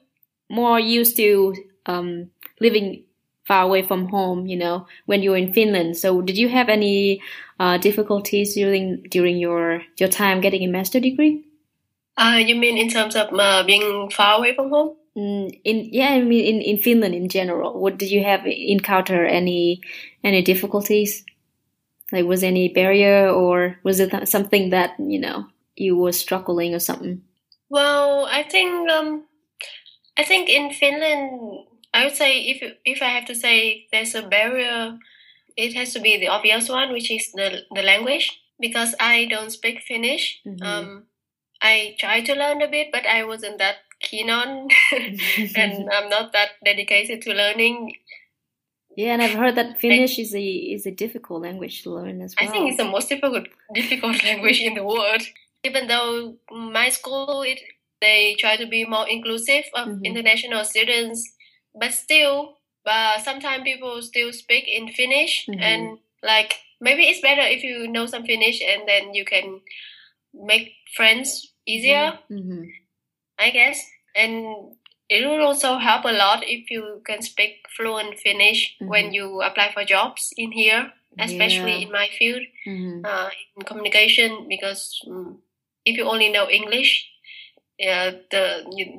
more 0.50 0.80
used 0.80 1.16
to 1.18 1.56
um, 1.86 2.30
living 2.60 3.04
far 3.46 3.64
away 3.64 3.82
from 3.82 4.08
home 4.10 4.46
you 4.46 4.58
know 4.58 4.86
when 5.06 5.24
you 5.24 5.32
were 5.32 5.38
in 5.38 5.54
finland 5.54 5.98
so 5.98 6.22
did 6.22 6.38
you 6.38 6.50
have 6.50 6.70
any 6.70 7.22
uh, 7.60 7.78
difficulties 7.78 8.56
during 8.56 9.04
during 9.10 9.38
your 9.38 9.84
your 9.98 10.10
time 10.10 10.42
getting 10.42 10.64
a 10.64 10.72
master 10.72 11.00
degree? 11.00 11.46
Uh, 12.18 12.42
you 12.46 12.56
mean 12.56 12.78
in 12.78 12.90
terms 12.90 13.16
of 13.16 13.30
uh, 13.34 13.64
being 13.64 14.10
far 14.10 14.38
away 14.38 14.56
from 14.56 14.70
home? 14.70 14.96
mm, 15.20 15.60
in 15.64 15.90
yeah 15.92 16.10
i 16.10 16.22
mean 16.22 16.46
in, 16.46 16.62
in 16.62 16.78
finland 16.82 17.16
in 17.16 17.30
general. 17.30 17.80
What 17.80 17.98
did 17.98 18.12
you 18.12 18.24
have 18.24 18.46
encounter 18.46 19.26
any 19.26 19.82
any 20.24 20.42
difficulties? 20.42 21.26
Like 22.12 22.26
was 22.26 22.44
any 22.44 22.70
barrier 22.70 23.30
or 23.30 23.78
was 23.84 24.00
it 24.00 24.28
something 24.28 24.72
that 24.72 24.92
you 25.00 25.20
know 25.20 25.48
you 25.76 25.98
were 25.98 26.12
struggling 26.12 26.74
or 26.74 26.80
something? 26.80 27.22
Well, 27.70 28.26
I 28.26 28.44
think 28.44 28.90
um, 28.90 29.26
I 30.18 30.24
think 30.24 30.50
in 30.50 30.72
Finland, 30.72 31.66
I 31.94 32.06
would 32.06 32.16
say 32.16 32.42
if 32.42 32.64
if 32.86 33.02
I 33.02 33.10
have 33.10 33.26
to 33.26 33.36
say 33.36 33.88
there's 33.92 34.16
a 34.16 34.24
barrier, 34.24 34.98
it 35.66 35.74
has 35.76 35.94
to 35.94 36.00
be 36.00 36.18
the 36.18 36.28
obvious 36.30 36.70
one, 36.70 36.92
which 36.94 37.12
is 37.12 37.32
the 37.34 37.64
the 37.76 37.84
language. 37.84 38.28
Because 38.60 38.96
I 39.00 39.26
don't 39.26 39.52
speak 39.52 39.82
Finnish, 39.90 40.42
Mhm. 40.46 40.64
um, 40.70 41.08
I 41.62 41.96
tried 42.00 42.26
to 42.28 42.36
learn 42.36 42.62
a 42.62 42.68
bit, 42.68 42.90
but 42.92 43.06
I 43.06 43.24
wasn't 43.24 43.58
that 43.60 43.78
keen 44.02 44.30
on, 44.30 44.68
and 45.56 45.90
I'm 45.94 46.10
not 46.10 46.34
that 46.34 46.52
dedicated 46.66 47.22
to 47.24 47.34
learning. 47.34 47.96
yeah, 48.96 49.14
and 49.14 49.22
I've 49.22 49.34
heard 49.34 49.56
that 49.56 49.80
Finnish 49.80 50.20
is 50.20 50.36
a 50.36 50.44
is 50.46 50.86
a 50.86 50.92
difficult 50.92 51.42
language 51.44 51.84
to 51.84 51.92
learn 51.92 52.22
as 52.22 52.36
well. 52.36 52.50
I 52.50 52.52
think 52.52 52.70
it's 52.70 52.78
the 52.78 52.86
most 52.86 53.10
difficult 53.10 53.48
difficult 53.74 54.24
language 54.30 54.60
in 54.62 54.74
the 54.74 54.84
world. 54.84 55.22
Even 55.64 55.88
though 55.88 56.38
my 56.52 56.90
school 56.90 57.42
it 57.44 57.60
they 58.02 58.36
try 58.40 58.56
to 58.56 58.66
be 58.66 58.86
more 58.86 59.08
inclusive 59.08 59.66
of 59.74 59.88
Mhm. 59.88 60.04
international 60.06 60.64
students, 60.64 61.22
but 61.76 61.94
still, 61.94 62.59
uh, 62.90 63.20
sometimes 63.20 63.64
people 63.64 64.02
still 64.02 64.34
speak 64.34 64.68
in 64.68 64.90
Finnish, 64.90 65.48
Mhm. 65.48 65.62
and 65.62 66.00
like 66.24 66.60
maybe 66.82 67.04
it's 67.08 67.22
better 67.22 67.42
if 67.42 67.64
you 67.64 67.88
know 67.88 68.06
some 68.08 68.26
Finnish 68.26 68.62
and 68.62 68.88
then 68.88 69.14
you 69.14 69.26
can 69.26 69.62
make 70.34 70.74
friends 70.96 71.54
easier, 71.66 72.20
hmm 72.30 72.64
I 73.38 73.52
guess, 73.52 73.80
and 74.16 74.76
it 75.10 75.26
will 75.26 75.42
also 75.46 75.78
help 75.78 76.06
a 76.06 76.12
lot 76.12 76.44
if 76.44 76.70
you 76.70 77.02
can 77.06 77.22
speak 77.22 77.66
fluent 77.76 78.20
Finnish 78.20 78.76
Mhm. 78.82 78.88
when 78.88 79.14
you 79.14 79.42
apply 79.42 79.72
for 79.72 79.84
jobs 79.86 80.34
in 80.38 80.52
here, 80.52 80.92
especially 81.20 81.78
Yeah. 81.80 81.86
in 81.88 81.92
my 81.92 82.08
field 82.20 82.44
hmm 82.66 83.06
uh, 83.06 83.30
in 83.56 83.64
communication 83.64 84.48
because 84.50 85.00
um, 85.08 85.42
if 85.86 85.96
you 85.98 86.04
only 86.04 86.30
know 86.30 86.50
English, 86.50 87.08
uh, 87.82 88.12
the, 88.32 88.46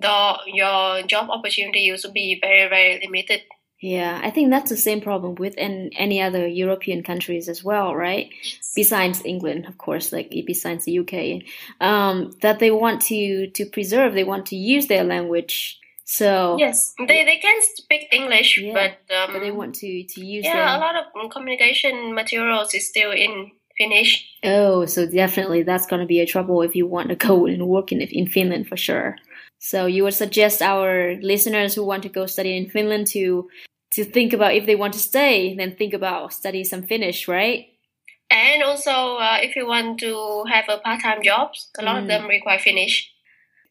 the 0.01 0.17
your 0.47 1.03
job 1.07 1.29
opportunity 1.31 1.91
will 1.91 2.13
be 2.13 2.39
very 2.41 2.69
very 2.69 3.01
limited. 3.05 3.43
Yeah, 3.81 4.21
I 4.23 4.31
think 4.31 4.51
that's 4.51 4.69
the 4.69 4.77
same 4.77 5.01
problem 5.01 5.37
with 5.37 5.55
an, 5.57 5.91
any 5.97 6.21
other 6.21 6.47
European 6.47 7.03
countries 7.03 7.49
as 7.49 7.65
well, 7.65 7.95
right? 7.97 8.29
Besides 8.77 9.23
England, 9.25 9.65
of 9.67 9.79
course, 9.79 10.13
like 10.13 10.31
besides 10.47 10.85
the 10.85 10.99
UK, 10.99 11.43
um, 11.81 12.31
that 12.43 12.59
they 12.59 12.71
want 12.71 13.01
to 13.03 13.47
to 13.49 13.65
preserve, 13.65 14.13
they 14.13 14.25
want 14.25 14.47
to 14.47 14.57
use 14.57 14.87
their 14.87 15.03
language. 15.05 15.79
So 16.05 16.57
Yes, 16.59 16.93
they 16.99 17.25
they 17.25 17.39
can 17.39 17.59
speak 17.63 18.09
English, 18.13 18.59
Yeah, 18.59 18.75
but 18.75 19.17
um, 19.17 19.33
but 19.33 19.41
they 19.41 19.51
want 19.51 19.77
to 19.77 20.05
to 20.05 20.21
use 20.25 20.45
yeah, 20.45 20.57
their 20.57 20.77
a 20.77 20.81
lot 20.81 20.97
of 20.97 21.05
um, 21.19 21.31
communication 21.31 22.15
materials 22.15 22.75
is 22.75 22.87
still 22.87 23.13
in 23.13 23.51
Finnish. 23.79 24.29
Oh, 24.45 24.85
so 24.85 25.07
definitely 25.07 25.63
that's 25.63 25.87
going 25.87 26.01
to 26.01 26.07
be 26.07 26.21
a 26.21 26.27
trouble 26.27 26.61
if 26.61 26.77
you 26.77 26.87
want 26.87 27.09
to 27.09 27.17
go 27.17 27.47
and 27.47 27.67
work 27.67 27.93
in 27.93 28.03
in 28.03 28.27
Finland 28.27 28.69
for 28.69 28.77
sure. 28.77 29.17
So 29.59 29.87
you 29.87 30.05
would 30.05 30.15
suggest 30.15 30.63
our 30.63 31.17
listeners 31.21 31.75
who 31.75 31.85
want 31.85 32.03
to 32.03 32.09
go 32.09 32.27
study 32.27 32.57
in 32.57 32.69
Finland 32.69 33.07
to 33.09 33.49
to 33.93 34.05
think 34.05 34.33
about 34.33 34.55
if 34.55 34.67
they 34.67 34.77
want 34.77 34.93
to 34.95 34.99
stay, 35.01 35.55
then 35.57 35.77
think 35.77 35.95
about 35.95 36.33
study 36.33 36.65
some 36.65 36.83
Finnish, 36.83 37.27
right? 37.29 37.67
And 38.31 38.63
also, 38.63 39.17
uh, 39.17 39.39
if 39.43 39.57
you 39.57 39.67
want 39.67 39.99
to 40.01 40.45
have 40.49 40.67
a 40.69 40.79
part-time 40.79 41.23
jobs, 41.23 41.71
a 41.79 41.83
lot 41.83 41.97
Mm. 41.97 42.03
of 42.03 42.07
them 42.09 42.29
require 42.29 42.59
Finnish. 42.59 43.13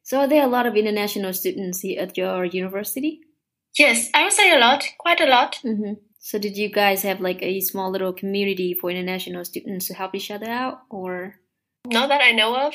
So 0.03 0.20
are 0.20 0.28
there 0.28 0.43
a 0.43 0.47
lot 0.47 0.65
of 0.65 0.76
international 0.76 1.34
students 1.34 1.82
here 1.82 2.01
at 2.01 2.17
your 2.17 2.43
university? 2.43 3.22
Yes, 3.78 4.09
I 4.13 4.24
would 4.24 4.34
say 4.34 4.51
a 4.51 4.59
lot, 4.59 4.84
quite 4.97 5.22
a 5.22 5.28
lot. 5.28 5.59
Mm-hmm. 5.63 5.93
So 6.20 6.38
did 6.39 6.57
you 6.57 6.70
guys 6.70 7.03
have 7.03 7.22
like 7.22 7.41
a 7.41 7.61
small 7.61 7.89
little 7.91 8.11
community 8.11 8.74
for 8.74 8.89
international 8.89 9.45
students 9.45 9.88
to 9.88 9.93
help 9.93 10.15
each 10.15 10.32
other 10.32 10.49
out, 10.49 10.82
or? 10.89 11.36
Not 11.86 12.09
that 12.09 12.22
I 12.22 12.32
know 12.34 12.55
of. 12.55 12.74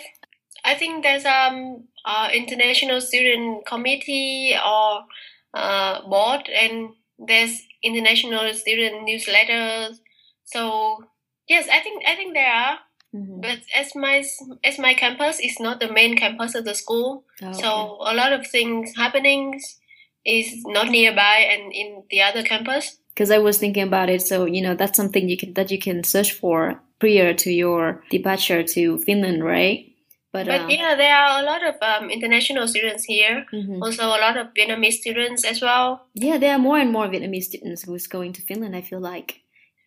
I 0.64 0.74
think 0.74 1.02
there's 1.02 1.26
um 1.26 1.84
uh, 2.06 2.30
international 2.32 3.00
student 3.00 3.66
committee 3.66 4.54
or 4.56 5.04
uh, 5.52 6.08
board, 6.08 6.48
and 6.48 6.94
there's 7.18 7.62
international 7.82 8.52
student 8.54 9.06
newsletters. 9.08 9.98
So 10.44 11.04
yes, 11.48 11.68
I 11.70 11.80
think 11.80 12.04
I 12.06 12.14
think 12.16 12.34
there 12.34 12.52
are. 12.52 12.78
Mhm. 13.14 13.40
But 13.42 13.60
as 13.76 13.94
my 13.94 14.24
as 14.64 14.78
my 14.78 14.94
campus 14.94 15.38
is 15.40 15.60
not 15.60 15.78
the 15.80 15.90
main 15.92 16.16
campus 16.16 16.54
of 16.54 16.64
the 16.64 16.74
school, 16.74 17.24
Oh, 17.42 17.52
so 17.52 17.70
okay. 17.70 18.10
a 18.10 18.14
lot 18.14 18.32
of 18.32 18.46
things 18.46 18.96
happenings 18.96 19.78
is 20.24 20.64
not 20.66 20.88
nearby 20.88 21.46
and 21.52 21.72
in 21.72 22.02
the 22.10 22.22
other 22.22 22.42
campus. 22.42 22.98
because 23.14 23.30
I 23.30 23.38
was 23.38 23.58
thinking 23.58 23.84
about 23.84 24.10
it. 24.10 24.22
So 24.22 24.44
you 24.46 24.60
know, 24.62 24.74
that's 24.74 24.96
something 24.96 25.28
you 25.28 25.36
can 25.36 25.54
that 25.54 25.70
you 25.70 25.78
can 25.78 26.02
search 26.02 26.32
for 26.32 26.80
prior 26.98 27.32
to 27.34 27.50
your 27.52 28.02
departure 28.10 28.64
to 28.74 28.98
Finland, 29.06 29.44
right? 29.44 29.93
But, 30.34 30.46
But 30.46 30.62
um, 30.62 30.70
yeah, 30.70 30.96
there 30.96 31.14
are 31.14 31.40
a 31.42 31.44
lot 31.44 31.62
of 31.62 31.76
um, 31.80 32.10
international 32.10 32.66
students 32.66 33.04
here. 33.04 33.46
mhm. 33.52 33.80
Also, 33.80 34.02
a 34.04 34.18
lot 34.26 34.36
of 34.36 34.48
Vietnamese 34.58 34.94
students 35.02 35.44
as 35.44 35.62
well. 35.62 35.88
yeah, 36.14 36.38
there 36.38 36.52
are 36.54 36.58
more 36.58 36.78
and 36.84 36.90
more 36.90 37.06
Vietnamese 37.06 37.44
students 37.44 37.82
who's 37.84 38.08
going 38.08 38.32
to 38.32 38.42
Finland. 38.42 38.74
I 38.74 38.82
feel 38.82 38.98
like 38.98 39.28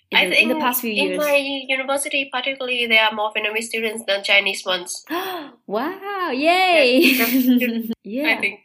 in, 0.10 0.18
I 0.18 0.24
the, 0.24 0.32
think 0.32 0.44
in 0.44 0.50
the 0.54 0.62
past 0.66 0.80
few 0.80 0.92
in 0.92 0.98
years. 0.98 1.12
In 1.12 1.18
my 1.18 1.36
university, 1.78 2.30
particularly, 2.32 2.88
there 2.88 3.04
are 3.04 3.14
more 3.14 3.34
Vietnamese 3.34 3.68
students 3.72 4.04
than 4.08 4.24
Chinese 4.24 4.64
ones. 4.66 5.04
wow! 5.68 6.32
Yay! 6.32 6.88
yeah, 8.06 8.30
I 8.32 8.40
think. 8.40 8.62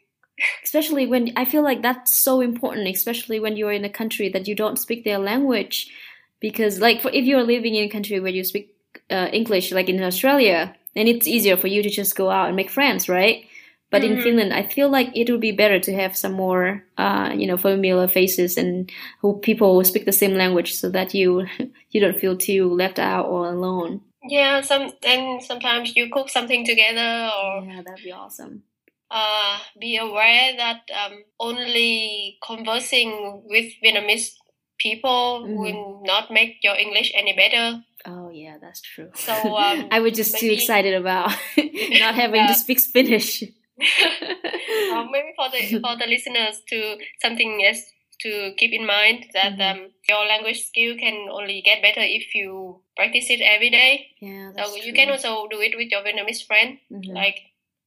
especially 0.63 1.07
when 1.09 1.33
I 1.35 1.45
feel 1.45 1.65
like 1.71 1.83
that's 1.83 2.15
so 2.15 2.41
important, 2.41 2.87
especially 2.87 3.41
when 3.41 3.57
you're 3.57 3.73
in 3.73 3.85
a 3.85 3.91
country 3.91 4.29
that 4.29 4.47
you 4.47 4.55
don't 4.55 4.79
speak 4.79 5.03
their 5.03 5.19
language, 5.19 5.91
because 6.39 6.79
like 6.79 7.03
for, 7.03 7.11
if 7.11 7.25
you're 7.25 7.43
living 7.55 7.75
in 7.75 7.85
a 7.91 7.93
country 7.97 8.21
where 8.21 8.31
you 8.39 8.45
speak 8.45 8.71
uh, 9.11 9.29
English, 9.33 9.73
like 9.73 9.89
in 9.89 10.01
Australia, 10.01 10.77
then 10.95 11.09
it's 11.09 11.27
easier 11.27 11.57
for 11.57 11.69
you 11.69 11.83
to 11.83 11.91
just 11.91 12.17
go 12.17 12.31
out 12.31 12.47
and 12.49 12.57
make 12.57 12.71
friends, 12.71 13.09
right? 13.09 13.45
But 13.91 14.05
in 14.05 14.17
Mhm. 14.17 14.23
Finland, 14.23 14.53
I 14.55 14.63
feel 14.63 14.89
like 14.89 15.11
it 15.15 15.29
would 15.31 15.41
be 15.41 15.53
better 15.53 15.79
to 15.81 15.93
have 15.95 16.17
some 16.17 16.33
more, 16.33 16.83
uh, 16.97 17.33
you 17.37 17.47
know, 17.47 17.59
familiar 17.59 18.09
faces 18.09 18.57
and 18.57 18.91
who 19.21 19.39
people 19.41 19.75
who 19.75 19.85
speak 19.85 20.07
the 20.07 20.13
same 20.13 20.35
language, 20.35 20.73
so 20.75 20.89
that 20.91 21.13
you 21.15 21.47
you 21.93 22.01
don't 22.01 22.19
feel 22.19 22.37
too 22.37 22.69
left 22.73 22.99
out 22.99 23.27
or 23.27 23.49
alone. 23.49 24.01
Yeah, 24.29 24.61
some 24.63 24.93
and 25.05 25.43
sometimes 25.43 25.95
you 25.97 26.09
cook 26.11 26.29
something 26.31 26.65
together, 26.65 27.31
or 27.37 27.65
Yeah, 27.65 27.83
that'd 27.85 28.05
be 28.05 28.13
awesome. 28.13 28.63
uh, 29.11 29.59
be 29.79 29.99
aware 29.99 30.57
that 30.57 30.81
um, 30.97 31.25
only 31.39 32.39
conversing 32.47 33.43
with 33.45 33.67
Vietnamese 33.85 34.33
people 34.79 35.45
Mhm. 35.45 35.57
will 35.59 36.03
not 36.05 36.31
make 36.31 36.57
your 36.65 36.77
English 36.77 37.13
any 37.15 37.33
better. 37.35 37.83
Oh 38.07 38.31
yeah, 38.31 38.59
that's 38.61 38.81
true. 38.81 39.11
So, 39.15 39.33
um, 39.57 39.89
I 39.91 40.01
was 40.01 40.13
just 40.15 40.37
too 40.39 40.51
excited 40.51 40.95
about 40.95 41.31
not 41.57 42.15
having 42.23 42.43
to 42.47 42.53
Yeah. 42.53 42.53
speak 42.53 42.81
Finnish. 42.81 43.43
uh, 43.43 45.05
maybe 45.11 45.33
for 45.37 45.49
the 45.51 45.81
for 45.81 45.97
the 45.97 46.07
listeners 46.07 46.63
to 46.69 46.99
something 47.21 47.65
else 47.65 47.83
to 48.21 48.53
keep 48.57 48.73
in 48.73 48.87
mind 48.87 49.27
that 49.35 49.55
Mhm. 49.59 49.71
um, 49.71 49.91
your 50.09 50.25
language 50.27 50.61
skill 50.67 50.97
can 50.97 51.29
only 51.31 51.61
get 51.63 51.83
better 51.83 52.01
if 52.03 52.35
you 52.35 52.83
practice 52.97 53.31
it 53.31 53.41
every 53.41 53.71
day. 53.71 54.09
yeah, 54.21 54.53
So 54.57 54.77
you 54.77 54.83
true. 54.83 54.93
can 54.93 55.11
also 55.11 55.47
do 55.49 55.61
it 55.61 55.77
with 55.77 55.91
your 55.91 56.03
Vietnamese 56.03 56.47
friend. 56.47 56.79
Mhm. 56.91 57.15
Like 57.15 57.39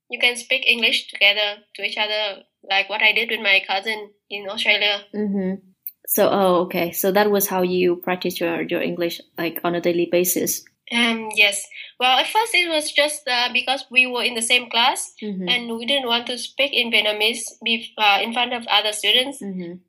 you 0.09 0.19
can 0.19 0.35
speak 0.35 0.65
English 0.67 1.07
together 1.07 1.63
to 1.75 1.83
each 1.85 1.97
other, 1.97 2.43
like 2.69 2.89
what 2.89 3.01
I 3.01 3.11
did 3.13 3.29
with 3.29 3.39
my 3.41 3.61
cousin 3.67 4.11
in 4.29 4.49
Australia. 4.49 5.05
Mhm. 5.13 5.61
So 6.07 6.29
oh 6.29 6.55
okay, 6.65 6.91
so 6.91 7.11
that 7.11 7.31
was 7.31 7.47
how 7.47 7.61
you 7.63 7.97
practice 7.97 8.39
your 8.39 8.61
your 8.61 8.81
English 8.81 9.21
like 9.37 9.59
on 9.63 9.75
a 9.75 9.81
daily 9.81 10.07
basis. 10.11 10.63
Um, 10.91 11.29
yes. 11.33 11.65
Well, 11.99 12.19
at 12.19 12.27
first 12.27 12.53
it 12.53 12.69
was 12.69 12.91
just 12.91 13.27
uh, 13.27 13.49
because 13.51 13.85
we 13.89 14.05
were 14.05 14.21
in 14.23 14.35
the 14.35 14.41
same 14.45 14.69
class 14.69 15.13
Mhm. 15.21 15.49
and 15.49 15.77
we 15.77 15.85
didn't 15.85 16.07
want 16.07 16.27
to 16.27 16.37
speak 16.37 16.73
in 16.73 16.91
Vietnamese 16.91 17.57
be, 17.63 17.91
uh, 17.97 18.19
in 18.21 18.33
front 18.33 18.53
of 18.53 18.67
other 18.67 18.93
students. 18.93 19.41
Mhm. 19.41 19.79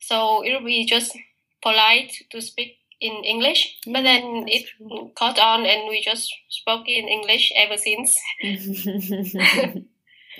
So 0.00 0.42
it 0.44 0.52
would 0.52 0.66
be 0.66 0.84
just 0.84 1.16
polite 1.62 2.12
to 2.30 2.42
speak 2.42 2.76
in 3.00 3.24
English. 3.24 3.78
Yeah, 3.86 3.92
but 3.94 4.02
then 4.02 4.44
it 4.48 4.66
true. 4.68 5.12
caught 5.16 5.38
on 5.38 5.64
and 5.64 5.88
we 5.88 6.02
just 6.04 6.28
spoke 6.48 6.88
in 6.88 7.08
English 7.08 7.50
ever 7.56 7.78
since. 7.78 8.12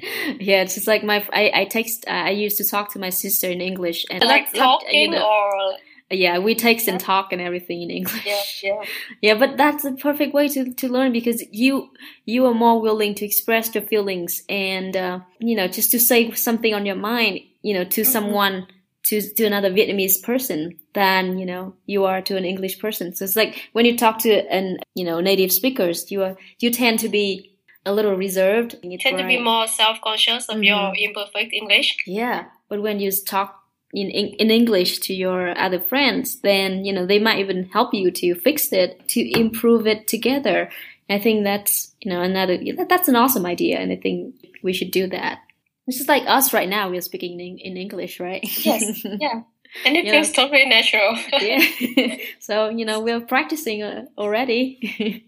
yeah, 0.40 0.62
it's 0.62 0.74
just 0.74 0.86
like 0.86 1.02
my 1.04 1.24
I 1.32 1.50
I 1.54 1.64
text 1.64 2.04
I 2.08 2.30
used 2.30 2.56
to 2.58 2.64
talk 2.68 2.92
to 2.92 2.98
my 2.98 3.10
sister 3.10 3.50
in 3.50 3.60
English 3.60 4.04
and 4.10 4.22
like 4.24 4.52
talking 4.52 5.00
you 5.00 5.10
know, 5.10 5.26
or 5.26 5.76
yeah 6.10 6.38
we 6.38 6.54
text 6.54 6.88
and 6.88 7.00
talk 7.00 7.32
and 7.32 7.40
everything 7.40 7.82
in 7.82 7.90
English. 7.90 8.24
yeah, 8.26 8.42
yeah. 8.62 8.84
Yeah, 9.22 9.34
but 9.34 9.56
that's 9.56 9.84
a 9.84 9.92
perfect 9.92 10.34
way 10.34 10.48
to, 10.48 10.72
to 10.74 10.88
learn 10.88 11.12
because 11.12 11.42
you 11.50 11.90
you 12.24 12.46
are 12.46 12.54
more 12.54 12.80
willing 12.80 13.14
to 13.16 13.24
express 13.24 13.74
your 13.74 13.84
feelings 13.84 14.42
and 14.48 14.96
uh, 14.96 15.20
you 15.38 15.56
know 15.56 15.66
just 15.68 15.90
to 15.92 15.98
say 16.00 16.30
something 16.32 16.74
on 16.74 16.86
your 16.86 16.96
mind, 16.96 17.40
you 17.62 17.74
know, 17.74 17.84
to 17.84 18.02
Mhm. 18.02 18.06
someone 18.06 18.66
to 19.04 19.20
to 19.20 19.44
another 19.44 19.70
Vietnamese 19.70 20.22
person 20.22 20.78
than 20.94 21.38
you 21.38 21.46
know 21.46 21.74
you 21.86 22.04
are 22.04 22.20
to 22.22 22.36
an 22.36 22.44
English 22.44 22.78
person. 22.78 23.14
So 23.14 23.24
it's 23.24 23.36
like 23.36 23.68
when 23.72 23.84
you 23.86 23.96
talk 23.96 24.18
to 24.20 24.32
an 24.52 24.78
you 24.94 25.04
know 25.04 25.20
native 25.20 25.52
speakers, 25.52 26.10
you 26.10 26.22
are 26.22 26.36
you 26.60 26.70
tend 26.70 26.98
to 27.00 27.08
be 27.08 27.53
a 27.86 27.92
little 27.92 28.14
reserved. 28.14 28.76
You 28.82 28.98
tend 28.98 29.18
to 29.18 29.26
be 29.26 29.38
more 29.38 29.66
self-conscious 29.66 30.48
of 30.48 30.56
Mhm. 30.56 30.66
your 30.66 30.92
imperfect 30.96 31.52
English. 31.52 31.96
Yeah, 32.06 32.44
but 32.68 32.82
when 32.82 33.00
you 33.00 33.10
talk 33.10 33.60
in, 33.92 34.10
in 34.10 34.26
in 34.38 34.50
English 34.50 34.98
to 35.00 35.14
your 35.14 35.56
other 35.58 35.78
friends, 35.80 36.40
then 36.40 36.84
you 36.84 36.92
know 36.92 37.06
they 37.06 37.18
might 37.18 37.38
even 37.38 37.70
help 37.72 37.94
you 37.94 38.10
to 38.10 38.34
fix 38.34 38.72
it, 38.72 39.08
to 39.08 39.20
improve 39.38 39.86
it 39.86 40.06
together. 40.06 40.70
I 41.08 41.18
think 41.18 41.44
that's 41.44 41.94
you 42.00 42.10
know 42.10 42.22
another 42.22 42.58
that's 42.88 43.08
an 43.08 43.16
awesome 43.16 43.46
idea, 43.46 43.78
and 43.78 43.92
I 43.92 43.96
think 43.96 44.34
we 44.62 44.72
should 44.72 44.90
do 44.90 45.06
that. 45.08 45.38
It's 45.86 45.98
just 45.98 46.08
like 46.08 46.24
us 46.26 46.52
right 46.54 46.68
now. 46.68 46.88
We're 46.88 47.02
speaking 47.02 47.38
in, 47.38 47.58
in 47.58 47.76
English, 47.76 48.18
right? 48.20 48.42
Yes. 48.64 49.04
yeah. 49.04 49.42
And 49.84 49.96
it 49.96 50.08
feels 50.08 50.30
totally 50.30 50.66
natural. 50.66 51.18
yeah. 51.40 52.16
so 52.38 52.68
you 52.68 52.84
know 52.84 53.00
we're 53.00 53.20
practicing 53.20 53.82
uh, 53.82 54.04
already. 54.16 55.26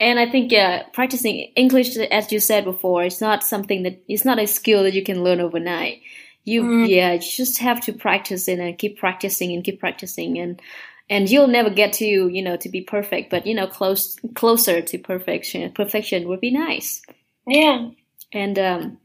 And 0.00 0.18
I 0.18 0.30
think 0.30 0.52
yeah, 0.52 0.84
practicing 0.92 1.52
English, 1.56 1.96
as 1.96 2.30
you 2.30 2.40
said 2.40 2.64
before, 2.64 3.04
it's 3.04 3.20
not 3.20 3.42
something 3.42 3.82
that 3.82 4.02
it's 4.08 4.24
not 4.24 4.38
a 4.38 4.46
skill 4.46 4.84
that 4.84 4.94
you 4.94 5.02
can 5.02 5.24
learn 5.24 5.40
overnight. 5.40 6.02
You 6.44 6.62
mm. 6.62 6.88
yeah, 6.88 7.14
you 7.14 7.20
just 7.20 7.58
have 7.58 7.80
to 7.82 7.92
practice 7.92 8.48
and 8.48 8.60
uh, 8.60 8.76
keep 8.76 8.98
practicing 8.98 9.52
and 9.52 9.64
keep 9.64 9.80
practicing 9.80 10.38
and 10.38 10.62
and 11.10 11.30
you'll 11.30 11.48
never 11.48 11.70
get 11.70 11.94
to 11.94 12.06
you 12.06 12.42
know 12.42 12.56
to 12.56 12.68
be 12.68 12.82
perfect, 12.82 13.30
but 13.30 13.46
you 13.46 13.54
know 13.54 13.66
close 13.66 14.16
closer 14.34 14.80
to 14.80 14.98
perfection. 14.98 15.72
Perfection 15.72 16.28
would 16.28 16.40
be 16.40 16.50
nice. 16.50 17.02
Yeah. 17.46 17.90
And 18.32 18.58
um, 18.58 18.98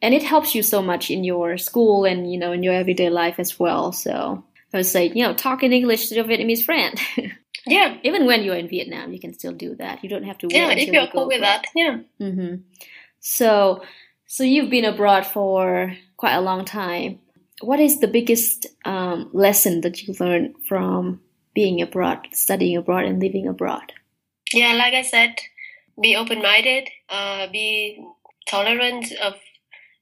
and 0.00 0.14
it 0.14 0.22
helps 0.22 0.54
you 0.54 0.62
so 0.62 0.80
much 0.80 1.10
in 1.10 1.24
your 1.24 1.58
school 1.58 2.04
and 2.04 2.32
you 2.32 2.38
know 2.38 2.52
in 2.52 2.62
your 2.62 2.74
everyday 2.74 3.10
life 3.10 3.38
as 3.38 3.58
well. 3.58 3.92
So 3.92 4.44
I 4.72 4.78
would 4.78 4.86
say 4.86 5.08
you 5.08 5.22
know 5.24 5.34
talk 5.34 5.62
in 5.62 5.72
English 5.72 6.08
to 6.08 6.14
your 6.14 6.24
Vietnamese 6.24 6.64
friend. 6.64 6.98
Yeah. 7.70 7.96
Even 8.02 8.26
when 8.26 8.42
you're 8.42 8.56
in 8.56 8.68
Vietnam, 8.68 9.12
you 9.12 9.20
can 9.20 9.32
still 9.32 9.52
do 9.52 9.74
that. 9.76 10.02
You 10.02 10.10
don't 10.10 10.24
have 10.24 10.38
to 10.38 10.46
wait 10.46 10.56
yeah, 10.56 10.70
if 10.70 10.88
you're 10.88 11.06
cool 11.06 11.28
with 11.28 11.40
that. 11.40 11.66
Yeah. 11.74 12.00
Mm-hmm. 12.20 12.62
So, 13.20 13.82
so 14.26 14.44
you've 14.44 14.70
been 14.70 14.84
abroad 14.84 15.26
for 15.26 15.94
quite 16.16 16.34
a 16.34 16.40
long 16.40 16.64
time. 16.64 17.20
What 17.60 17.80
is 17.80 18.00
the 18.00 18.08
biggest 18.08 18.66
um, 18.84 19.30
lesson 19.32 19.82
that 19.82 20.02
you 20.02 20.14
learned 20.18 20.54
from 20.66 21.20
being 21.54 21.82
abroad, 21.82 22.26
studying 22.32 22.76
abroad, 22.76 23.04
and 23.04 23.20
living 23.20 23.46
abroad? 23.46 23.92
Yeah, 24.52 24.72
like 24.72 24.94
I 24.94 25.02
said, 25.02 25.36
be 26.00 26.16
open-minded, 26.16 26.88
uh, 27.08 27.48
be 27.52 28.02
tolerant 28.48 29.12
of 29.22 29.34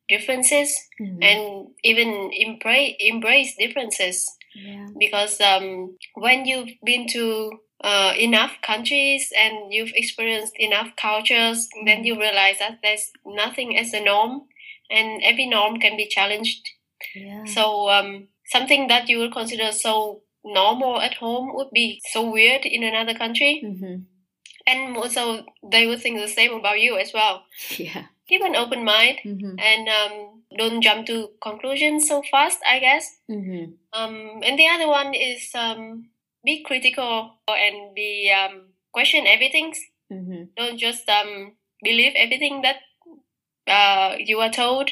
differences, 0.09 0.79
mm-hmm. 1.01 1.23
and 1.23 1.69
even 1.83 2.31
embrace 2.33 2.97
embrace 3.01 3.57
differences. 3.59 4.38
Yeah. 4.59 4.87
Because 4.99 5.41
um, 5.41 5.97
when 6.15 6.45
you've 6.47 6.71
been 6.85 7.07
to 7.09 7.53
uh, 7.83 8.13
enough 8.19 8.53
countries 8.63 9.33
and 9.39 9.73
you've 9.73 9.93
experienced 9.95 10.55
enough 10.57 10.89
cultures, 10.97 11.69
mm-hmm. 11.69 11.87
then 11.87 12.05
you 12.05 12.19
realize 12.19 12.59
that 12.59 12.79
there's 12.83 13.11
nothing 13.25 13.77
as 13.77 13.93
a 13.93 14.01
norm, 14.01 14.43
and 14.91 15.23
every 15.23 15.47
norm 15.47 15.79
can 15.79 15.97
be 15.97 16.09
challenged. 16.09 16.69
Yeah. 17.15 17.45
So 17.45 17.89
um, 17.89 18.29
something 18.47 18.89
that 18.89 19.09
you 19.09 19.19
would 19.19 19.33
consider 19.33 19.73
so 19.73 20.23
normal 20.45 21.01
at 21.01 21.15
home 21.15 21.55
would 21.55 21.71
be 21.73 22.01
so 22.11 22.31
weird 22.31 22.65
in 22.65 22.83
another 22.83 23.15
country. 23.15 23.63
Mm-hmm. 23.65 24.03
And 24.67 24.97
also, 24.97 25.47
they 25.63 25.87
would 25.87 26.01
think 26.01 26.19
the 26.19 26.29
same 26.29 26.53
about 26.53 26.81
you 26.81 26.99
as 26.99 27.13
well. 27.13 27.45
Yeah. 27.79 28.07
Keep 28.29 28.43
an 28.43 28.57
open 28.57 28.85
mind 28.85 29.21
mm-hmm. 29.25 29.59
and 29.59 29.89
um, 29.89 30.28
don't 30.57 30.81
jump 30.81 31.07
to 31.07 31.31
conclusions 31.43 32.09
so 32.09 32.23
fast, 32.31 32.59
I 32.67 32.79
guess. 32.79 33.19
Mm-hmm. 33.31 33.73
Um, 33.93 34.41
and 34.43 34.59
the 34.59 34.67
other 34.67 34.89
one 34.89 35.15
is 35.15 35.51
um, 35.55 36.09
be 36.45 36.63
critical 36.63 37.35
and 37.49 37.95
be 37.95 38.33
um, 38.33 38.69
question 38.93 39.27
everything. 39.27 39.75
Mm-hmm. 40.13 40.45
Don't 40.57 40.79
just 40.79 41.09
um, 41.09 41.53
believe 41.83 42.13
everything 42.17 42.63
that 42.63 42.77
uh, 43.67 44.17
you 44.19 44.39
are 44.41 44.51
told. 44.51 44.91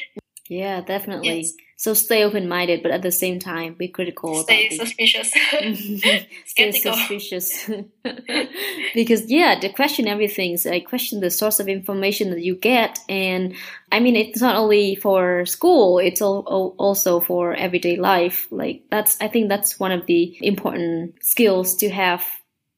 Yeah, 0.49 0.81
definitely. 0.81 1.41
Yes. 1.41 1.53
So 1.79 1.93
stay 1.93 2.23
open 2.23 2.47
minded, 2.47 2.81
but 2.81 2.89
at 2.89 3.03
the 3.03 3.11
same 3.11 3.37
time, 3.37 3.75
be 3.75 3.87
critical. 3.87 4.41
Stay 4.41 4.69
suspicious. 4.71 5.31
stay 6.47 6.71
suspicious. 6.71 7.69
because 8.95 9.29
yeah, 9.29 9.59
to 9.59 9.69
question 9.69 10.07
everything. 10.07 10.57
So 10.57 10.71
I 10.71 10.79
question 10.79 11.19
the 11.19 11.29
source 11.29 11.59
of 11.59 11.67
information 11.67 12.31
that 12.31 12.41
you 12.41 12.55
get, 12.55 12.97
and 13.07 13.53
I 13.91 13.99
mean, 13.99 14.15
it's 14.15 14.41
not 14.41 14.55
only 14.55 14.95
for 14.95 15.45
school; 15.45 15.99
it's 15.99 16.19
also 16.19 17.19
for 17.19 17.53
everyday 17.53 17.95
life. 17.95 18.47
Like 18.49 18.81
that's, 18.89 19.15
I 19.21 19.27
think 19.27 19.47
that's 19.47 19.79
one 19.79 19.91
of 19.91 20.07
the 20.07 20.35
important 20.41 21.23
skills 21.23 21.75
to 21.75 21.89
have 21.89 22.25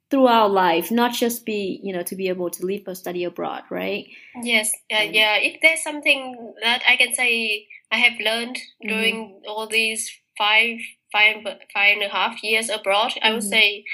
throughout 0.10 0.51
life, 0.51 0.91
not 0.91 1.14
just 1.14 1.45
be, 1.45 1.80
you 1.84 1.93
know, 1.93 2.03
to 2.03 2.16
be 2.16 2.30
able 2.30 2.49
to 2.49 2.66
live 2.66 2.82
or 2.88 2.95
study 2.95 3.24
abroad, 3.24 3.64
right? 3.70 4.07
Yes, 4.41 4.72
yeah, 4.89 5.03
yeah. 5.03 5.36
If 5.38 5.62
there's 5.62 5.84
something 5.84 6.53
that 6.64 6.82
I 6.88 6.95
can 6.95 7.14
say 7.14 7.68
I 7.91 7.97
have 7.97 8.20
learned 8.20 8.55
mm-hmm. 8.55 8.88
during 8.88 9.41
all 9.47 9.68
these 9.68 10.10
five, 10.38 10.80
five, 11.12 11.43
five 11.74 11.97
and 11.97 12.03
a 12.03 12.10
half 12.10 12.43
years 12.43 12.70
abroad, 12.70 13.14
I 13.22 13.32
would 13.32 13.41
mm-hmm. 13.41 13.49
say 13.49 13.86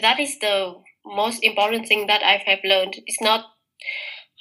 that 0.00 0.20
is 0.20 0.38
the 0.38 0.74
most 1.04 1.42
important 1.42 1.88
thing 1.88 2.06
that 2.06 2.22
I 2.22 2.42
have 2.46 2.60
learned. 2.64 3.00
It's 3.06 3.20
not 3.20 3.46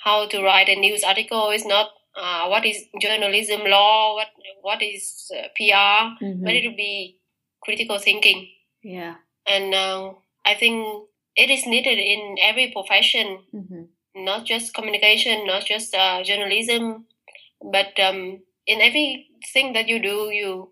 how 0.03 0.27
to 0.27 0.43
write 0.43 0.69
a 0.69 0.75
news 0.75 1.03
article. 1.03 1.49
It's 1.51 1.65
not 1.65 1.89
uh, 2.17 2.47
what 2.47 2.65
is 2.65 2.85
journalism 3.01 3.61
law, 3.65 4.15
what 4.15 4.27
what 4.61 4.81
is 4.81 5.31
uh, 5.37 5.47
PR, 5.55 6.23
mm-hmm. 6.23 6.43
but 6.43 6.53
it 6.53 6.67
will 6.67 6.75
be 6.75 7.19
critical 7.63 7.99
thinking. 7.99 8.49
Yeah. 8.83 9.15
And 9.45 9.73
uh, 9.73 10.13
I 10.47 10.55
think 10.55 11.09
it 11.35 11.49
is 11.49 11.67
needed 11.67 11.99
in 11.99 12.37
every 12.41 12.71
profession, 12.71 13.39
mm-hmm. 13.53 13.83
not 14.15 14.45
just 14.45 14.73
communication, 14.73 15.45
not 15.45 15.65
just 15.65 15.93
uh, 15.93 16.23
journalism, 16.23 17.05
but 17.61 17.99
um, 17.99 18.39
in 18.65 18.81
everything 18.81 19.73
that 19.73 19.87
you 19.87 20.01
do, 20.01 20.29
you 20.31 20.71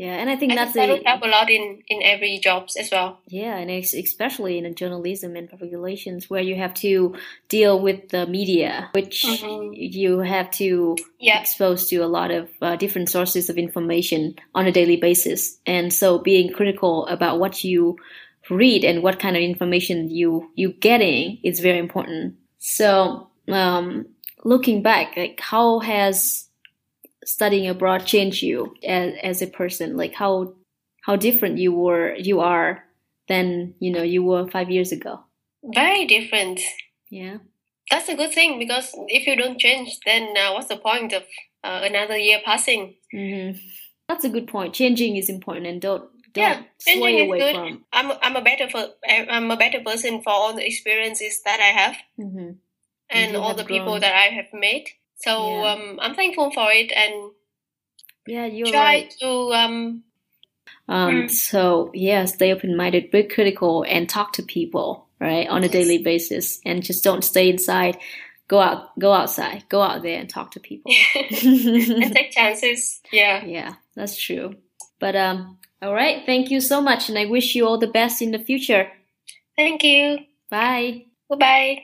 yeah, 0.00 0.14
and 0.14 0.30
I 0.30 0.36
think 0.36 0.52
I 0.52 0.54
that's 0.54 0.72
think 0.72 0.86
that 0.86 0.96
will 0.96 1.04
help 1.04 1.22
a 1.24 1.28
lot 1.28 1.50
in 1.50 1.82
in 1.86 2.02
every 2.02 2.38
jobs 2.38 2.74
as 2.74 2.90
well. 2.90 3.20
Yeah, 3.28 3.58
and 3.58 3.70
especially 3.70 4.56
in 4.56 4.74
journalism 4.74 5.36
and 5.36 5.46
public 5.46 5.70
relations, 5.72 6.30
where 6.30 6.40
you 6.40 6.56
have 6.56 6.72
to 6.80 7.16
deal 7.50 7.78
with 7.78 8.08
the 8.08 8.26
media, 8.26 8.88
which 8.92 9.26
mm-hmm. 9.26 9.74
you 9.74 10.20
have 10.20 10.50
to 10.52 10.96
yeah. 11.18 11.38
expose 11.38 11.86
to 11.88 11.98
a 11.98 12.08
lot 12.08 12.30
of 12.30 12.48
uh, 12.62 12.76
different 12.76 13.10
sources 13.10 13.50
of 13.50 13.58
information 13.58 14.36
on 14.54 14.66
a 14.66 14.72
daily 14.72 14.96
basis, 14.96 15.58
and 15.66 15.92
so 15.92 16.18
being 16.18 16.50
critical 16.50 17.06
about 17.08 17.38
what 17.38 17.62
you 17.62 17.98
read 18.50 18.84
and 18.84 19.02
what 19.02 19.18
kind 19.18 19.36
of 19.36 19.42
information 19.42 20.10
you 20.10 20.50
you 20.54 20.72
getting 20.72 21.38
is 21.42 21.60
very 21.60 21.78
important. 21.78 22.34
So, 22.58 23.30
um, 23.48 24.06
looking 24.44 24.82
back, 24.82 25.16
like 25.16 25.40
how 25.40 25.80
has 25.80 26.48
studying 27.24 27.68
abroad 27.68 28.06
changed 28.06 28.42
you 28.42 28.74
as, 28.86 29.14
as 29.22 29.42
a 29.42 29.46
person? 29.46 29.96
Like 29.96 30.14
how 30.14 30.54
how 31.02 31.16
different 31.16 31.58
you 31.58 31.72
were 31.72 32.14
you 32.16 32.40
are 32.40 32.84
than 33.28 33.74
you 33.78 33.90
know 33.90 34.02
you 34.02 34.22
were 34.22 34.48
five 34.48 34.70
years 34.70 34.92
ago? 34.92 35.20
Very 35.62 36.06
different. 36.06 36.60
Yeah, 37.10 37.38
that's 37.90 38.08
a 38.08 38.16
good 38.16 38.32
thing 38.32 38.58
because 38.58 38.90
if 39.08 39.26
you 39.26 39.36
don't 39.36 39.58
change, 39.58 39.98
then 40.06 40.34
uh, 40.36 40.52
what's 40.52 40.68
the 40.68 40.76
point 40.76 41.12
of 41.12 41.22
uh, 41.64 41.80
another 41.82 42.16
year 42.16 42.40
passing? 42.44 42.94
Mm-hmm. 43.14 43.58
That's 44.08 44.24
a 44.24 44.28
good 44.28 44.48
point. 44.48 44.74
Changing 44.74 45.16
is 45.16 45.28
important, 45.28 45.66
and 45.66 45.80
don't 45.80 46.04
don't 46.10 46.19
yeah, 46.34 46.62
sway 46.78 47.26
away 47.26 47.38
good. 47.38 47.54
from. 47.54 47.84
I'm 47.92 48.12
I'm 48.22 48.36
a 48.36 48.42
better 48.42 48.68
for 48.68 48.86
I'm 49.08 49.50
a 49.50 49.56
better 49.56 49.80
person 49.80 50.22
for 50.22 50.30
all 50.30 50.54
the 50.54 50.66
experiences 50.66 51.42
that 51.44 51.60
I 51.60 51.80
have, 51.80 51.96
mm-hmm. 52.18 52.52
and 53.10 53.36
all 53.36 53.54
the 53.54 53.64
grown. 53.64 53.78
people 53.78 54.00
that 54.00 54.14
I 54.14 54.34
have 54.34 54.52
met. 54.52 54.88
So 55.16 55.62
yeah. 55.62 55.72
um, 55.72 55.98
I'm 56.00 56.14
thankful 56.14 56.50
for 56.50 56.70
it 56.72 56.92
and 56.92 57.32
yeah, 58.26 58.46
you 58.46 58.66
try 58.66 58.80
right. 58.80 59.14
to 59.20 59.28
um. 59.52 60.04
Um, 60.88 61.14
mm. 61.14 61.30
So 61.30 61.90
yeah, 61.94 62.24
stay 62.24 62.52
open-minded, 62.52 63.10
be 63.10 63.24
critical, 63.24 63.84
and 63.88 64.08
talk 64.08 64.34
to 64.34 64.42
people 64.42 65.08
right 65.20 65.48
on 65.48 65.62
a 65.62 65.66
yes. 65.66 65.72
daily 65.72 65.98
basis, 65.98 66.60
and 66.64 66.82
just 66.82 67.04
don't 67.04 67.22
stay 67.22 67.48
inside. 67.48 67.98
Go 68.48 68.58
out, 68.58 68.98
go 68.98 69.12
outside, 69.12 69.64
go 69.68 69.80
out 69.80 70.02
there 70.02 70.18
and 70.18 70.28
talk 70.28 70.52
to 70.52 70.60
people, 70.60 70.92
and 71.14 72.14
take 72.14 72.32
chances. 72.32 73.00
Yeah, 73.12 73.44
yeah, 73.46 73.74
that's 73.94 74.20
true. 74.20 74.56
But 74.98 75.16
um, 75.16 75.58
all 75.80 75.94
right, 75.94 76.26
thank 76.26 76.50
you 76.50 76.60
so 76.60 76.80
much, 76.80 77.08
and 77.08 77.18
I 77.18 77.26
wish 77.26 77.60
you 77.60 77.68
all 77.68 77.80
the 77.80 77.90
best 77.92 78.22
in 78.22 78.32
the 78.32 78.38
future. 78.38 78.86
Thank 79.56 79.82
you. 79.82 80.16
Bye. 80.50 80.92
Bye 81.28 81.38
bye. 81.38 81.76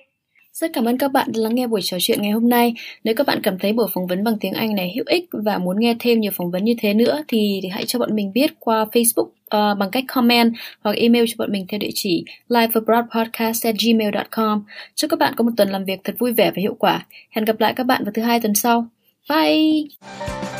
Rất 0.52 0.70
cảm 0.72 0.84
ơn 0.84 0.98
các 0.98 1.12
bạn 1.12 1.28
đã 1.34 1.40
lắng 1.40 1.54
nghe 1.54 1.66
buổi 1.66 1.80
trò 1.82 1.96
chuyện 2.00 2.22
ngày 2.22 2.30
hôm 2.30 2.48
nay. 2.48 2.74
Nếu 3.04 3.14
các 3.14 3.26
bạn 3.26 3.40
cảm 3.42 3.58
thấy 3.58 3.72
buổi 3.72 3.86
phỏng 3.94 4.06
vấn 4.06 4.24
bằng 4.24 4.34
tiếng 4.40 4.52
Anh 4.52 4.74
này 4.74 4.92
hữu 4.96 5.04
ích 5.08 5.24
và 5.32 5.58
muốn 5.58 5.80
nghe 5.80 5.94
thêm 5.98 6.20
nhiều 6.20 6.32
phỏng 6.34 6.50
vấn 6.50 6.64
như 6.64 6.74
thế 6.78 6.94
nữa 6.94 7.22
thì, 7.28 7.60
thì 7.62 7.68
hãy 7.68 7.84
cho 7.86 7.98
bọn 7.98 8.14
mình 8.14 8.32
biết 8.32 8.50
qua 8.58 8.84
Facebook 8.84 9.26
uh, 9.26 9.32
bằng 9.78 9.90
cách 9.92 10.04
comment 10.08 10.52
hoặc 10.80 10.96
email 10.96 11.24
cho 11.28 11.34
bọn 11.38 11.52
mình 11.52 11.66
theo 11.68 11.78
địa 11.78 11.90
chỉ 11.94 12.24
lifeabroadpodcast@gmail.com. 12.48 14.64
Chúc 14.94 15.10
các 15.10 15.18
bạn 15.18 15.34
có 15.36 15.44
một 15.44 15.52
tuần 15.56 15.68
làm 15.68 15.84
việc 15.84 16.00
thật 16.04 16.14
vui 16.18 16.32
vẻ 16.32 16.50
và 16.50 16.60
hiệu 16.60 16.76
quả. 16.78 17.06
Hẹn 17.30 17.44
gặp 17.44 17.60
lại 17.60 17.72
các 17.76 17.84
bạn 17.84 18.04
vào 18.04 18.12
thứ 18.14 18.22
hai 18.22 18.40
tuần 18.40 18.54
sau. 18.54 18.86
Bye! 19.28 20.55